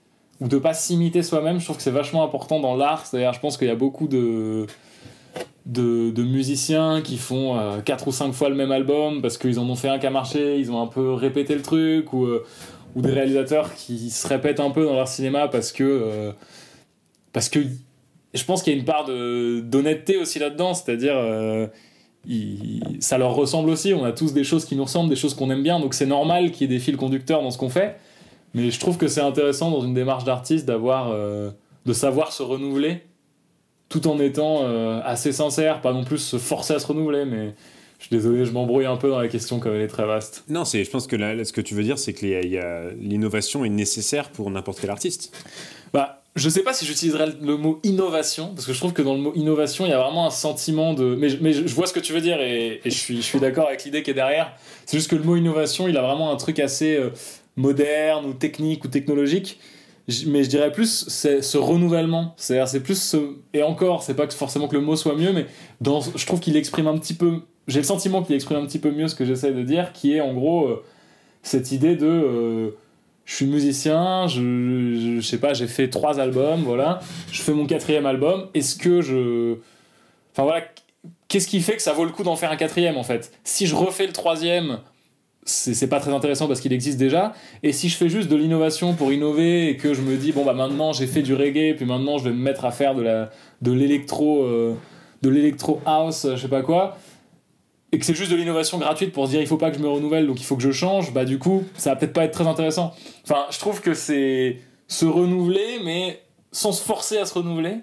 ou 0.41 0.47
de 0.47 0.57
pas 0.57 0.73
s'imiter 0.73 1.23
soi-même. 1.23 1.59
Je 1.59 1.65
trouve 1.65 1.77
que 1.77 1.83
c'est 1.83 1.91
vachement 1.91 2.23
important 2.23 2.59
dans 2.59 2.75
l'art. 2.75 3.05
C'est-à-dire, 3.05 3.31
je 3.31 3.39
pense 3.39 3.57
qu'il 3.57 3.67
y 3.67 3.71
a 3.71 3.75
beaucoup 3.75 4.07
de, 4.07 4.65
de, 5.65 6.23
musiciens 6.23 7.01
qui 7.01 7.17
font 7.17 7.57
euh, 7.57 7.79
4 7.79 8.07
ou 8.07 8.11
5 8.11 8.31
fois 8.33 8.49
le 8.49 8.55
même 8.55 8.71
album 8.71 9.21
parce 9.21 9.37
qu'ils 9.37 9.59
en 9.59 9.69
ont 9.69 9.75
fait 9.75 9.87
un 9.87 9.99
qui 9.99 10.07
a 10.07 10.09
marché, 10.09 10.57
ils 10.57 10.71
ont 10.71 10.81
un 10.81 10.87
peu 10.87 11.13
répété 11.13 11.53
le 11.55 11.61
truc, 11.61 12.11
ou, 12.11 12.25
euh, 12.25 12.43
ou 12.95 13.01
des 13.01 13.11
réalisateurs 13.11 13.73
qui 13.75 14.09
se 14.09 14.27
répètent 14.27 14.59
un 14.59 14.71
peu 14.71 14.83
dans 14.85 14.95
leur 14.95 15.07
cinéma 15.07 15.47
parce 15.47 15.71
que. 15.71 15.83
euh, 15.83 16.31
parce 17.33 17.47
que 17.47 17.59
je 18.33 18.43
pense 18.45 18.63
qu'il 18.63 18.73
y 18.73 18.75
a 18.75 18.79
une 18.79 18.85
part 18.85 19.05
d'honnêteté 19.05 20.17
aussi 20.17 20.39
là-dedans, 20.39 20.73
c'est-à-dire. 20.73 21.15
euh, 21.15 21.67
ça 22.99 23.17
leur 23.17 23.33
ressemble 23.33 23.69
aussi, 23.69 23.93
on 23.93 24.03
a 24.03 24.11
tous 24.11 24.33
des 24.33 24.43
choses 24.43 24.65
qui 24.65 24.75
nous 24.75 24.83
ressemblent, 24.83 25.09
des 25.09 25.15
choses 25.15 25.33
qu'on 25.33 25.49
aime 25.49 25.63
bien, 25.63 25.79
donc 25.79 25.93
c'est 25.93 26.05
normal 26.05 26.51
qu'il 26.51 26.69
y 26.69 26.73
ait 26.73 26.77
des 26.77 26.79
fils 26.79 26.95
conducteurs 26.95 27.41
dans 27.41 27.49
ce 27.51 27.57
qu'on 27.57 27.69
fait. 27.69 27.97
Mais 28.53 28.69
je 28.71 28.79
trouve 28.79 28.97
que 28.97 29.07
c'est 29.07 29.21
intéressant 29.21 29.71
dans 29.71 29.81
une 29.81 29.93
démarche 29.93 30.23
d'artiste 30.25 30.65
d'avoir, 30.65 31.09
euh, 31.11 31.51
de 31.85 31.93
savoir 31.93 32.31
se 32.33 32.43
renouveler, 32.43 33.01
tout 33.89 34.07
en 34.07 34.19
étant 34.19 34.63
euh, 34.63 34.99
assez 35.03 35.31
sincère, 35.31 35.81
pas 35.81 35.93
non 35.93 36.03
plus 36.03 36.17
se 36.17 36.37
forcer 36.37 36.73
à 36.73 36.79
se 36.79 36.87
renouveler. 36.87 37.25
Mais 37.25 37.53
je 37.99 38.05
suis 38.07 38.15
désolé, 38.15 38.45
je 38.45 38.51
m'embrouille 38.51 38.85
un 38.85 38.97
peu 38.97 39.09
dans 39.09 39.19
la 39.19 39.27
question 39.27 39.59
comme 39.59 39.73
elle 39.75 39.81
est 39.81 39.87
très 39.87 40.05
vaste. 40.05 40.43
Non, 40.49 40.65
c'est, 40.65 40.83
je 40.83 40.89
pense 40.89 41.07
que 41.07 41.15
là, 41.15 41.43
ce 41.45 41.53
que 41.53 41.61
tu 41.61 41.75
veux 41.75 41.83
dire, 41.83 41.97
c'est 41.99 42.13
que 42.13 42.25
les- 42.25 42.41
il 42.43 42.51
y 42.51 42.57
a- 42.57 42.89
l'innovation 42.99 43.63
est 43.65 43.69
nécessaire 43.69 44.29
pour 44.29 44.49
n'importe 44.51 44.79
quel 44.81 44.89
artiste. 44.89 45.35
Bah, 45.93 46.17
je 46.37 46.47
sais 46.47 46.63
pas 46.63 46.73
si 46.73 46.85
j'utiliserais 46.85 47.27
le 47.41 47.57
mot 47.57 47.79
innovation, 47.83 48.53
parce 48.55 48.65
que 48.65 48.71
je 48.71 48.77
trouve 48.79 48.93
que 48.93 49.01
dans 49.01 49.13
le 49.15 49.19
mot 49.19 49.33
innovation, 49.35 49.85
il 49.85 49.89
y 49.89 49.93
a 49.93 49.99
vraiment 50.01 50.25
un 50.25 50.29
sentiment 50.31 50.93
de. 50.93 51.15
Mais, 51.15 51.27
je- 51.27 51.37
mais 51.41 51.51
je 51.51 51.67
je 51.67 51.75
vois 51.75 51.87
ce 51.87 51.91
que 51.93 51.99
tu 51.99 52.13
veux 52.13 52.21
dire 52.21 52.39
et, 52.41 52.79
et 52.85 52.89
je 52.89 52.97
suis, 52.97 53.17
je 53.17 53.21
suis 53.21 53.39
d'accord 53.41 53.67
avec 53.67 53.83
l'idée 53.83 54.01
qui 54.01 54.11
est 54.11 54.15
derrière. 54.15 54.53
C'est 54.85 54.97
juste 54.97 55.09
que 55.11 55.17
le 55.17 55.23
mot 55.23 55.35
innovation, 55.35 55.89
il 55.89 55.97
a 55.97 56.01
vraiment 56.01 56.31
un 56.31 56.37
truc 56.37 56.59
assez 56.59 56.95
euh, 56.95 57.09
moderne 57.61 58.25
ou 58.25 58.33
technique 58.33 58.83
ou 58.83 58.87
technologique. 58.87 59.59
Mais 60.27 60.43
je 60.43 60.49
dirais 60.49 60.71
plus 60.71 61.05
c'est 61.07 61.41
ce 61.41 61.57
renouvellement. 61.57 62.33
C'est-à-dire, 62.35 62.67
c'est 62.67 62.81
plus 62.81 63.01
ce. 63.01 63.35
Et 63.53 63.63
encore, 63.63 64.03
c'est 64.03 64.15
pas 64.15 64.27
forcément 64.29 64.67
que 64.67 64.75
le 64.75 64.81
mot 64.81 64.95
soit 64.95 65.15
mieux, 65.15 65.31
mais 65.31 65.45
dans, 65.79 66.01
je 66.01 66.25
trouve 66.25 66.39
qu'il 66.39 66.57
exprime 66.57 66.87
un 66.87 66.97
petit 66.97 67.13
peu. 67.13 67.41
J'ai 67.67 67.79
le 67.79 67.85
sentiment 67.85 68.23
qu'il 68.23 68.35
exprime 68.35 68.57
un 68.57 68.65
petit 68.65 68.79
peu 68.79 68.91
mieux 68.91 69.07
ce 69.07 69.15
que 69.15 69.25
j'essaie 69.25 69.53
de 69.53 69.61
dire, 69.61 69.93
qui 69.93 70.13
est 70.15 70.21
en 70.21 70.33
gros 70.33 70.67
euh, 70.67 70.83
cette 71.43 71.71
idée 71.71 71.95
de. 71.95 72.07
euh, 72.07 72.69
je 73.25 73.35
suis 73.35 73.45
musicien, 73.45 74.27
je 74.27 75.21
sais 75.21 75.37
pas, 75.37 75.53
j'ai 75.53 75.67
fait 75.67 75.89
trois 75.89 76.19
albums, 76.19 76.63
voilà. 76.63 76.99
Je 77.31 77.41
fais 77.41 77.53
mon 77.53 77.65
quatrième 77.65 78.05
album. 78.05 78.47
Est-ce 78.53 78.75
que 78.75 79.01
je. 79.01 79.55
Enfin 80.33 80.43
voilà, 80.43 80.65
qu'est-ce 81.27 81.47
qui 81.47 81.61
fait 81.61 81.75
que 81.75 81.81
ça 81.81 81.93
vaut 81.93 82.03
le 82.03 82.11
coup 82.11 82.23
d'en 82.23 82.35
faire 82.35 82.51
un 82.51 82.57
quatrième 82.57 82.97
en 82.97 83.03
fait? 83.03 83.31
Si 83.43 83.67
je 83.67 83.75
refais 83.75 84.07
le 84.07 84.13
troisième, 84.13 84.79
c'est 85.43 85.87
pas 85.87 85.99
très 85.99 86.13
intéressant 86.13 86.47
parce 86.47 86.59
qu'il 86.61 86.71
existe 86.73 86.97
déjà. 86.99 87.33
Et 87.63 87.73
si 87.73 87.89
je 87.89 87.95
fais 87.97 88.09
juste 88.09 88.29
de 88.29 88.35
l'innovation 88.35 88.93
pour 88.93 89.11
innover 89.11 89.69
et 89.69 89.77
que 89.77 89.93
je 89.93 90.01
me 90.01 90.15
dis, 90.17 90.31
bon 90.31 90.45
bah 90.45 90.53
maintenant 90.53 90.93
j'ai 90.93 91.07
fait 91.07 91.21
du 91.23 91.33
reggae, 91.33 91.75
puis 91.75 91.85
maintenant 91.85 92.17
je 92.17 92.25
vais 92.25 92.31
me 92.31 92.41
mettre 92.41 92.65
à 92.65 92.71
faire 92.71 92.95
de 92.95 93.25
de 93.61 93.71
l'électro. 93.71 94.43
euh, 94.43 94.75
de 95.21 95.29
l'électro 95.29 95.79
house, 95.85 96.25
je 96.31 96.35
sais 96.35 96.47
pas 96.47 96.63
quoi, 96.63 96.97
et 97.91 97.99
que 97.99 98.05
c'est 98.05 98.15
juste 98.15 98.31
de 98.31 98.35
l'innovation 98.35 98.79
gratuite 98.79 99.11
pour 99.13 99.25
se 99.27 99.31
dire 99.31 99.41
il 99.41 99.45
faut 99.47 99.57
pas 99.57 99.69
que 99.69 99.77
je 99.77 99.81
me 99.83 99.87
renouvelle 99.87 100.25
donc 100.25 100.39
il 100.41 100.43
faut 100.43 100.55
que 100.55 100.63
je 100.63 100.71
change, 100.71 101.13
bah 101.13 101.25
du 101.25 101.37
coup 101.37 101.63
ça 101.75 101.91
va 101.91 101.95
peut-être 101.95 102.13
pas 102.13 102.23
être 102.23 102.31
très 102.33 102.47
intéressant. 102.47 102.93
Enfin, 103.23 103.45
je 103.51 103.59
trouve 103.59 103.81
que 103.81 103.93
c'est 103.93 104.57
se 104.87 105.05
renouveler 105.05 105.79
mais 105.85 106.21
sans 106.51 106.71
se 106.71 106.83
forcer 106.83 107.17
à 107.19 107.25
se 107.25 107.33
renouveler. 107.35 107.75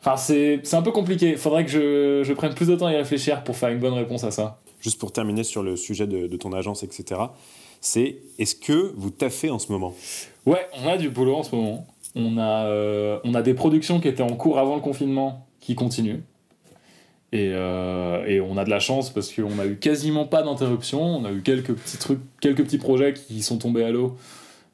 Enfin, 0.00 0.16
c'est 0.16 0.60
c'est 0.62 0.76
un 0.76 0.82
peu 0.82 0.92
compliqué. 0.92 1.36
Faudrait 1.36 1.64
que 1.64 1.70
je, 1.70 2.22
je 2.24 2.32
prenne 2.32 2.54
plus 2.54 2.68
de 2.68 2.76
temps 2.76 2.86
à 2.86 2.92
y 2.92 2.96
réfléchir 2.96 3.44
pour 3.44 3.56
faire 3.56 3.68
une 3.68 3.78
bonne 3.80 3.94
réponse 3.94 4.24
à 4.24 4.30
ça. 4.30 4.60
Juste 4.88 5.00
pour 5.00 5.12
terminer 5.12 5.44
sur 5.44 5.62
le 5.62 5.76
sujet 5.76 6.06
de, 6.06 6.34
ton 6.38 6.54
agence, 6.54 6.82
etc., 6.82 7.20
c'est 7.82 8.16
est-ce 8.38 8.54
que 8.54 8.94
vous 8.96 9.10
taffez 9.10 9.50
en 9.50 9.58
ce 9.58 9.70
moment? 9.70 9.94
Ouais, 10.46 10.66
on 10.82 10.88
a 10.88 10.96
du 10.96 11.10
boulot 11.10 11.34
en 11.34 11.42
ce 11.42 11.54
moment. 11.54 11.86
On 12.14 12.38
a, 12.38 12.64
euh, 12.64 13.18
on 13.22 13.34
a 13.34 13.42
des 13.42 13.52
productions 13.52 14.00
qui 14.00 14.08
étaient 14.08 14.22
en 14.22 14.34
cours 14.34 14.58
avant 14.58 14.76
le 14.76 14.80
confinement 14.80 15.46
qui 15.60 15.74
continuent. 15.74 16.20
Et, 17.32 17.50
euh, 17.52 18.24
et 18.24 18.40
on 18.40 18.56
a 18.56 18.64
de 18.64 18.70
la 18.70 18.80
chance 18.80 19.10
parce 19.10 19.30
qu'on 19.30 19.58
a 19.58 19.66
eu 19.66 19.76
quasiment 19.76 20.24
pas 20.24 20.42
d'interruption. 20.42 21.02
On 21.02 21.26
a 21.26 21.32
eu 21.32 21.42
quelques 21.42 21.74
petits 21.74 21.98
trucs, 21.98 22.20
quelques 22.40 22.64
petits 22.64 22.78
projets 22.78 23.12
qui 23.12 23.42
sont 23.42 23.58
tombés 23.58 23.84
à 23.84 23.90
l'eau. 23.90 24.16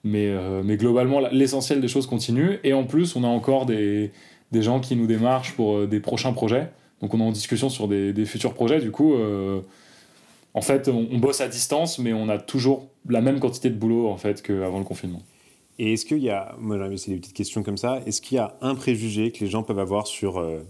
Mais, 0.05 0.29
euh, 0.29 0.63
mais 0.65 0.77
globalement, 0.77 1.19
l'essentiel 1.33 1.81
des 1.81 1.89
choses 1.89 2.07
continue. 2.07 2.61
Et 2.63 2.73
en 2.73 2.85
plus, 2.85 3.17
on 3.17 3.25
a 3.25 3.29
encore 3.29 3.67
des, 3.67 4.13
des 4.53 4.63
gens 4.63 4.79
qui 4.79 4.95
nous 4.95 5.09
démarchent 5.09 5.55
pour 5.55 5.89
des 5.89 5.99
prochains 5.99 6.33
projets. 6.33 6.69
Donc 7.03 7.15
on 7.15 7.19
est 7.19 7.25
en 7.25 7.33
discussion 7.33 7.69
sur 7.69 7.89
des, 7.89 8.13
des 8.13 8.27
futurs 8.27 8.55
projets. 8.55 8.79
Du 8.79 8.93
coup, 8.93 9.17
en 10.55 10.61
fait, 10.63 10.89
on, 10.89 11.07
on 11.11 11.19
bosse 11.19 11.41
à 11.41 11.49
distance, 11.49 11.99
mais 11.99 12.13
on 12.13 12.29
a 12.29 12.39
toujours 12.39 12.87
la 13.09 13.21
même 13.21 13.41
quantité 13.41 13.69
de 13.71 13.75
boulot 13.77 14.09
en 14.09 14.17
fait 14.17 14.41
qu'avant 14.43 14.79
le 14.79 14.85
confinement. 14.85 15.23
Et 15.79 15.95
est-ce 15.95 16.07
qu'il 16.07 16.19
y 16.23 16.31
a, 16.31 16.55
moi 16.59 16.77
aussi 16.87 17.11
des 17.11 17.17
petites 17.17 17.35
questions 17.35 17.63
comme 17.65 17.77
ça, 17.77 18.01
est-ce 18.07 18.21
qu'il 18.21 18.37
y 18.37 18.39
a 18.39 18.57
un 18.63 18.75
préjugé 18.77 19.33
que 19.33 19.41
les 19.41 19.51
gens 19.51 19.65
peuvent 19.65 19.81
avoir 19.81 20.07
sur 20.07 20.39
euh, 20.39 20.61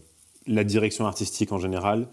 la 0.47 0.65
direction 0.65 1.07
artistique 1.07 1.53
en 1.53 1.59
général 1.59 2.07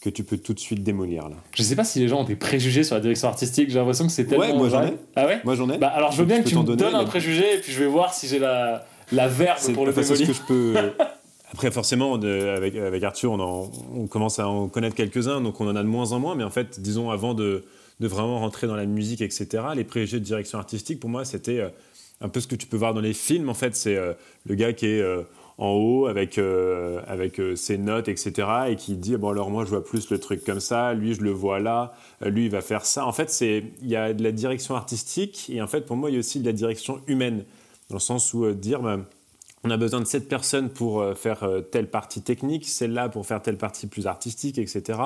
que 0.00 0.10
tu 0.10 0.24
peux 0.24 0.36
tout 0.36 0.52
de 0.52 0.58
suite 0.58 0.82
démolir 0.82 1.28
là? 1.28 1.36
Je 1.54 1.62
sais 1.62 1.76
pas 1.76 1.84
si 1.84 2.00
les 2.00 2.08
gens 2.08 2.22
ont 2.22 2.24
des 2.24 2.34
préjugés 2.34 2.82
sur 2.82 2.96
la 2.96 3.00
direction 3.00 3.28
artistique, 3.28 3.70
j'ai 3.70 3.78
l'impression 3.78 4.06
que 4.06 4.12
c'est 4.12 4.24
tellement. 4.24 4.44
Ouais, 4.44 4.52
moi, 4.54 4.68
j'en 4.68 4.82
ai. 4.84 4.94
Ah 5.14 5.26
ouais? 5.26 5.40
Moi 5.44 5.54
j'en 5.54 5.70
ai. 5.70 5.78
Bah 5.78 5.86
alors 5.94 6.10
je 6.10 6.16
veux 6.18 6.24
bien 6.24 6.42
que 6.42 6.48
tu 6.48 6.56
me 6.56 6.64
donnes 6.64 6.94
un 6.96 7.04
préjugé 7.04 7.54
et 7.54 7.58
puis 7.60 7.70
je 7.70 7.78
vais 7.78 7.86
voir 7.86 8.12
si 8.12 8.26
j'ai 8.26 8.40
la, 8.40 8.84
la 9.12 9.28
verve 9.28 9.58
C'est 9.60 9.72
pour 9.72 9.86
le 9.86 9.92
enfin, 9.92 10.02
c'est 10.02 10.16
ce 10.16 10.22
démolir. 10.24 10.28
que 10.28 10.42
je 10.42 10.46
peux. 10.48 10.92
Après, 11.52 11.70
forcément, 11.70 12.14
avec, 12.14 13.02
Arthur, 13.04 13.32
on, 13.32 13.40
en- 13.40 13.70
on 13.94 14.06
commence 14.06 14.38
à 14.38 14.48
en 14.48 14.68
connaître 14.68 14.96
quelques-uns, 14.96 15.40
donc 15.42 15.60
on 15.60 15.68
en 15.68 15.76
a 15.76 15.82
de 15.82 15.88
moins 15.88 16.12
en 16.12 16.18
moins. 16.18 16.34
Mais 16.34 16.44
en 16.44 16.50
fait, 16.50 16.80
disons, 16.80 17.10
avant 17.10 17.34
de, 17.34 17.64
vraiment 18.00 18.38
rentrer 18.40 18.66
dans 18.66 18.74
la 18.74 18.86
musique, 18.86 19.20
etc., 19.20 19.46
les 19.76 19.84
préjugés 19.84 20.18
de 20.18 20.24
direction 20.24 20.58
artistique, 20.58 20.98
pour 20.98 21.10
moi, 21.10 21.24
c'était 21.26 21.60
euh, 21.60 21.68
un 22.22 22.28
peu 22.30 22.40
ce 22.40 22.46
que 22.46 22.56
tu 22.56 22.66
peux 22.66 22.78
voir 22.78 22.94
dans 22.94 23.00
les 23.02 23.12
films. 23.12 23.50
En 23.50 23.54
fait, 23.54 23.76
c'est 23.76 23.96
euh, 23.96 24.14
le 24.46 24.54
gars 24.54 24.72
qui 24.72 24.86
est 24.86 25.00
euh, 25.02 25.22
en 25.58 25.68
haut 25.72 26.06
avec, 26.06 26.40
ses 27.56 27.76
notes, 27.78 28.08
etc., 28.08 28.32
et 28.70 28.76
qui 28.76 28.94
dit 28.96 29.16
Bon, 29.18 29.28
alors 29.28 29.50
moi, 29.50 29.64
je 29.66 29.70
vois 29.70 29.84
plus 29.84 30.08
le 30.10 30.18
truc 30.18 30.42
comme 30.44 30.58
ça, 30.58 30.94
lui, 30.94 31.12
je 31.14 31.20
le 31.20 31.30
vois 31.30 31.60
là, 31.60 31.92
lui, 32.24 32.46
il 32.46 32.50
va 32.50 32.62
faire 32.62 32.86
ça. 32.86 33.06
En 33.06 33.12
fait, 33.12 33.38
il 33.42 33.86
y 33.88 33.94
a 33.94 34.14
de 34.14 34.22
la 34.22 34.32
direction 34.32 34.74
artistique, 34.74 35.50
et 35.52 35.60
en 35.60 35.66
fait, 35.66 35.82
pour 35.82 35.96
moi, 35.96 36.08
il 36.10 36.14
y 36.14 36.16
a 36.16 36.20
aussi 36.20 36.40
de 36.40 36.46
la 36.46 36.52
direction 36.54 37.00
humaine, 37.06 37.44
dans 37.90 37.96
le 37.96 38.00
sens 38.00 38.32
où 38.32 38.50
dire. 38.52 38.80
bah, 38.80 39.00
on 39.64 39.70
a 39.70 39.76
besoin 39.76 40.00
de 40.00 40.06
cette 40.06 40.28
personne 40.28 40.70
pour 40.70 41.00
euh, 41.00 41.14
faire 41.14 41.44
euh, 41.44 41.60
telle 41.60 41.88
partie 41.88 42.22
technique, 42.22 42.66
celle-là 42.66 43.08
pour 43.08 43.26
faire 43.26 43.40
telle 43.42 43.58
partie 43.58 43.86
plus 43.86 44.06
artistique, 44.06 44.58
etc. 44.58 44.98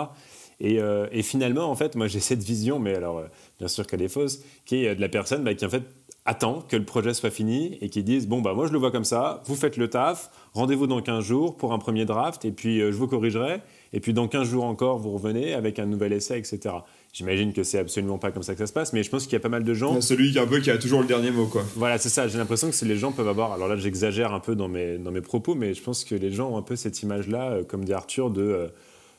Et, 0.60 0.80
euh, 0.80 1.06
et 1.12 1.22
finalement, 1.22 1.70
en 1.70 1.74
fait, 1.74 1.94
moi 1.94 2.06
j'ai 2.06 2.20
cette 2.20 2.42
vision, 2.42 2.78
mais 2.78 2.94
alors 2.94 3.22
bien 3.58 3.68
sûr 3.68 3.86
qu'elle 3.86 4.02
est 4.02 4.08
fausse, 4.08 4.40
qui 4.64 4.84
est 4.84 4.94
de 4.94 5.00
la 5.00 5.08
personne 5.08 5.44
bah, 5.44 5.54
qui 5.54 5.66
en 5.66 5.70
fait 5.70 5.82
attend 6.24 6.62
que 6.62 6.76
le 6.76 6.84
projet 6.84 7.14
soit 7.14 7.30
fini 7.30 7.78
et 7.80 7.88
qui 7.88 8.02
dise 8.02 8.26
bon 8.26 8.40
bah 8.40 8.52
moi 8.52 8.66
je 8.66 8.72
le 8.72 8.78
vois 8.78 8.90
comme 8.90 9.04
ça, 9.04 9.42
vous 9.44 9.54
faites 9.54 9.76
le 9.76 9.88
taf, 9.88 10.30
rendez-vous 10.54 10.88
dans 10.88 11.00
15 11.00 11.22
jours 11.22 11.56
pour 11.56 11.72
un 11.72 11.78
premier 11.78 12.04
draft 12.04 12.44
et 12.44 12.50
puis 12.50 12.80
je 12.80 12.96
vous 12.96 13.06
corrigerai 13.06 13.60
et 13.92 14.00
puis 14.00 14.12
dans 14.12 14.28
15 14.28 14.48
jours 14.48 14.64
encore 14.64 14.98
vous 14.98 15.12
revenez 15.12 15.54
avec 15.54 15.78
un 15.78 15.86
nouvel 15.86 16.12
essai, 16.12 16.38
etc. 16.38 16.74
J'imagine 17.12 17.52
que 17.52 17.62
c'est 17.62 17.78
absolument 17.78 18.18
pas 18.18 18.30
comme 18.30 18.42
ça 18.42 18.52
que 18.52 18.58
ça 18.58 18.66
se 18.66 18.72
passe, 18.72 18.92
mais 18.92 19.02
je 19.02 19.10
pense 19.10 19.24
qu'il 19.24 19.32
y 19.32 19.36
a 19.36 19.40
pas 19.40 19.48
mal 19.48 19.64
de 19.64 19.74
gens. 19.74 20.00
Celui 20.00 20.32
qui, 20.32 20.38
un 20.38 20.46
peu, 20.46 20.60
qui 20.60 20.70
a 20.70 20.78
toujours 20.78 21.00
le 21.00 21.06
dernier 21.06 21.30
mot, 21.30 21.46
quoi. 21.46 21.64
Voilà, 21.76 21.98
c'est 21.98 22.08
ça. 22.08 22.28
J'ai 22.28 22.38
l'impression 22.38 22.70
que 22.70 22.84
les 22.84 22.96
gens 22.96 23.12
peuvent 23.12 23.28
avoir. 23.28 23.52
Alors 23.52 23.68
là, 23.68 23.76
j'exagère 23.76 24.34
un 24.34 24.40
peu 24.40 24.54
dans 24.54 24.68
mes, 24.68 24.98
dans 24.98 25.10
mes 25.10 25.22
propos, 25.22 25.54
mais 25.54 25.74
je 25.74 25.82
pense 25.82 26.04
que 26.04 26.14
les 26.14 26.30
gens 26.30 26.50
ont 26.50 26.58
un 26.58 26.62
peu 26.62 26.76
cette 26.76 27.02
image-là, 27.02 27.50
euh, 27.50 27.64
comme 27.64 27.84
dit 27.84 27.92
Arthur, 27.92 28.30
de 28.30 28.42
euh, 28.42 28.68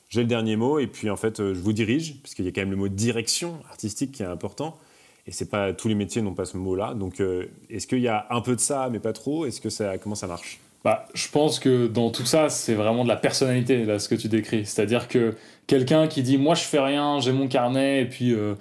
j'ai 0.10 0.22
le 0.22 0.28
dernier 0.28 0.56
mot 0.56 0.80
et 0.80 0.88
puis 0.88 1.10
en 1.10 1.18
fait, 1.18 1.40
euh, 1.40 1.54
je 1.54 1.60
vous 1.60 1.74
dirige, 1.74 2.22
parce 2.22 2.34
qu'il 2.34 2.46
y 2.46 2.48
a 2.48 2.52
quand 2.52 2.62
même 2.62 2.72
le 2.72 2.78
mot 2.78 2.88
direction 2.88 3.60
artistique 3.70 4.12
qui 4.12 4.24
est 4.24 4.28
important. 4.28 4.78
Et 5.26 5.32
c'est 5.32 5.50
pas 5.50 5.74
tous 5.74 5.90
les 5.90 5.96
métiers 5.96 6.22
n'ont 6.22 6.34
pas 6.34 6.46
ce 6.46 6.56
mot-là. 6.56 6.94
Donc, 6.94 7.20
euh, 7.20 7.48
est-ce 7.70 7.86
qu'il 7.86 8.00
y 8.00 8.08
a 8.08 8.28
un 8.30 8.40
peu 8.40 8.56
de 8.56 8.62
ça, 8.62 8.90
mais 8.90 9.00
pas 9.00 9.12
trop? 9.12 9.46
Est-ce 9.46 9.60
que 9.60 9.70
ça, 9.70 9.98
comment 9.98 10.16
ça 10.16 10.28
marche? 10.28 10.60
Bah, 10.84 11.06
je 11.14 11.28
pense 11.28 11.60
que 11.60 11.88
dans 11.88 12.12
tout 12.12 12.26
ça, 12.26 12.50
c'est 12.50 12.74
vraiment 12.74 13.04
de 13.04 13.10
la 13.10 13.18
personnalité, 13.18 13.84
là, 13.84 14.00
ce 14.00 14.08
que 14.08 14.16
tu 14.16 14.28
décris. 14.30 14.66
C'est-à-dire 14.66 15.08
que 15.08 15.36
quelqu'un 15.66 16.08
qui 16.08 16.22
dit 16.24 16.38
Moi, 16.38 16.56
je 16.56 16.62
fais 16.64 16.80
rien, 16.80 17.20
j'ai 17.20 17.32
mon 17.32 17.48
carnet, 17.48 18.02
et 18.02 18.06
puis 18.06 18.32
euh, 18.34 18.54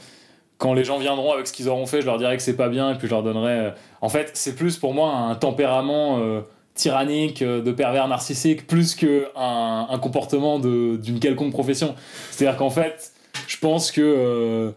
quand 0.59 0.75
les 0.75 0.83
gens 0.85 0.99
viendront 0.99 1.33
avec 1.33 1.47
ce 1.47 1.53
qu'ils 1.53 1.69
auront 1.69 1.87
fait, 1.87 2.01
je 2.01 2.07
leur 2.07 2.19
dirai 2.19 2.37
que 2.37 2.43
c'est 2.43 2.57
pas 2.57 2.69
bien, 2.69 2.93
et 2.93 2.95
puis 2.99 3.07
je 3.07 3.12
leur 3.12 3.23
donnerai. 3.23 3.53
euh, 3.53 3.71
En 4.01 4.09
fait, 4.09 4.31
c'est 4.35 4.57
plus 4.57 4.77
pour 4.77 4.93
moi 4.95 5.12
un 5.12 5.35
tempérament 5.37 6.19
euh, 6.19 6.41
tyrannique, 6.75 7.45
de 7.45 7.73
pervers 7.73 8.09
narcissique, 8.09 8.67
plus 8.67 8.95
qu'un 8.95 9.87
un 9.89 9.99
comportement 9.99 10.59
d'une 10.59 11.21
quelconque 11.21 11.53
profession. 11.53 11.95
C'est-à-dire 12.31 12.59
qu'en 12.59 12.71
fait, 12.71 13.12
je 13.47 13.59
pense 13.59 13.93
que. 13.93 14.73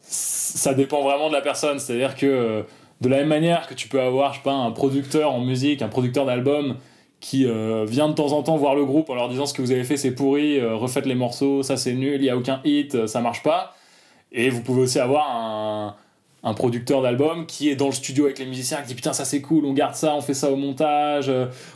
ça 0.00 0.72
dépend 0.74 1.02
vraiment 1.02 1.28
de 1.28 1.34
la 1.34 1.42
personne. 1.42 1.78
C'est-à-dire 1.78 2.16
que 2.16 2.64
de 3.00 3.08
la 3.08 3.18
même 3.18 3.28
manière 3.28 3.66
que 3.66 3.74
tu 3.74 3.88
peux 3.88 4.00
avoir, 4.00 4.32
je 4.32 4.38
sais 4.38 4.44
pas, 4.44 4.52
un 4.52 4.70
producteur 4.70 5.32
en 5.32 5.40
musique, 5.40 5.82
un 5.82 5.88
producteur 5.88 6.26
d'album 6.26 6.76
qui 7.20 7.46
euh, 7.46 7.84
vient 7.84 8.08
de 8.08 8.14
temps 8.14 8.32
en 8.32 8.42
temps 8.42 8.56
voir 8.56 8.74
le 8.74 8.84
groupe 8.84 9.10
en 9.10 9.14
leur 9.14 9.28
disant 9.28 9.46
ce 9.46 9.54
que 9.54 9.62
vous 9.62 9.72
avez 9.72 9.84
fait 9.84 9.96
c'est 9.96 10.12
pourri, 10.12 10.58
euh, 10.58 10.76
refaites 10.76 11.06
les 11.06 11.16
morceaux, 11.16 11.62
ça 11.62 11.76
c'est 11.76 11.94
nul, 11.94 12.16
il 12.16 12.24
y 12.24 12.30
a 12.30 12.36
aucun 12.36 12.60
hit, 12.64 12.94
euh, 12.94 13.06
ça 13.06 13.20
marche 13.20 13.42
pas. 13.42 13.74
Et 14.30 14.50
vous 14.50 14.62
pouvez 14.62 14.82
aussi 14.82 15.00
avoir 15.00 15.28
un, 15.34 15.96
un 16.44 16.54
producteur 16.54 17.02
d'album 17.02 17.46
qui 17.46 17.70
est 17.70 17.76
dans 17.76 17.86
le 17.86 17.92
studio 17.92 18.26
avec 18.26 18.38
les 18.38 18.46
musiciens 18.46 18.78
qui 18.82 18.88
dit 18.88 18.94
putain 18.94 19.12
ça 19.12 19.24
c'est 19.24 19.40
cool, 19.40 19.64
on 19.64 19.72
garde 19.72 19.94
ça, 19.94 20.14
on 20.14 20.20
fait 20.20 20.34
ça 20.34 20.50
au 20.50 20.56
montage, 20.56 21.30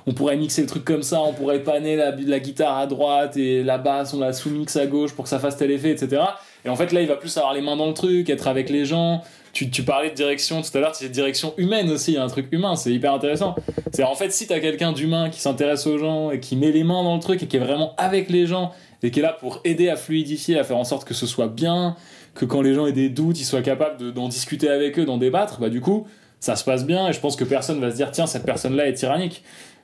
on 0.07 0.13
pourrait 0.13 0.37
mixer 0.37 0.63
le 0.63 0.69
truc 0.69 0.85
comme 0.85 1.03
ça, 1.03 1.21
on 1.21 1.33
pourrait 1.33 1.63
paner 1.63 1.97
la, 1.97 2.11
la 2.15 2.41
guitare 2.41 2.77
à 2.77 2.87
droite 2.87 3.37
et 3.37 3.65
la 3.65 3.79
basse 3.79 4.15
on 4.15 4.21
la 4.21 4.33
sous-mixe 4.33 4.77
à 4.77 4.87
gauche 4.87 5.13
pour 5.13 5.25
que 5.25 5.31
ça 5.31 5.39
fasse 5.39 5.57
tel 5.57 5.71
effet, 5.71 5.91
etc. 5.91 6.23
Et 6.65 6.69
en 6.69 6.77
fait, 6.77 6.93
là, 6.93 7.01
il 7.01 7.09
va 7.09 7.17
plus 7.17 7.37
avoir 7.37 7.55
les 7.55 7.61
mains 7.61 7.77
dans 7.77 7.89
le 7.89 7.95
truc, 7.95 8.31
être 8.31 8.47
avec 8.47 8.71
les 8.71 8.85
gens. 8.85 9.23
Tu, 9.53 9.69
tu 9.71 9.83
parlais 9.83 10.09
de 10.11 10.15
direction 10.15 10.63
tout 10.63 10.77
à 10.77 10.81
l'heure, 10.81 10.95
c'est 10.95 11.11
direction 11.11 11.53
humaine 11.59 11.91
aussi, 11.91 12.13
il 12.13 12.15
y 12.15 12.19
a 12.19 12.25
un 12.25 12.29
truc 12.29 12.47
humain, 12.53 12.75
c'est 12.75 12.91
hyper 12.91 13.13
intéressant. 13.13 13.55
C'est 13.93 14.03
en 14.03 14.15
fait, 14.15 14.31
si 14.33 14.47
t'as 14.47 14.61
quelqu'un 14.61 14.93
d'humain 14.93 15.29
qui 15.29 15.41
s'intéresse 15.41 15.87
aux 15.87 15.99
gens 15.99 16.31
et 16.31 16.41
qui 16.41 16.57
met 16.57 16.73
les 16.73 16.85
mains 16.85 17.03
dans 17.05 17.15
le 17.15 17.21
truc 17.21 17.43
et 17.43 17.47
qui 17.47 17.57
est 17.59 17.61
vraiment 17.61 17.95
avec 17.99 18.31
les 18.31 18.47
gens 18.47 18.73
et 19.03 19.11
qui 19.11 19.19
est 19.19 19.23
là 19.23 19.37
pour 19.39 19.61
aider 19.65 19.91
à 19.91 19.97
fluidifier, 19.97 20.59
à 20.59 20.65
faire 20.65 20.79
en 20.79 20.85
sorte 20.85 21.05
que 21.07 21.13
ce 21.13 21.27
soit 21.27 21.49
bien, 21.49 21.97
que 22.35 22.47
quand 22.47 22.63
les 22.63 22.73
gens 22.73 22.87
aient 22.87 22.93
des 22.93 23.11
doutes, 23.11 23.39
ils 23.41 23.45
soient 23.45 23.61
capables 23.61 23.99
de- 23.99 24.11
d'en 24.11 24.29
discuter 24.29 24.71
avec 24.71 24.99
eux, 24.99 25.05
d'en 25.05 25.19
débattre, 25.19 25.61
bah 25.61 25.69
du 25.69 25.83
coup, 25.83 26.07
ça 26.41 26.57
se 26.57 26.65
passe 26.65 26.87
bien 26.87 27.09
et 27.09 27.13
je 27.13 27.21
pense 27.21 27.37
que 27.37 27.45
personne 27.45 27.79
va 27.79 27.91
se 27.91 27.97
dire 27.97 28.11
tiens, 28.11 28.27
cette 28.27 28.45
personne-là 28.47 28.89
est 28.89 28.95
tyrannique. 28.95 29.43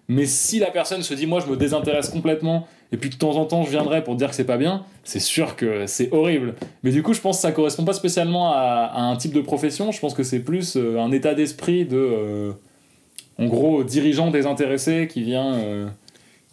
Mais 0.09 0.25
si 0.25 0.59
la 0.61 0.71
personne 0.71 1.03
se 1.03 1.13
dit 1.13 1.27
moi 1.27 1.41
je 1.45 1.51
me 1.51 1.57
désintéresse 1.59 2.09
complètement 2.09 2.67
et 2.93 2.97
puis 2.97 3.11
de 3.11 3.17
temps 3.17 3.37
en 3.37 3.45
temps 3.45 3.65
je 3.65 3.71
viendrai 3.71 4.03
pour 4.03 4.17
dire 4.17 4.31
que 4.31 4.35
c'est 4.35 4.45
pas 4.45 4.57
bien, 4.57 4.85
c'est 5.05 5.21
sûr 5.21 5.57
que 5.57 5.87
c'est 5.87 6.13
horrible. 6.13 6.55
Mais 6.83 6.91
du 6.91 7.03
coup, 7.03 7.15
je 7.15 7.21
pense 7.21 7.37
que 7.37 7.43
ça 7.43 7.53
correspond 7.53 7.85
pas 7.85 7.93
spécialement 7.93 8.53
à, 8.53 8.91
à 8.93 9.01
un 9.03 9.17
type 9.17 9.33
de 9.33 9.41
profession, 9.41 9.93
je 9.93 10.01
pense 10.01 10.15
que 10.15 10.23
c'est 10.23 10.41
plus 10.41 10.77
euh, 10.77 10.99
un 10.99 11.13
état 11.13 11.35
d'esprit 11.35 11.85
de 11.85 11.97
euh, 11.97 12.53
en 13.39 13.47
gros 13.47 13.85
dirigeant 13.85 14.31
désintéressé 14.31 15.09
qui 15.09 15.23
vient 15.23 15.55
euh, 15.55 15.89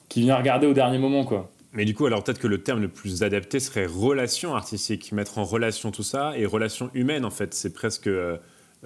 qui 0.10 0.22
vient 0.22 0.36
regarder 0.36 0.68
au 0.68 0.74
dernier 0.74 0.98
moment 0.98 1.26
quoi. 1.26 1.52
Mais 1.74 1.84
du 1.84 1.94
coup, 1.94 2.06
alors 2.06 2.24
peut-être 2.24 2.40
que 2.40 2.48
le 2.48 2.64
terme 2.64 2.82
le 2.82 2.88
plus 2.88 3.24
adapté 3.24 3.60
serait 3.60 3.86
relation 3.86 4.56
artistique, 4.56 5.12
mettre 5.12 5.40
en 5.40 5.44
relation 5.44 5.92
tout 5.92 6.04
ça 6.04 6.32
et 6.38 6.46
relation 6.46 6.90
humaine 6.94 7.26
en 7.26 7.32
fait. 7.32 7.54
C'est 7.54 7.74
presque 7.74 8.10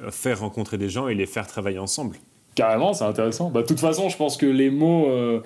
faire 0.10 0.39
rencontrer 0.39 0.78
des 0.80 0.89
gens 0.89 1.08
et 1.08 1.14
les 1.14 1.28
faire 1.28 1.45
travailler 1.45 1.78
ensemble. 1.78 2.18
Carrément, 2.56 2.93
c'est 2.93 3.06
intéressant. 3.06 3.50
Bah, 3.50 3.62
de 3.62 3.68
toute 3.68 3.80
façon, 3.80 4.10
je 4.10 4.18
pense 4.18 4.36
que 4.36 4.45
les 4.45 4.70
mots, 4.70 5.10
euh, 5.10 5.41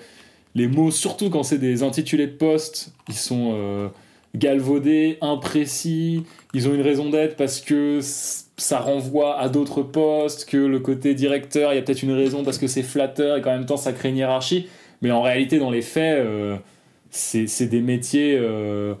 les 0.54 0.68
mots, 0.68 0.90
surtout 0.90 1.30
quand 1.30 1.42
c'est 1.42 1.58
des 1.58 1.82
intitulés 1.82 2.26
de 2.26 2.32
poste, 2.32 2.92
ils 3.08 3.14
sont 3.14 3.52
euh, 3.54 3.88
galvaudés, 4.34 5.18
imprécis. 5.20 6.24
Ils 6.52 6.68
ont 6.68 6.74
une 6.74 6.82
raison 6.82 7.10
d'être 7.10 7.36
parce 7.36 7.60
que 7.60 8.00
ça 8.02 8.78
renvoie 8.78 9.38
à 9.38 9.48
d'autres 9.48 9.82
postes, 9.82 10.48
que 10.48 10.56
le 10.56 10.78
côté 10.78 11.14
directeur, 11.14 11.72
il 11.72 11.76
y 11.76 11.78
a 11.78 11.82
peut-être 11.82 12.02
une 12.02 12.12
raison 12.12 12.44
parce 12.44 12.58
que 12.58 12.66
c'est 12.66 12.82
flatteur 12.82 13.38
et 13.38 13.42
qu'en 13.42 13.50
même 13.50 13.66
temps 13.66 13.76
ça 13.76 13.92
crée 13.92 14.10
une 14.10 14.16
hiérarchie. 14.16 14.68
Mais 15.02 15.10
en 15.10 15.22
réalité, 15.22 15.58
dans 15.58 15.70
les 15.70 15.82
faits, 15.82 16.18
euh, 16.18 16.56
c'est 17.10 17.66
des 17.66 17.80
métiers 17.80 18.36
euh, 18.38 18.94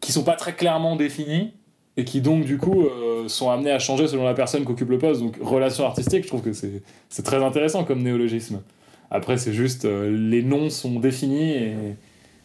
qui 0.00 0.12
sont 0.12 0.24
pas 0.24 0.36
très 0.36 0.54
clairement 0.54 0.96
définis 0.96 1.52
et 1.96 2.04
qui 2.04 2.20
donc 2.20 2.44
du 2.44 2.56
coup 2.56 2.82
euh, 2.82 3.28
sont 3.28 3.50
amenés 3.50 3.70
à 3.70 3.78
changer 3.78 4.06
selon 4.08 4.24
la 4.24 4.34
personne 4.34 4.64
qui 4.64 4.72
occupe 4.72 4.90
le 4.90 4.98
poste. 4.98 5.20
Donc 5.20 5.36
relation 5.40 5.84
artistique, 5.84 6.24
je 6.24 6.28
trouve 6.28 6.42
que 6.42 6.52
c'est 6.52 7.22
très 7.22 7.42
intéressant 7.42 7.84
comme 7.84 8.02
néologisme. 8.02 8.60
Après, 9.14 9.36
c'est 9.36 9.52
juste 9.52 9.84
euh, 9.84 10.10
les 10.10 10.42
noms 10.42 10.70
sont 10.70 10.98
définis 10.98 11.50
et, 11.52 11.74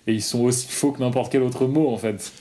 et 0.05 0.13
ils 0.13 0.21
sont 0.21 0.41
aussi 0.41 0.67
faux 0.69 0.91
que 0.91 0.99
n'importe 0.99 1.31
quel 1.31 1.41
autre 1.41 1.65
mot 1.65 1.87
en 1.89 1.97
fait. 1.97 2.31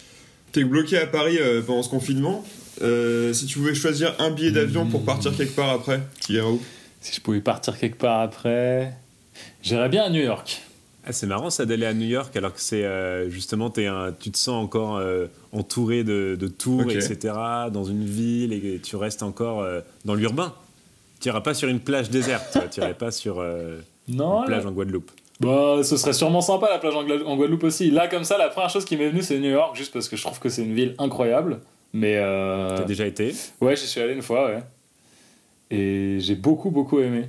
T'es 0.52 0.64
bloqué 0.64 0.98
à 0.98 1.06
Paris 1.06 1.38
euh, 1.40 1.62
pendant 1.62 1.82
ce 1.84 1.88
confinement. 1.88 2.44
Euh, 2.82 3.32
si 3.32 3.46
tu 3.46 3.58
pouvais 3.58 3.74
choisir 3.74 4.14
un 4.18 4.30
billet 4.30 4.50
d'avion 4.50 4.84
pour 4.86 5.04
partir 5.04 5.34
quelque 5.36 5.54
part 5.54 5.70
après, 5.70 6.00
tu 6.26 6.32
irais 6.32 6.46
où? 6.46 6.60
Si 7.00 7.14
je 7.14 7.20
pouvais 7.20 7.40
partir 7.40 7.78
quelque 7.78 7.96
part 7.98 8.20
après, 8.20 8.92
j'irais 9.62 9.88
bien 9.88 10.02
à 10.04 10.10
New 10.10 10.20
York. 10.22 10.60
Ah, 11.08 11.12
c'est 11.12 11.26
marrant 11.28 11.50
ça 11.50 11.64
d'aller 11.66 11.86
à 11.86 11.94
New 11.94 12.08
York 12.08 12.34
alors 12.36 12.52
que 12.52 12.60
c'est 12.60 12.82
euh, 12.84 13.30
justement 13.30 13.70
t'es 13.70 13.86
un- 13.86 14.12
tu 14.18 14.32
te 14.32 14.36
sens 14.38 14.60
encore 14.60 14.96
euh, 14.96 15.26
entouré 15.52 16.02
de, 16.02 16.36
de 16.38 16.48
tours 16.48 16.80
etc 16.90 17.32
dans 17.72 17.84
une 17.84 18.04
ville 18.04 18.52
et 18.52 18.80
tu 18.82 18.96
restes 18.96 19.22
encore 19.22 19.60
euh, 19.60 19.80
dans 20.04 20.14
l'urbain. 20.16 20.52
Tu 21.20 21.28
iras 21.28 21.42
pas 21.42 21.54
sur 21.54 21.68
une 21.68 21.78
plage 21.78 22.10
déserte, 22.10 22.58
tu 22.72 22.80
irais 22.80 22.94
pas 22.94 23.12
sur 23.12 23.38
euh, 23.40 23.78
Non, 24.08 24.40
une 24.40 24.46
plage 24.46 24.64
là- 24.64 24.70
en 24.70 24.72
Guadeloupe. 24.72 25.10
Bah, 25.40 25.80
ce 25.82 25.96
serait 25.96 26.14
sûrement 26.14 26.40
sympa 26.40 26.68
la 26.70 26.78
plage 26.78 26.94
en, 26.94 27.04
Guadeloupe 27.04 27.64
aussi. 27.64 27.90
Là, 27.90 28.08
comme 28.08 28.24
ça, 28.24 28.38
la 28.38 28.48
première 28.48 28.70
chose 28.70 28.84
qui 28.84 28.96
m'est 28.96 29.10
venue, 29.10 29.22
c'est 29.22 29.38
New 29.38 29.50
York, 29.50 29.76
juste 29.76 29.92
parce 29.92 30.08
que 30.08 30.16
je 30.16 30.22
trouve 30.22 30.38
que 30.38 30.48
c'est 30.48 30.62
une 30.62 30.74
ville 30.74 30.94
incroyable. 30.98 31.60
Mais 31.92 32.16
euh, 32.16 32.76
T'as 32.76 32.84
déjà 32.84 33.06
été? 33.06 33.34
Ouais, 33.60 33.76
j'y 33.76 33.86
suis 33.86 34.00
allé 34.00 34.14
une 34.14 34.22
fois, 34.22 34.46
ouais. 34.46 34.62
Et 35.70 36.18
j'ai 36.20 36.36
beaucoup, 36.36 36.70
beaucoup 36.70 37.00
aimé. 37.00 37.26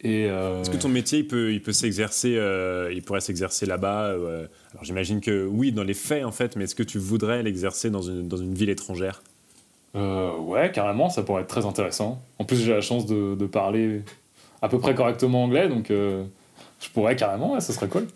Et 0.00 0.26
euh, 0.28 0.60
Est-ce 0.60 0.70
que 0.70 0.76
ton 0.76 0.88
métier 0.88 1.20
il 1.20 1.26
peut, 1.26 1.52
il 1.52 1.62
peut 1.62 1.72
s'exercer, 1.72 2.36
euh, 2.36 2.92
il 2.92 3.02
pourrait 3.02 3.20
s'exercer 3.20 3.64
là-bas 3.64 4.08
euh, 4.08 4.46
Alors 4.72 4.84
j'imagine 4.84 5.22
que 5.22 5.46
oui 5.46 5.72
dans 5.72 5.82
les 5.82 5.94
faits 5.94 6.24
en 6.24 6.32
fait, 6.32 6.56
mais 6.56 6.64
est-ce 6.64 6.74
que 6.74 6.82
tu 6.82 6.98
voudrais 6.98 7.42
l'exercer 7.42 7.88
dans 7.88 8.02
une, 8.02 8.28
dans 8.28 8.36
une 8.36 8.54
ville 8.54 8.68
étrangère? 8.68 9.22
Ouais, 9.94 10.72
carrément, 10.72 11.08
ça 11.08 11.22
pourrait 11.22 11.42
être 11.42 11.48
très 11.48 11.64
intéressant. 11.64 12.20
En 12.38 12.44
plus, 12.44 12.56
j'ai 12.56 12.72
la 12.72 12.80
chance 12.80 13.06
de, 13.06 13.34
de 13.34 13.46
parler 13.46 14.02
à 14.64 14.68
peu 14.68 14.78
près 14.78 14.94
correctement 14.94 15.44
anglais, 15.44 15.68
donc 15.68 15.90
euh, 15.90 16.24
je 16.80 16.88
pourrais 16.88 17.16
carrément, 17.16 17.52
ouais, 17.52 17.60
ça 17.60 17.74
serait 17.74 17.88
cool. 17.88 18.06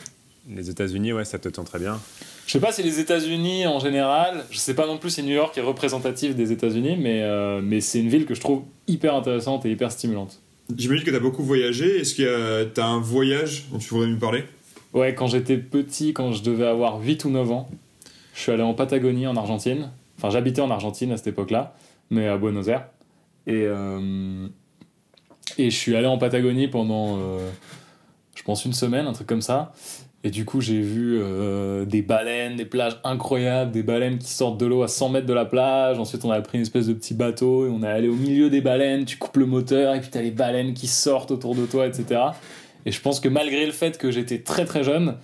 Les 0.49 0.71
États-Unis, 0.71 1.13
ouais, 1.13 1.27
ça 1.27 1.39
te 1.39 1.51
tente 1.51 1.67
très 1.67 1.79
bien. 1.79 2.01
Je 2.47 2.53
sais 2.53 2.61
pas 2.61 2.73
si 2.73 2.83
les 2.83 3.01
États-Unis 3.01 3.67
en 3.67 3.79
général, 3.81 4.47
je 4.51 4.57
sais 4.57 4.73
pas 4.73 4.87
non 4.87 4.97
plus 4.97 5.11
si 5.11 5.23
New 5.23 5.35
York 5.35 5.57
est 5.59 5.63
représentatif 5.63 6.35
des 6.35 6.51
États-Unis, 6.51 6.97
mais, 6.99 7.21
euh, 7.23 7.61
mais 7.63 7.83
c'est 7.83 8.01
une 8.01 8.09
ville 8.09 8.25
que 8.25 8.35
je 8.35 8.41
trouve 8.41 8.63
hyper 8.87 9.15
intéressante 9.15 9.67
et 9.67 9.71
hyper 9.71 9.93
stimulante. 9.93 10.41
J'imagine 10.75 11.05
que 11.05 11.11
t'as 11.11 11.21
beaucoup 11.21 11.43
voyagé. 11.43 12.01
Est-ce 12.01 12.15
que 12.15 12.65
t'as 12.65 12.87
un 12.87 13.01
voyage 13.01 13.67
dont 13.71 13.79
tu 13.79 13.91
voudrais 13.91 14.09
nous 14.09 14.19
parler? 14.19 14.45
Ouais, 14.95 15.15
quand 15.15 15.27
j'étais 15.27 15.59
petit, 15.59 16.15
quand 16.15 16.33
je 16.33 16.43
devais 16.43 16.67
avoir 16.67 16.99
8 17.03 17.27
ou 17.27 17.31
9 17.31 17.51
ans, 17.53 17.69
je 18.35 18.41
suis 18.41 18.53
allé 18.53 18.63
en 18.63 18.73
Patagonie, 18.73 19.27
en 19.27 19.37
Argentine. 19.37 19.91
Enfin, 20.17 20.31
j'habitais 20.31 20.63
en 20.63 20.71
Argentine 20.71 21.13
à 21.13 21.19
cette 21.19 21.27
époque-là, 21.27 21.77
mais 22.09 22.27
à 22.27 22.39
Buenos 22.39 22.69
Aires. 22.69 22.87
Et, 23.47 23.65
euh, 23.67 24.49
et 25.57 25.71
je 25.71 25.77
suis 25.77 25.97
allé 25.97 26.07
en 26.07 26.19
Patagonie 26.19 26.69
pendant, 26.69 27.19
euh, 27.19 27.39
je 28.35 28.43
pense, 28.43 28.65
une 28.65 28.73
semaine, 28.73 29.07
un 29.07 29.13
truc 29.13 29.27
comme 29.27 29.43
ça. 29.43 29.73
Et 30.25 30.31
du 30.31 30.45
coup, 30.45 30.61
j'ai 30.61 30.81
vu 30.81 31.21
euh, 31.23 31.85
des 31.85 32.03
baleines, 32.03 32.57
des 32.57 32.65
plages 32.65 32.99
incroyables, 33.05 33.71
des 33.71 33.85
baleines 33.85 34.19
qui 34.19 34.31
sortent 34.31 34.59
de 34.59 34.67
l'eau 34.67 34.83
à 34.83 34.89
100 34.89 35.11
mètres 35.11 35.27
de 35.27 35.33
la 35.33 35.45
plage. 35.45 35.99
Ensuite, 35.99 36.25
on 36.25 36.31
a 36.31 36.41
pris 36.41 36.59
une 36.59 36.63
espèce 36.63 36.89
de 36.89 36.93
petit 36.93 37.15
bateau 37.15 37.67
et 37.67 37.71
on 37.71 37.83
est 37.85 37.89
allé 37.89 38.09
au 38.09 38.17
milieu 38.17 38.51
des 38.51 38.61
baleines. 38.61 39.05
Tu 39.05 39.17
coupes 39.17 39.37
le 39.37 39.47
moteur 39.47 39.95
et 39.95 40.01
puis 40.01 40.11
t'as 40.11 40.23
les 40.23 40.33
baleines 40.33 40.75
qui 40.75 40.89
sortent 40.89 41.31
autour 41.31 41.55
de 41.55 41.67
toi, 41.67 41.87
etc. 41.87 42.21
Et 42.85 42.91
je 42.91 43.01
pense 43.01 43.21
que 43.21 43.29
malgré 43.29 43.65
le 43.65 43.73
fait 43.73 43.97
que 43.97 44.11
j'étais 44.11 44.41
très 44.41 44.65
très 44.65 44.83
jeune, 44.83 45.17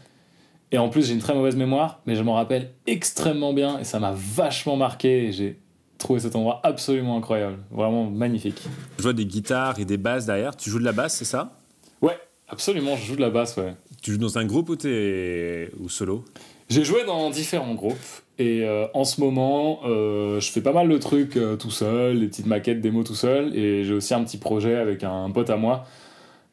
et 0.70 0.78
en 0.78 0.88
plus 0.88 1.06
j'ai 1.06 1.14
une 1.14 1.20
très 1.20 1.34
mauvaise 1.34 1.56
mémoire, 1.56 2.00
mais 2.06 2.14
je 2.14 2.22
m'en 2.22 2.34
rappelle 2.34 2.70
extrêmement 2.86 3.52
bien 3.52 3.78
et 3.78 3.84
ça 3.84 3.98
m'a 4.00 4.12
vachement 4.12 4.76
marqué 4.76 5.32
j'ai 5.32 5.58
trouvé 6.04 6.20
cet 6.20 6.36
endroit 6.36 6.60
absolument 6.62 7.16
incroyable, 7.16 7.58
vraiment 7.70 8.04
magnifique. 8.04 8.62
Je 8.98 9.02
vois 9.02 9.14
des 9.14 9.24
guitares 9.24 9.80
et 9.80 9.84
des 9.84 9.96
basses 9.96 10.26
derrière. 10.26 10.54
Tu 10.54 10.70
joues 10.70 10.78
de 10.78 10.84
la 10.84 10.92
basse, 10.92 11.16
c'est 11.16 11.24
ça? 11.24 11.56
Ouais, 12.02 12.18
absolument, 12.46 12.94
je 12.96 13.06
joue 13.06 13.16
de 13.16 13.22
la 13.22 13.30
basse, 13.30 13.56
ouais. 13.56 13.74
Tu 14.02 14.12
joues 14.12 14.18
dans 14.18 14.36
un 14.36 14.44
groupe 14.44 14.68
ou 14.68 15.88
solo? 15.88 16.24
J'ai 16.68 16.84
joué 16.84 17.04
dans 17.04 17.30
différents 17.30 17.74
groupes 17.74 17.96
et 18.38 18.64
euh, 18.64 18.86
en 18.94 19.04
ce 19.04 19.20
moment 19.20 19.80
euh, 19.86 20.40
je 20.40 20.50
fais 20.50 20.60
pas 20.60 20.72
mal 20.72 20.88
de 20.88 20.98
trucs 20.98 21.36
euh, 21.36 21.56
tout 21.56 21.70
seul, 21.70 22.20
des 22.20 22.26
petites 22.26 22.46
maquettes, 22.46 22.80
démos 22.80 23.04
tout 23.04 23.14
seul 23.14 23.56
et 23.56 23.84
j'ai 23.84 23.94
aussi 23.94 24.12
un 24.12 24.24
petit 24.24 24.38
projet 24.38 24.76
avec 24.76 25.04
un 25.04 25.30
pote 25.30 25.50
à 25.50 25.56
moi. 25.56 25.86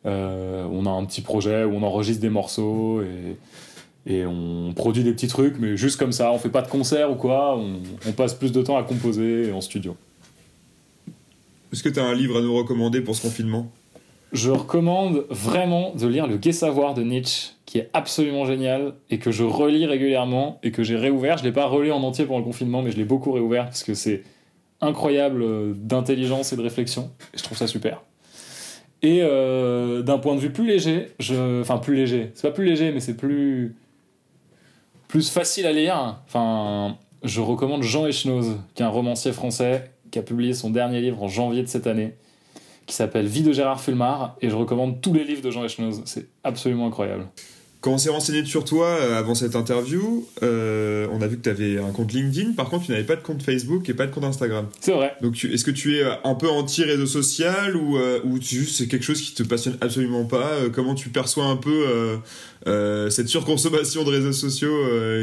On 0.04 0.86
a 0.86 0.89
un 0.89 1.06
petit 1.06 1.22
projet 1.22 1.64
où 1.64 1.74
on 1.76 1.84
enregistre 1.84 2.22
des 2.22 2.30
morceaux 2.30 3.02
et, 3.02 3.38
et 4.06 4.26
on 4.26 4.74
produit 4.74 5.04
des 5.04 5.14
petits 5.14 5.28
trucs, 5.28 5.60
mais 5.60 5.78
juste 5.78 5.97
comme 5.97 6.12
ça, 6.12 6.32
on 6.32 6.38
fait 6.38 6.49
pas 6.49 6.62
de 6.62 6.70
concert 6.70 7.12
ou 7.12 7.16
quoi, 7.16 7.58
on, 7.58 7.80
on 8.08 8.12
passe 8.12 8.34
plus 8.34 8.52
de 8.52 8.62
temps 8.62 8.78
à 8.78 8.84
composer 8.84 9.52
en 9.52 9.62
studio. 9.62 9.95
Est-ce 11.72 11.84
que 11.84 11.89
t'as 11.89 12.04
un 12.04 12.16
livre 12.16 12.39
à 12.39 12.41
nous 12.41 12.54
recommander 12.54 13.02
pour 13.02 13.16
ce 13.16 13.22
confinement? 13.22 13.72
Je 14.34 14.49
recommande 14.49 15.26
vraiment 15.30 15.93
de 15.93 16.08
lire 16.08 16.26
Le 16.26 16.38
Gai 16.38 16.54
Savoir 16.54 16.93
de 16.93 17.04
Nietzsche, 17.04 17.52
qui 17.66 17.80
est 17.80 17.89
absolument 17.93 18.45
génial 18.45 18.93
et 19.10 19.20
que 19.20 19.30
je 19.32 19.43
relis 19.43 19.86
régulièrement 19.86 20.60
et 20.64 20.72
que 20.72 20.84
j'ai 20.84 20.95
réouvert. 20.95 21.38
Je 21.38 21.43
l'ai 21.43 21.52
pas 21.52 21.66
relu 21.66 21.91
en 21.91 22.02
entier 22.02 22.26
pendant 22.26 22.39
le 22.39 22.45
confinement, 22.45 22.82
mais 22.82 22.91
je 22.91 22.97
l'ai 22.97 23.06
beaucoup 23.06 23.32
réouvert 23.32 23.66
parce 23.66 23.84
que 23.84 23.93
c'est 23.93 24.24
incroyable 24.80 25.43
euh, 25.43 25.74
d'intelligence 25.76 26.54
et 26.54 26.56
de 26.56 26.62
réflexion. 26.62 27.12
Et 27.34 27.38
je 27.38 27.43
trouve 27.43 27.58
ça 27.58 27.68
super. 27.68 28.02
Et 29.02 29.20
euh, 29.22 30.02
d'un 30.02 30.18
point 30.18 30.36
de 30.36 30.39
vue 30.39 30.52
plus 30.52 30.66
léger, 30.66 31.10
je... 31.20 31.62
enfin 31.62 31.78
plus 31.78 31.95
léger, 31.95 32.32
c'est 32.34 32.47
pas 32.47 32.54
plus 32.54 32.66
léger, 32.66 32.91
mais 32.91 32.99
c'est 32.99 33.18
plus 33.18 33.76
plus 35.12 35.30
facile 35.30 35.66
à 35.66 35.74
lire. 35.74 36.22
Je 37.24 37.41
recommande 37.41 37.84
Jean 37.84 38.07
Echenoz, 38.07 38.57
qui 38.74 38.82
est 38.82 38.86
un 38.86 38.89
romancier 38.89 39.34
français 39.34 39.91
qui 40.09 40.18
a 40.18 40.22
publié 40.22 40.53
son 40.53 40.70
dernier 40.70 41.01
livre 41.01 41.22
en 41.22 41.28
janvier 41.28 41.62
de 41.62 41.68
cette 41.68 41.86
année 41.86 42.16
qui 42.88 42.95
s'appelle 42.95 43.28
Vie 43.28 43.43
de 43.43 43.51
Gérard 43.51 43.82
Fulmar 43.82 44.38
et 44.41 44.49
je 44.49 44.55
recommande 44.55 45.01
tous 45.01 45.14
les 45.14 45.26
livres 45.26 45.41
de 45.41 45.51
Jean 45.51 45.66
Echenoz. 45.66 46.01
C'est 46.05 46.28
absolument 46.45 46.88
incroyable. 46.88 47.28
Quand 47.82 47.93
on 47.93 47.97
s'est 47.97 48.11
renseigné 48.11 48.45
sur 48.45 48.63
toi 48.63 48.86
euh, 48.89 49.17
avant 49.17 49.34
cette 49.34 49.55
interview, 49.55 50.27
euh, 50.43 51.07
on 51.11 51.19
a 51.21 51.27
vu 51.27 51.38
que 51.38 51.41
t'avais 51.41 51.79
un 51.79 51.89
compte 51.91 52.13
LinkedIn. 52.13 52.51
Par 52.53 52.69
contre, 52.69 52.86
tu 52.86 52.91
n'avais 52.91 53.03
pas 53.03 53.15
de 53.15 53.23
compte 53.23 53.41
Facebook 53.41 53.89
et 53.89 53.95
pas 53.95 54.05
de 54.05 54.11
compte 54.13 54.23
Instagram. 54.23 54.67
C'est 54.82 54.91
vrai. 54.91 55.13
Donc, 55.23 55.34
tu- 55.34 55.51
est-ce 55.51 55.65
que 55.65 55.71
tu 55.71 55.97
es 55.97 56.03
euh, 56.03 56.13
un 56.23 56.36
peu 56.36 56.47
anti-réseau 56.47 57.07
social 57.07 57.75
ou, 57.75 57.97
euh, 57.97 58.19
ou 58.23 58.38
tu- 58.38 58.55
juste 58.57 58.77
c'est 58.77 58.88
quelque 58.88 59.03
chose 59.03 59.19
qui 59.19 59.34
te 59.34 59.41
passionne 59.41 59.77
absolument 59.82 60.25
pas 60.25 60.47
Comment 60.71 60.93
tu 60.93 61.09
perçois 61.09 61.45
un 61.45 61.57
peu 61.57 62.19
euh, 62.67 63.09
cette 63.09 63.27
surconsommation 63.29 64.03
de 64.03 64.11
réseaux 64.11 64.32
sociaux 64.32 64.77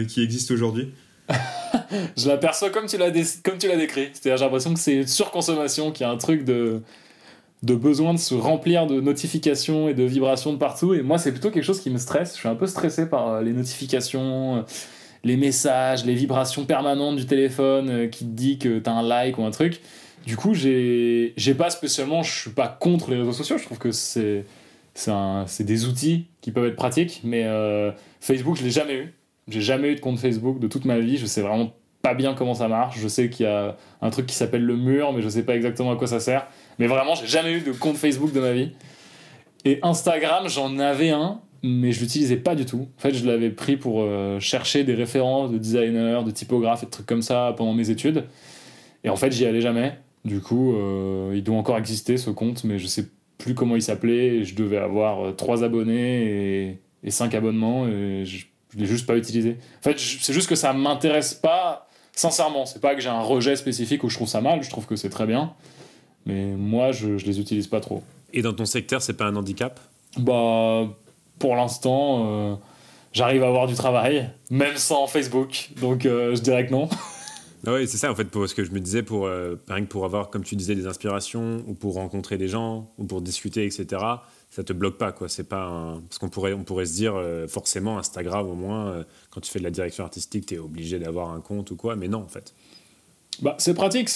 qui 0.08 0.22
existe 0.22 0.50
aujourd'hui? 0.50 0.90
Je 2.16 2.26
l'aperçois 2.28 2.70
comme 2.70 2.86
tu 2.86 2.96
l'as 2.96 3.10
dé- 3.10 3.22
comme 3.44 3.58
tu 3.58 3.68
l'as 3.68 3.76
décrit. 3.76 4.08
C'est-à-dire 4.14 4.36
j'ai 4.38 4.44
l'impression 4.44 4.74
que 4.74 4.80
c'est 4.80 4.94
une 4.94 5.06
surconsommation, 5.06 5.92
qu'il 5.92 6.04
y 6.06 6.08
a 6.08 6.10
un 6.12 6.16
truc 6.16 6.44
de 6.44 6.80
de 7.62 7.74
besoin 7.74 8.14
de 8.14 8.18
se 8.18 8.34
remplir 8.34 8.86
de 8.86 9.00
notifications 9.00 9.88
et 9.88 9.94
de 9.94 10.04
vibrations 10.04 10.52
de 10.52 10.58
partout 10.58 10.94
et 10.94 11.02
moi 11.02 11.18
c'est 11.18 11.32
plutôt 11.32 11.50
quelque 11.50 11.64
chose 11.64 11.80
qui 11.80 11.90
me 11.90 11.98
stresse. 11.98 12.34
Je 12.34 12.40
suis 12.40 12.48
un 12.48 12.54
peu 12.54 12.66
stressé 12.66 13.08
par 13.08 13.28
euh, 13.28 13.42
les 13.42 13.52
notifications 13.52 14.58
euh, 14.58 14.62
les 15.24 15.36
messages, 15.36 16.04
les 16.04 16.14
vibrations 16.14 16.64
permanentes 16.64 17.16
du 17.16 17.26
téléphone 17.26 17.90
euh, 17.90 18.06
qui 18.06 18.24
te 18.24 18.30
dit 18.30 18.58
que 18.58 18.78
t'as 18.78 18.92
un 18.92 19.02
like 19.02 19.38
ou 19.38 19.44
un 19.44 19.50
truc. 19.50 19.80
Du 20.26 20.36
coup, 20.36 20.52
j'ai 20.54 21.32
pas 21.56 21.70
spécialement, 21.70 22.22
je 22.22 22.40
suis 22.40 22.50
pas 22.50 22.68
contre 22.68 23.10
les 23.10 23.16
réseaux 23.16 23.32
sociaux, 23.32 23.56
je 23.56 23.64
trouve 23.64 23.78
que 23.78 23.92
c'est 23.92 24.44
c'est 24.94 25.64
des 25.64 25.86
outils 25.86 26.26
qui 26.40 26.50
peuvent 26.50 26.66
être 26.66 26.76
pratiques, 26.76 27.20
mais 27.22 27.46
Facebook, 28.20 28.56
je 28.56 28.64
l'ai 28.64 28.70
jamais 28.70 28.96
eu. 28.96 29.14
J'ai 29.46 29.60
jamais 29.60 29.92
eu 29.92 29.94
de 29.94 30.00
compte 30.00 30.18
Facebook 30.18 30.58
de 30.58 30.66
toute 30.66 30.84
ma 30.84 30.98
vie, 30.98 31.16
je 31.16 31.24
sais 31.24 31.40
vraiment 31.40 31.72
pas 32.02 32.14
bien 32.14 32.34
comment 32.34 32.54
ça 32.54 32.68
marche. 32.68 32.98
Je 32.98 33.08
sais 33.08 33.30
qu'il 33.30 33.46
y 33.46 33.48
a 33.48 33.76
un 34.02 34.10
truc 34.10 34.26
qui 34.26 34.34
s'appelle 34.34 34.64
le 34.64 34.76
mur, 34.76 35.12
mais 35.12 35.22
je 35.22 35.28
sais 35.28 35.42
pas 35.42 35.54
exactement 35.54 35.92
à 35.92 35.96
quoi 35.96 36.06
ça 36.06 36.20
sert. 36.20 36.46
Mais 36.78 36.86
vraiment, 36.86 37.14
j'ai 37.14 37.26
jamais 37.26 37.52
eu 37.52 37.60
de 37.60 37.72
compte 37.72 37.96
Facebook 37.96 38.32
de 38.32 38.40
ma 38.40 38.52
vie. 38.52 38.70
Et 39.64 39.78
Instagram, 39.82 40.48
j'en 40.48 40.78
avais 40.78 41.10
un, 41.10 41.40
mais 41.62 41.92
je 41.92 42.00
l'utilisais 42.00 42.36
pas 42.36 42.54
du 42.54 42.64
tout. 42.64 42.88
En 42.98 43.00
fait, 43.00 43.14
je 43.14 43.26
l'avais 43.26 43.50
pris 43.50 43.76
pour 43.76 44.02
euh, 44.02 44.38
chercher 44.40 44.84
des 44.84 44.94
références 44.94 45.50
de 45.50 45.58
designers, 45.58 46.22
de 46.24 46.30
typographes 46.30 46.82
et 46.82 46.86
de 46.86 46.90
trucs 46.90 47.06
comme 47.06 47.22
ça 47.22 47.54
pendant 47.56 47.74
mes 47.74 47.90
études. 47.90 48.24
Et 49.04 49.10
en 49.10 49.16
fait, 49.16 49.32
j'y 49.32 49.46
allais 49.46 49.60
jamais. 49.60 49.98
Du 50.24 50.40
coup, 50.40 50.74
euh, 50.74 51.32
il 51.34 51.42
doit 51.42 51.56
encore 51.56 51.78
exister 51.78 52.16
ce 52.16 52.30
compte, 52.30 52.64
mais 52.64 52.78
je 52.78 52.86
sais 52.86 53.06
plus 53.38 53.54
comment 53.54 53.76
il 53.76 53.82
s'appelait. 53.82 54.44
Je 54.44 54.54
devais 54.54 54.78
avoir 54.78 55.34
3 55.34 55.64
abonnés 55.64 56.68
et, 56.70 56.78
et 57.04 57.10
5 57.10 57.34
abonnements, 57.34 57.86
et 57.86 58.24
je, 58.24 58.46
je 58.72 58.78
l'ai 58.78 58.86
juste 58.86 59.06
pas 59.06 59.16
utilisé. 59.16 59.56
En 59.78 59.82
fait, 59.82 59.98
c'est 59.98 60.32
juste 60.32 60.48
que 60.48 60.54
ça 60.54 60.72
m'intéresse 60.72 61.34
pas, 61.34 61.88
sincèrement. 62.12 62.66
C'est 62.66 62.80
pas 62.80 62.94
que 62.94 63.00
j'ai 63.00 63.08
un 63.08 63.22
rejet 63.22 63.56
spécifique 63.56 64.04
où 64.04 64.08
je 64.08 64.16
trouve 64.16 64.28
ça 64.28 64.40
mal, 64.40 64.62
je 64.62 64.70
trouve 64.70 64.86
que 64.86 64.96
c'est 64.96 65.10
très 65.10 65.26
bien. 65.26 65.54
Mais 66.28 66.52
moi, 66.52 66.92
je, 66.92 67.18
je 67.18 67.26
les 67.26 67.40
utilise 67.40 67.66
pas 67.66 67.80
trop. 67.80 68.04
Et 68.32 68.42
dans 68.42 68.52
ton 68.52 68.66
secteur, 68.66 69.02
c'est 69.02 69.14
pas 69.14 69.24
un 69.24 69.34
handicap? 69.34 69.80
Bah, 70.16 70.86
pour 71.40 71.56
l'instant, 71.56 72.26
euh, 72.26 72.54
j'arrive 73.12 73.42
à 73.42 73.48
avoir 73.48 73.66
du 73.66 73.74
travail, 73.74 74.30
même 74.50 74.76
sans 74.76 75.08
Facebook. 75.08 75.70
Donc, 75.80 76.06
euh, 76.06 76.36
je 76.36 76.40
dirais 76.40 76.66
que 76.66 76.72
non. 76.72 76.88
Ah 77.66 77.72
oui, 77.74 77.88
c'est 77.88 77.96
ça 77.96 78.10
en 78.10 78.14
fait, 78.14 78.26
pour 78.26 78.48
ce 78.48 78.54
que 78.54 78.64
je 78.64 78.70
me 78.70 78.78
disais, 78.78 79.02
pour, 79.02 79.26
euh, 79.26 79.56
rien 79.68 79.82
que 79.82 79.88
pour 79.88 80.04
avoir, 80.04 80.30
comme 80.30 80.44
tu 80.44 80.54
disais, 80.54 80.74
des 80.74 80.86
inspirations, 80.86 81.64
ou 81.66 81.74
pour 81.74 81.94
rencontrer 81.94 82.38
des 82.38 82.48
gens, 82.48 82.90
ou 82.98 83.04
pour 83.04 83.20
discuter, 83.20 83.64
etc., 83.64 84.00
ça 84.50 84.64
te 84.64 84.72
bloque 84.72 84.96
pas, 84.96 85.12
quoi. 85.12 85.28
C'est 85.28 85.44
pas 85.44 85.64
un... 85.64 86.00
Parce 86.00 86.18
qu'on 86.18 86.28
pourrait, 86.28 86.52
on 86.52 86.64
pourrait 86.64 86.86
se 86.86 86.94
dire, 86.94 87.14
euh, 87.16 87.46
forcément, 87.48 87.98
Instagram, 87.98 88.48
au 88.48 88.54
moins, 88.54 88.88
euh, 88.88 89.04
quand 89.30 89.40
tu 89.40 89.50
fais 89.50 89.58
de 89.58 89.64
la 89.64 89.70
direction 89.70 90.04
artistique, 90.04 90.46
tu 90.46 90.54
es 90.54 90.58
obligé 90.58 90.98
d'avoir 90.98 91.30
un 91.30 91.40
compte 91.40 91.70
ou 91.70 91.76
quoi, 91.76 91.96
mais 91.96 92.08
non, 92.08 92.20
en 92.20 92.28
fait. 92.28 92.54
Bah, 93.42 93.56
c'est 93.58 93.74
pratique. 93.74 94.08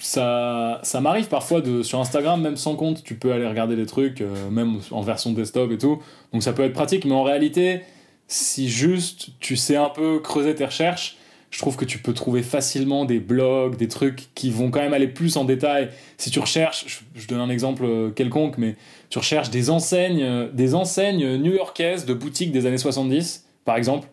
Ça, 0.00 0.80
ça 0.82 1.00
m'arrive 1.00 1.28
parfois 1.28 1.60
de, 1.60 1.82
sur 1.82 2.00
Instagram, 2.00 2.40
même 2.40 2.56
sans 2.56 2.74
compte, 2.74 3.02
tu 3.04 3.14
peux 3.14 3.32
aller 3.32 3.46
regarder 3.46 3.76
des 3.76 3.86
trucs, 3.86 4.22
euh, 4.22 4.50
même 4.50 4.80
en 4.90 5.02
version 5.02 5.32
desktop 5.32 5.70
et 5.72 5.78
tout. 5.78 6.00
Donc 6.32 6.42
ça 6.42 6.52
peut 6.52 6.62
être 6.64 6.72
pratique, 6.72 7.04
mais 7.04 7.12
en 7.12 7.22
réalité, 7.22 7.82
si 8.26 8.68
juste 8.68 9.30
tu 9.40 9.56
sais 9.56 9.76
un 9.76 9.90
peu 9.90 10.18
creuser 10.20 10.54
tes 10.54 10.64
recherches, 10.64 11.16
je 11.50 11.58
trouve 11.58 11.76
que 11.76 11.84
tu 11.84 11.98
peux 11.98 12.14
trouver 12.14 12.42
facilement 12.42 13.04
des 13.04 13.18
blogs, 13.18 13.76
des 13.76 13.88
trucs 13.88 14.28
qui 14.34 14.50
vont 14.50 14.70
quand 14.70 14.80
même 14.80 14.94
aller 14.94 15.08
plus 15.08 15.36
en 15.36 15.44
détail. 15.44 15.90
Si 16.16 16.30
tu 16.30 16.38
recherches, 16.38 16.84
je, 16.86 17.20
je 17.20 17.26
donne 17.26 17.40
un 17.40 17.50
exemple 17.50 17.84
euh, 17.84 18.10
quelconque, 18.10 18.56
mais 18.56 18.76
tu 19.10 19.18
recherches 19.18 19.50
des 19.50 19.68
enseignes, 19.68 20.22
euh, 20.22 20.48
des 20.52 20.74
enseignes 20.74 21.36
new-yorkaises 21.36 22.06
de 22.06 22.14
boutiques 22.14 22.52
des 22.52 22.66
années 22.66 22.78
70, 22.78 23.46
par 23.64 23.76
exemple, 23.76 24.08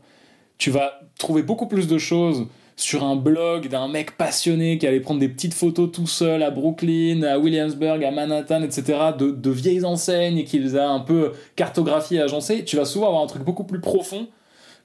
tu 0.57 0.71
vas 0.71 0.99
trouver 1.17 1.43
beaucoup 1.43 1.67
plus 1.67 1.87
de 1.87 1.97
choses 1.97 2.47
sur 2.77 3.03
un 3.03 3.15
blog 3.15 3.67
d'un 3.69 3.87
mec 3.87 4.17
passionné 4.17 4.77
qui 4.77 4.85
allait 4.85 4.99
prendre 4.99 5.19
des 5.19 5.27
petites 5.27 5.55
photos 5.55 5.91
tout 5.91 6.05
seul 6.05 6.43
à 6.43 6.51
Brooklyn, 6.51 7.23
à 7.23 7.39
Williamsburg, 7.39 8.03
à 8.05 8.11
Manhattan, 8.11 8.61
etc., 8.61 8.99
de, 9.17 9.31
de 9.31 9.49
vieilles 9.49 9.83
enseignes 9.83 10.37
et 10.37 10.43
qui 10.43 10.59
les 10.59 10.77
a 10.77 10.87
un 10.87 10.99
peu 10.99 11.33
cartographiées 11.55 12.19
et 12.19 12.21
agencées, 12.21 12.63
tu 12.63 12.75
vas 12.75 12.85
souvent 12.85 13.07
avoir 13.07 13.23
un 13.23 13.27
truc 13.27 13.43
beaucoup 13.43 13.63
plus 13.63 13.81
profond 13.81 14.27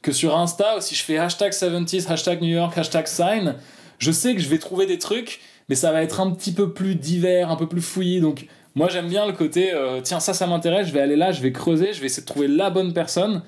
que 0.01 0.11
sur 0.11 0.37
Insta, 0.37 0.81
si 0.81 0.95
je 0.95 1.05
fais 1.05 1.19
hashtag 1.19 1.53
70s, 1.53 2.11
hashtag 2.11 2.41
New 2.41 2.49
York, 2.49 2.77
hashtag 2.77 3.07
sign, 3.07 3.55
je 3.99 4.11
sais 4.11 4.35
que 4.35 4.41
je 4.41 4.49
vais 4.49 4.59
trouver 4.59 4.87
des 4.87 4.99
trucs, 4.99 5.41
mais 5.69 5.75
ça 5.75 5.93
va 5.93 6.03
être 6.03 6.19
un 6.21 6.31
petit 6.31 6.53
peu 6.53 6.73
plus 6.73 6.95
divers, 6.95 7.51
un 7.51 7.57
peu 7.57 7.69
plus 7.69 7.83
fouillé, 7.83 8.21
donc 8.21 8.47
moi 8.75 8.89
j'aime 8.89 9.09
bien 9.09 9.27
le 9.27 9.33
côté, 9.33 9.73
euh, 9.75 10.01
tiens 10.03 10.19
ça 10.19 10.33
ça 10.33 10.47
m'intéresse, 10.47 10.89
je 10.89 10.93
vais 10.93 11.01
aller 11.01 11.15
là, 11.15 11.31
je 11.31 11.43
vais 11.43 11.53
creuser, 11.53 11.93
je 11.93 12.01
vais 12.01 12.07
essayer 12.07 12.23
de 12.23 12.27
trouver 12.27 12.49
la 12.49 12.71
bonne 12.71 12.95
personne, 12.95 13.43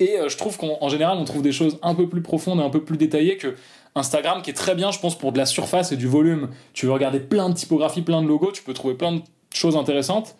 et 0.00 0.18
euh, 0.18 0.28
je 0.28 0.36
trouve 0.36 0.56
qu'en 0.56 0.78
en 0.80 0.88
général, 0.88 1.18
on 1.18 1.24
trouve 1.24 1.42
des 1.42 1.52
choses 1.52 1.78
un 1.82 1.94
peu 1.94 2.08
plus 2.08 2.22
profondes 2.22 2.60
et 2.60 2.62
un 2.62 2.70
peu 2.70 2.82
plus 2.82 2.96
détaillées 2.96 3.36
que 3.36 3.54
Instagram, 3.94 4.42
qui 4.42 4.50
est 4.50 4.54
très 4.54 4.74
bien, 4.74 4.90
je 4.90 4.98
pense, 4.98 5.18
pour 5.18 5.32
de 5.32 5.38
la 5.38 5.46
surface 5.46 5.92
et 5.92 5.96
du 5.96 6.06
volume. 6.06 6.50
Tu 6.72 6.86
veux 6.86 6.92
regarder 6.92 7.20
plein 7.20 7.48
de 7.48 7.54
typographies, 7.54 8.02
plein 8.02 8.22
de 8.22 8.28
logos, 8.28 8.52
tu 8.52 8.62
peux 8.62 8.74
trouver 8.74 8.94
plein 8.94 9.12
de 9.12 9.22
choses 9.52 9.76
intéressantes. 9.76 10.36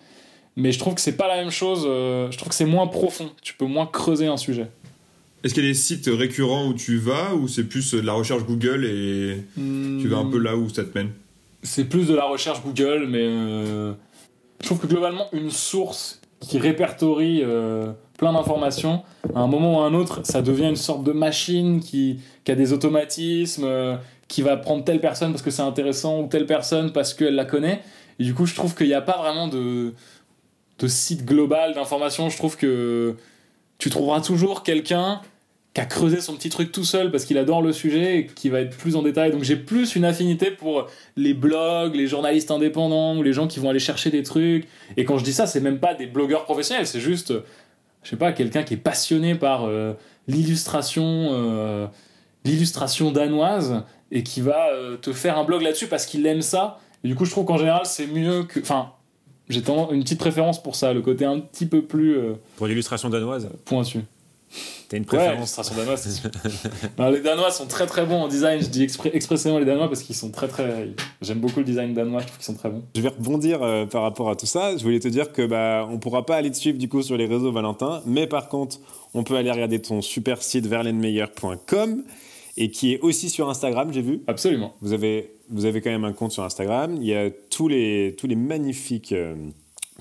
Mais 0.57 0.73
je 0.73 0.79
trouve 0.79 0.95
que 0.95 1.01
c'est 1.01 1.17
pas 1.17 1.29
la 1.29 1.37
même 1.37 1.51
chose. 1.51 1.85
euh, 1.87 2.31
je 2.31 2.37
trouve 2.37 2.49
que 2.49 2.55
c'est 2.55 2.65
moins 2.65 2.87
profond. 2.89 3.31
Tu 3.43 3.55
peux 3.55 3.67
moins 3.67 3.87
creuser 3.87 4.27
un 4.27 4.37
sujet. 4.37 4.69
Est-ce 5.45 5.55
qu'il 5.55 5.63
y 5.63 5.67
a 5.67 5.71
des 5.71 5.75
sites 5.75 6.11
récurrents 6.13 6.67
où 6.67 6.75
tu 6.75 6.99
vas 6.99 7.35
ou 7.35 7.47
c'est 7.47 7.65
plus 7.65 7.95
de 7.95 8.01
la 8.01 8.13
recherche 8.13 8.45
Google 8.45 8.85
et 8.85 9.45
tu 9.57 10.09
vas 10.09 10.19
un 10.19 10.27
peu 10.27 10.39
là 10.39 10.57
où 10.57 10.69
ça 10.69 10.83
te 10.85 10.99
mène? 10.99 11.11
C'est 11.63 11.85
plus 11.85 12.09
de 12.09 12.15
la 12.15 12.25
recherche 12.25 12.61
Google, 12.63 13.07
mais 13.09 13.23
euh, 13.23 13.93
je 14.61 14.67
trouve 14.67 14.81
que 14.81 14.89
globalement, 14.89 15.27
une 15.33 15.51
source 15.51 16.21
qui 16.41 16.59
répertorie 16.59 17.43
euh, 17.45 17.93
plein 18.19 18.33
d'informations, 18.35 19.03
à 19.35 19.41
un 19.41 19.47
moment 19.47 19.79
ou 19.79 19.81
à 19.81 19.87
un 19.87 19.95
autre, 19.95 20.21
ça 20.25 20.43
devient 20.43 20.69
une 20.69 20.77
sorte 20.77 21.05
de 21.05 21.13
machine 21.13 21.81
qui, 21.81 22.21
qui 22.45 22.53
a 22.53 22.55
des 22.57 22.75
automatismes, 22.75 23.65
euh, 23.65 23.97
qui 24.27 24.43
va 24.43 24.59
prendre 24.59 24.85
telle 24.85 25.01
personne 25.01 25.31
parce 25.31 25.43
que 25.43 25.51
c'est 25.51 25.63
intéressant, 25.63 26.21
ou 26.21 26.27
telle 26.27 26.45
personne 26.45 26.93
parce 26.93 27.15
qu'elle 27.15 27.37
la 27.37 27.47
connaît. 27.47 27.81
Et 28.19 28.25
du 28.25 28.35
coup, 28.35 28.45
je 28.45 28.55
trouve 28.55 28.75
qu'il 28.75 28.89
n'y 28.89 28.95
a 28.95 29.01
pas 29.01 29.17
vraiment 29.19 29.47
de, 29.47 29.95
de 30.81 30.89
site 30.89 31.25
global 31.25 31.75
d'information. 31.75 32.29
Je 32.29 32.37
trouve 32.37 32.57
que 32.57 33.15
tu 33.79 33.89
trouveras 33.89 34.21
toujours 34.21 34.65
quelqu'un 34.65 35.21
qui 35.75 35.81
a 35.81 35.87
creusé 35.87 36.21
son 36.21 36.35
petit 36.35 36.49
truc 36.49 36.73
tout 36.73 36.83
seul 36.83 37.13
parce 37.13 37.25
qu'il 37.25 37.39
adore 37.39 37.63
le 37.63 37.73
sujet 37.73 38.19
et 38.19 38.27
qui 38.27 38.49
va 38.49 38.63
être 38.63 38.77
plus 38.77 38.97
en 38.97 39.03
détail. 39.03 39.31
Donc 39.31 39.45
j'ai 39.45 39.55
plus 39.55 39.95
une 39.95 40.05
affinité 40.05 40.51
pour 40.51 40.89
les 41.17 41.35
blogs, 41.35 41.95
les 41.95 42.09
journalistes 42.09 42.51
indépendants 42.51 43.17
ou 43.17 43.23
les 43.23 43.33
gens 43.33 43.47
qui 43.47 43.61
vont 43.61 43.71
aller 43.71 43.79
chercher 43.79 44.11
des 44.11 44.25
trucs. 44.25 44.67
Et 44.97 45.05
quand 45.05 45.19
je 45.19 45.25
dis 45.25 45.33
ça, 45.33 45.47
c'est 45.47 45.61
même 45.61 45.79
pas 45.79 45.95
des 45.95 46.07
blogueurs 46.07 46.45
professionnels, 46.45 46.89
c'est 46.89 47.01
juste, 47.01 47.33
je 48.09 48.13
sais 48.13 48.17
pas, 48.17 48.33
quelqu'un 48.33 48.63
qui 48.63 48.73
est 48.73 48.79
passionné 48.79 49.35
par 49.35 49.67
euh, 49.67 49.93
l'illustration, 50.29 51.05
euh, 51.05 51.87
l'illustration 52.47 53.13
danoise 53.13 53.83
et 54.11 54.23
qui 54.23 54.41
va 54.41 54.71
euh, 54.73 54.97
te 54.97 55.13
faire 55.13 55.37
un 55.37 55.45
blog 55.45 55.61
là-dessus 55.61 55.89
parce 55.89 56.07
qu'il 56.07 56.25
aime 56.25 56.41
ça. 56.41 56.79
Et 57.05 57.09
du 57.09 57.15
coup, 57.15 57.27
je 57.27 57.31
trouve 57.33 57.45
qu'en 57.45 57.59
général, 57.59 57.83
c'est 57.85 58.07
mieux 58.07 58.45
que. 58.45 58.61
Enfin, 58.61 58.93
j'ai 59.51 59.61
tendance- 59.61 59.93
une 59.93 60.03
petite 60.05 60.19
préférence 60.19 60.63
pour 60.63 60.75
ça, 60.75 60.95
le 60.95 61.03
côté 61.03 61.27
un 61.27 61.39
petit 61.39 61.67
peu 61.67 61.83
plus 61.83 62.17
Pour 62.57 62.67
l'illustration 62.67 63.11
danoise, 63.11 63.51
pointu. 63.67 64.01
T'as 64.89 64.97
une 64.97 65.03
Ouais, 65.03 65.07
préférence 65.09 65.35
l'illustration 65.37 65.77
danoise, 65.77 66.01
c'est 66.03 66.11
sûr. 66.11 66.31
Non, 66.99 67.11
les 67.13 67.21
Danois 67.21 67.51
sont 67.51 67.67
très 67.67 67.87
très 67.87 68.05
bons 68.07 68.23
en 68.23 68.29
design. 68.29 68.61
Je 68.63 68.69
dis 68.69 68.85
expré- 68.85 69.11
expressément 69.13 69.59
les 69.59 69.65
Danois 69.65 69.89
parce 69.89 70.03
qu'ils 70.03 70.17
sont 70.17 70.31
très 70.31 70.49
très. 70.49 70.89
J'aime 71.23 71.39
beaucoup 71.41 71.59
le 71.61 71.65
design 71.65 71.93
danois, 71.95 72.21
je 72.21 72.27
trouve 72.27 72.39
qu'ils 72.39 72.47
sont 72.47 72.55
très 72.55 72.71
bons. 72.71 72.83
Je 72.97 73.01
vais 73.03 73.09
rebondir 73.09 73.63
euh, 73.63 73.87
par 73.87 74.03
rapport 74.03 74.31
à 74.31 74.37
tout 74.37 74.47
ça. 74.47 74.77
Je 74.77 74.83
voulais 74.83 75.01
te 75.01 75.09
dire 75.09 75.33
que 75.33 75.47
bah 75.47 75.87
on 75.91 75.99
pourra 75.99 76.25
pas 76.27 76.37
aller 76.37 76.51
te 76.51 76.57
suivre 76.57 76.79
du 76.79 76.89
coup 76.89 77.03
sur 77.03 77.17
les 77.17 77.27
réseaux 77.27 77.53
Valentin, 77.53 78.03
mais 78.07 78.27
par 78.27 78.49
contre 78.49 78.79
on 79.15 79.25
peut 79.25 79.37
aller 79.37 79.51
regarder 79.51 79.81
ton 79.81 80.01
super 80.03 80.43
site 80.43 80.67
verlenmeyer.com 80.67 82.05
et 82.57 82.71
qui 82.71 82.95
est 82.95 83.01
aussi 83.01 83.31
sur 83.31 83.49
Instagram, 83.49 83.93
j'ai 83.93 84.03
vu. 84.03 84.23
Absolument. 84.27 84.75
Vous 84.81 84.93
avez 84.93 85.33
vous 85.51 85.65
avez 85.65 85.81
quand 85.81 85.91
même 85.91 86.05
un 86.05 86.13
compte 86.13 86.33
sur 86.33 86.43
Instagram. 86.45 86.97
Il 87.01 87.07
y 87.07 87.15
a 87.15 87.31
tous 87.31 87.69
les 87.69 88.15
tous 88.19 88.27
les 88.27 88.37
magnifiques 88.37 89.13
euh, 89.13 89.35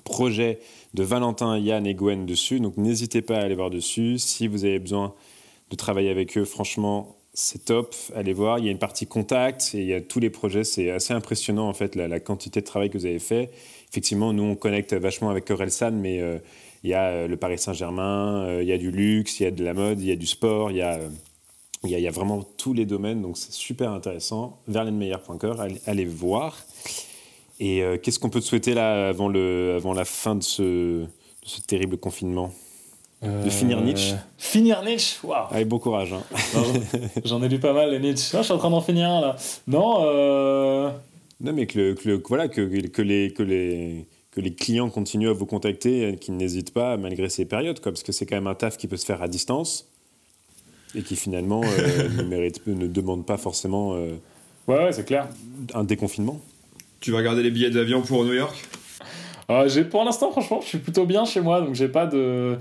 projets 0.03 0.59
de 0.93 1.03
Valentin, 1.03 1.57
Yann 1.57 1.85
et 1.85 1.93
Gwen 1.93 2.25
dessus. 2.25 2.59
Donc 2.59 2.77
n'hésitez 2.77 3.21
pas 3.21 3.37
à 3.37 3.41
aller 3.41 3.55
voir 3.55 3.69
dessus. 3.69 4.17
Si 4.17 4.47
vous 4.47 4.65
avez 4.65 4.79
besoin 4.79 5.13
de 5.69 5.75
travailler 5.75 6.09
avec 6.09 6.37
eux, 6.37 6.45
franchement, 6.45 7.17
c'est 7.33 7.65
top. 7.65 7.95
Allez 8.15 8.33
voir. 8.33 8.57
Il 8.59 8.65
y 8.65 8.67
a 8.67 8.71
une 8.71 8.79
partie 8.79 9.05
contact 9.05 9.71
et 9.75 9.81
il 9.81 9.87
y 9.87 9.93
a 9.93 10.01
tous 10.01 10.19
les 10.19 10.29
projets. 10.29 10.63
C'est 10.63 10.89
assez 10.89 11.13
impressionnant 11.13 11.69
en 11.69 11.73
fait 11.73 11.95
la, 11.95 12.19
quantité 12.19 12.61
de 12.61 12.65
travail 12.65 12.89
que 12.89 12.97
vous 12.97 13.05
avez 13.05 13.19
fait. 13.19 13.51
Effectivement, 13.91 14.33
nous 14.33 14.43
on 14.43 14.55
connecte 14.55 14.93
vachement 14.93 15.29
avec 15.29 15.49
Orelsan, 15.51 15.91
mais 15.91 16.19
euh, 16.19 16.39
il 16.83 16.89
y 16.89 16.93
a 16.93 17.09
euh, 17.09 17.27
le 17.27 17.37
Paris 17.37 17.59
Saint-Germain, 17.59 18.45
euh, 18.47 18.63
il 18.63 18.67
y 18.67 18.73
a 18.73 18.77
du 18.77 18.91
luxe, 18.91 19.39
il 19.39 19.43
y 19.43 19.45
a 19.45 19.51
de 19.51 19.63
la 19.63 19.73
mode, 19.73 20.01
il 20.01 20.07
y 20.07 20.11
a 20.11 20.15
du 20.15 20.25
sport, 20.25 20.71
il 20.71 20.77
y 20.77 20.81
a 20.81 20.99
il 21.83 21.91
y, 21.91 22.07
a, 22.07 22.11
vraiment 22.11 22.43
tous 22.57 22.73
les 22.73 22.85
domaines, 22.85 23.21
donc 23.21 23.37
c'est 23.37 23.53
super 23.53 23.91
intéressant. 23.91 24.59
Verlenmeyer.com, 24.67 25.59
allez, 25.59 25.79
allez 25.85 26.05
voir. 26.05 26.57
Et 27.59 27.81
euh, 27.81 27.97
qu'est-ce 27.97 28.19
qu'on 28.19 28.29
peut 28.29 28.39
te 28.39 28.45
souhaiter 28.45 28.73
là 28.73 29.07
avant, 29.09 29.27
le, 29.27 29.73
avant 29.77 29.93
la 29.93 30.05
fin 30.05 30.35
de 30.35 30.43
ce, 30.43 30.61
de 31.01 31.07
ce 31.43 31.61
terrible 31.61 31.97
confinement? 31.97 32.53
De 33.23 33.49
finir 33.49 33.81
Nietzsche? 33.81 34.13
Finir 34.37 34.83
Nietzsche? 34.83 35.17
Waouh 35.23 35.47
Allez, 35.49 35.65
bon 35.65 35.79
courage. 35.79 36.13
hein. 36.13 36.21
J'en- 37.25 37.41
ai 37.41 37.49
lu 37.49 37.59
pas 37.59 37.73
mal 37.73 37.89
les 37.89 37.99
Nietzsche. 37.99 38.29
Ah, 38.37 38.41
je 38.41 38.43
suis 38.43 38.53
en 38.53 38.59
train 38.59 38.69
d'en 38.69 38.79
finir 38.81 39.09
un 39.09 39.21
là. 39.21 39.35
Non, 39.65 39.97
euh. 40.05 40.91
Non, 41.41 41.51
mais 41.53 41.65
que, 41.65 41.79
le- 41.79 41.93
que 41.95 42.07
le- 42.09 42.17
que 42.19 42.27
voilà, 42.27 42.47
que, 42.47 42.61
que, 42.61 43.01
les, 43.01 43.31
que, 43.31 43.41
les, 43.41 44.05
que 44.29 44.39
les 44.39 44.53
clients 44.53 44.91
continuent 44.91 45.29
à 45.29 45.33
vous 45.33 45.47
contacter, 45.47 46.15
qu'ils 46.21 46.37
n'hésitent 46.37 46.73
pas 46.73 46.95
malgré 46.97 47.27
ces 47.29 47.45
périodes, 47.45 47.79
quoi, 47.79 47.91
parce 47.91 48.03
que 48.03 48.11
c'est 48.11 48.27
quand 48.27 48.35
même 48.35 48.45
un 48.47 48.53
taf 48.55 48.77
qui 48.77 48.87
peut 48.87 48.97
se 48.97 49.05
faire 49.05 49.23
à 49.23 49.27
distance 49.27 49.87
et 50.93 51.01
qui 51.01 51.15
finalement 51.15 51.61
euh, 51.63 52.09
ne, 52.17 52.21
mérite, 52.21 52.65
ne 52.67 52.85
demande 52.85 53.25
pas 53.25 53.37
forcément 53.37 53.95
euh, 53.95 54.11
Ouais, 54.67 54.75
ouais, 54.77 54.91
c'est 54.91 55.05
clair. 55.05 55.27
un 55.73 55.83
déconfinement. 55.83 56.39
Tu 56.99 57.11
vas 57.11 57.17
regarder 57.17 57.43
les 57.43 57.51
billets 57.51 57.69
d'avion 57.69 58.01
pour 58.01 58.23
New 58.25 58.33
York? 58.33 58.55
Euh, 59.49 59.69
j'ai 59.69 59.83
pour 59.83 60.03
l'instant, 60.03 60.31
franchement, 60.31 60.59
je 60.61 60.67
suis 60.67 60.77
plutôt 60.79 61.05
bien 61.05 61.23
chez 61.25 61.41
moi, 61.41 61.61
donc 61.61 61.75
j'ai 61.75 61.87
pas 61.87 62.05
de, 62.05 62.57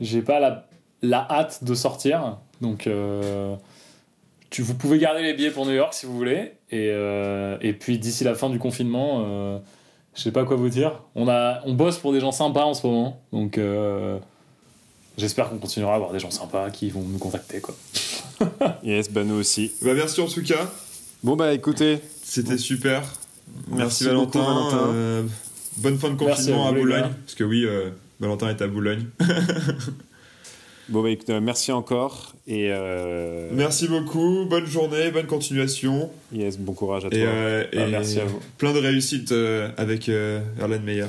j'ai 0.00 0.22
pas 0.22 0.40
la, 0.40 0.66
la 1.02 1.26
hâte 1.30 1.62
de 1.64 1.74
sortir. 1.74 2.38
Donc, 2.60 2.86
euh, 2.86 3.54
tu, 4.50 4.62
vous 4.62 4.74
pouvez 4.74 4.98
garder 4.98 5.22
les 5.22 5.34
billets 5.34 5.50
pour 5.50 5.66
New 5.66 5.74
York 5.74 5.94
si 5.94 6.06
vous 6.06 6.16
voulez. 6.16 6.52
Et, 6.70 6.90
euh, 6.90 7.56
et 7.60 7.72
puis, 7.72 7.98
d'ici 7.98 8.24
la 8.24 8.34
fin 8.34 8.50
du 8.50 8.58
confinement, 8.58 9.24
euh, 9.26 9.58
je 10.14 10.22
sais 10.22 10.32
pas 10.32 10.44
quoi 10.44 10.56
vous 10.56 10.68
dire. 10.68 11.02
On, 11.14 11.28
a, 11.28 11.60
on 11.64 11.74
bosse 11.74 11.98
pour 11.98 12.12
des 12.12 12.20
gens 12.20 12.32
sympas 12.32 12.64
en 12.64 12.74
ce 12.74 12.86
moment. 12.86 13.20
Donc, 13.32 13.58
euh, 13.58 14.18
j'espère 15.16 15.50
qu'on 15.50 15.58
continuera 15.58 15.92
à 15.92 15.96
avoir 15.96 16.12
des 16.12 16.18
gens 16.18 16.30
sympas 16.30 16.70
qui 16.70 16.90
vont 16.90 17.02
nous 17.02 17.18
contacter. 17.18 17.60
Quoi. 17.60 17.74
Yes, 18.82 19.10
bah 19.10 19.24
nous 19.24 19.34
aussi. 19.34 19.72
Bah, 19.82 19.94
merci 19.94 20.20
en 20.20 20.26
tout 20.26 20.42
cas. 20.42 20.70
Bon 21.24 21.34
bah 21.34 21.52
écoutez, 21.52 21.98
C'était 22.22 22.56
super. 22.56 23.02
Merci, 23.68 23.78
Merci 23.78 24.04
Valentin. 24.04 24.24
beaucoup, 24.24 24.38
Valentin. 24.54 24.88
Euh, 24.94 25.22
bonne 25.78 25.98
fin 25.98 26.10
de 26.10 26.16
confinement 26.16 26.66
à 26.68 26.72
vous, 26.72 26.78
Boulogne. 26.80 27.10
Parce 27.24 27.34
que 27.34 27.44
oui, 27.44 27.64
euh, 27.64 27.90
Valentin 28.20 28.48
est 28.50 28.62
à 28.62 28.66
Boulogne. 28.66 29.06
bon 30.88 31.02
bah 31.02 31.10
écoutez, 31.10 31.38
merci 31.40 31.70
encore 31.72 32.32
et 32.46 32.68
euh, 32.72 33.48
Merci 33.52 33.88
beaucoup. 33.88 34.46
Bonne 34.48 34.66
journée, 34.66 35.10
bonne 35.10 35.26
continuation. 35.26 36.10
yes, 36.32 36.58
bon 36.58 36.72
courage 36.72 37.04
à 37.04 37.10
toi. 37.10 37.18
Et, 37.18 37.24
euh, 37.26 37.64
Ah, 37.76 37.86
et 37.86 37.90
merci 37.90 38.20
à 38.20 38.24
vous. 38.24 38.40
plein 38.56 38.72
de 38.72 38.78
réussites 38.78 39.32
euh, 39.32 39.70
avec 39.76 40.08
euh, 40.08 40.40
Erlen 40.60 40.82
Meyer. 40.82 41.06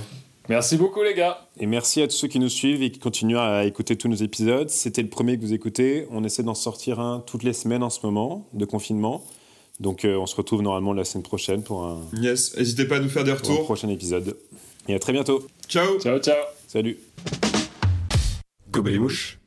Merci 0.50 0.78
beaucoup, 0.78 1.04
les 1.04 1.14
gars. 1.14 1.46
Et 1.60 1.68
merci 1.68 2.02
à 2.02 2.08
tous 2.08 2.16
ceux 2.16 2.28
qui 2.28 2.40
nous 2.40 2.50
suivent 2.50 2.82
et 2.82 2.90
qui 2.90 2.98
continuent 3.00 3.38
à 3.38 3.66
écouter 3.66 3.96
tous 3.96 4.08
nos 4.08 4.16
épisodes. 4.16 4.68
C'était 4.70 5.04
le 5.04 5.08
premier 5.08 5.38
que 5.38 5.42
vous 5.44 5.54
écoutez. 5.54 6.08
On 6.12 6.24
essaie 6.24 6.42
d'en 6.42 6.56
sortir 6.56 7.00
un 7.00 7.20
toutes 7.26 7.44
les 7.44 7.54
semaines 7.54 7.84
en 7.84 7.92
ce 7.92 8.00
moment 8.04 8.48
de 8.54 8.66
confinement. 8.66 9.24
Donc 9.80 10.04
euh, 10.06 10.18
on 10.18 10.26
se 10.26 10.36
retrouve 10.36 10.62
normalement 10.62 10.94
la 10.94 11.06
semaine 11.06 11.24
prochaine 11.24 11.64
pour 11.64 11.84
un, 11.84 12.02
Yes, 12.14 12.56
n'hésitez 12.58 12.86
pas 12.86 12.98
à 12.98 13.00
nous 13.00 13.10
faire 13.10 13.24
des 13.24 13.32
pour 13.34 13.40
un 13.50 13.52
retours. 13.54 13.66
prochain 13.66 13.90
épisode. 13.90 14.36
Et 14.88 14.94
à 14.96 15.00
très 15.00 15.14
bientôt. 15.14 15.46
Ciao 15.68 16.00
Ciao, 16.00 16.20
ciao. 16.20 16.36
Salut. 16.68 16.98
Gobelimouche. 18.72 19.39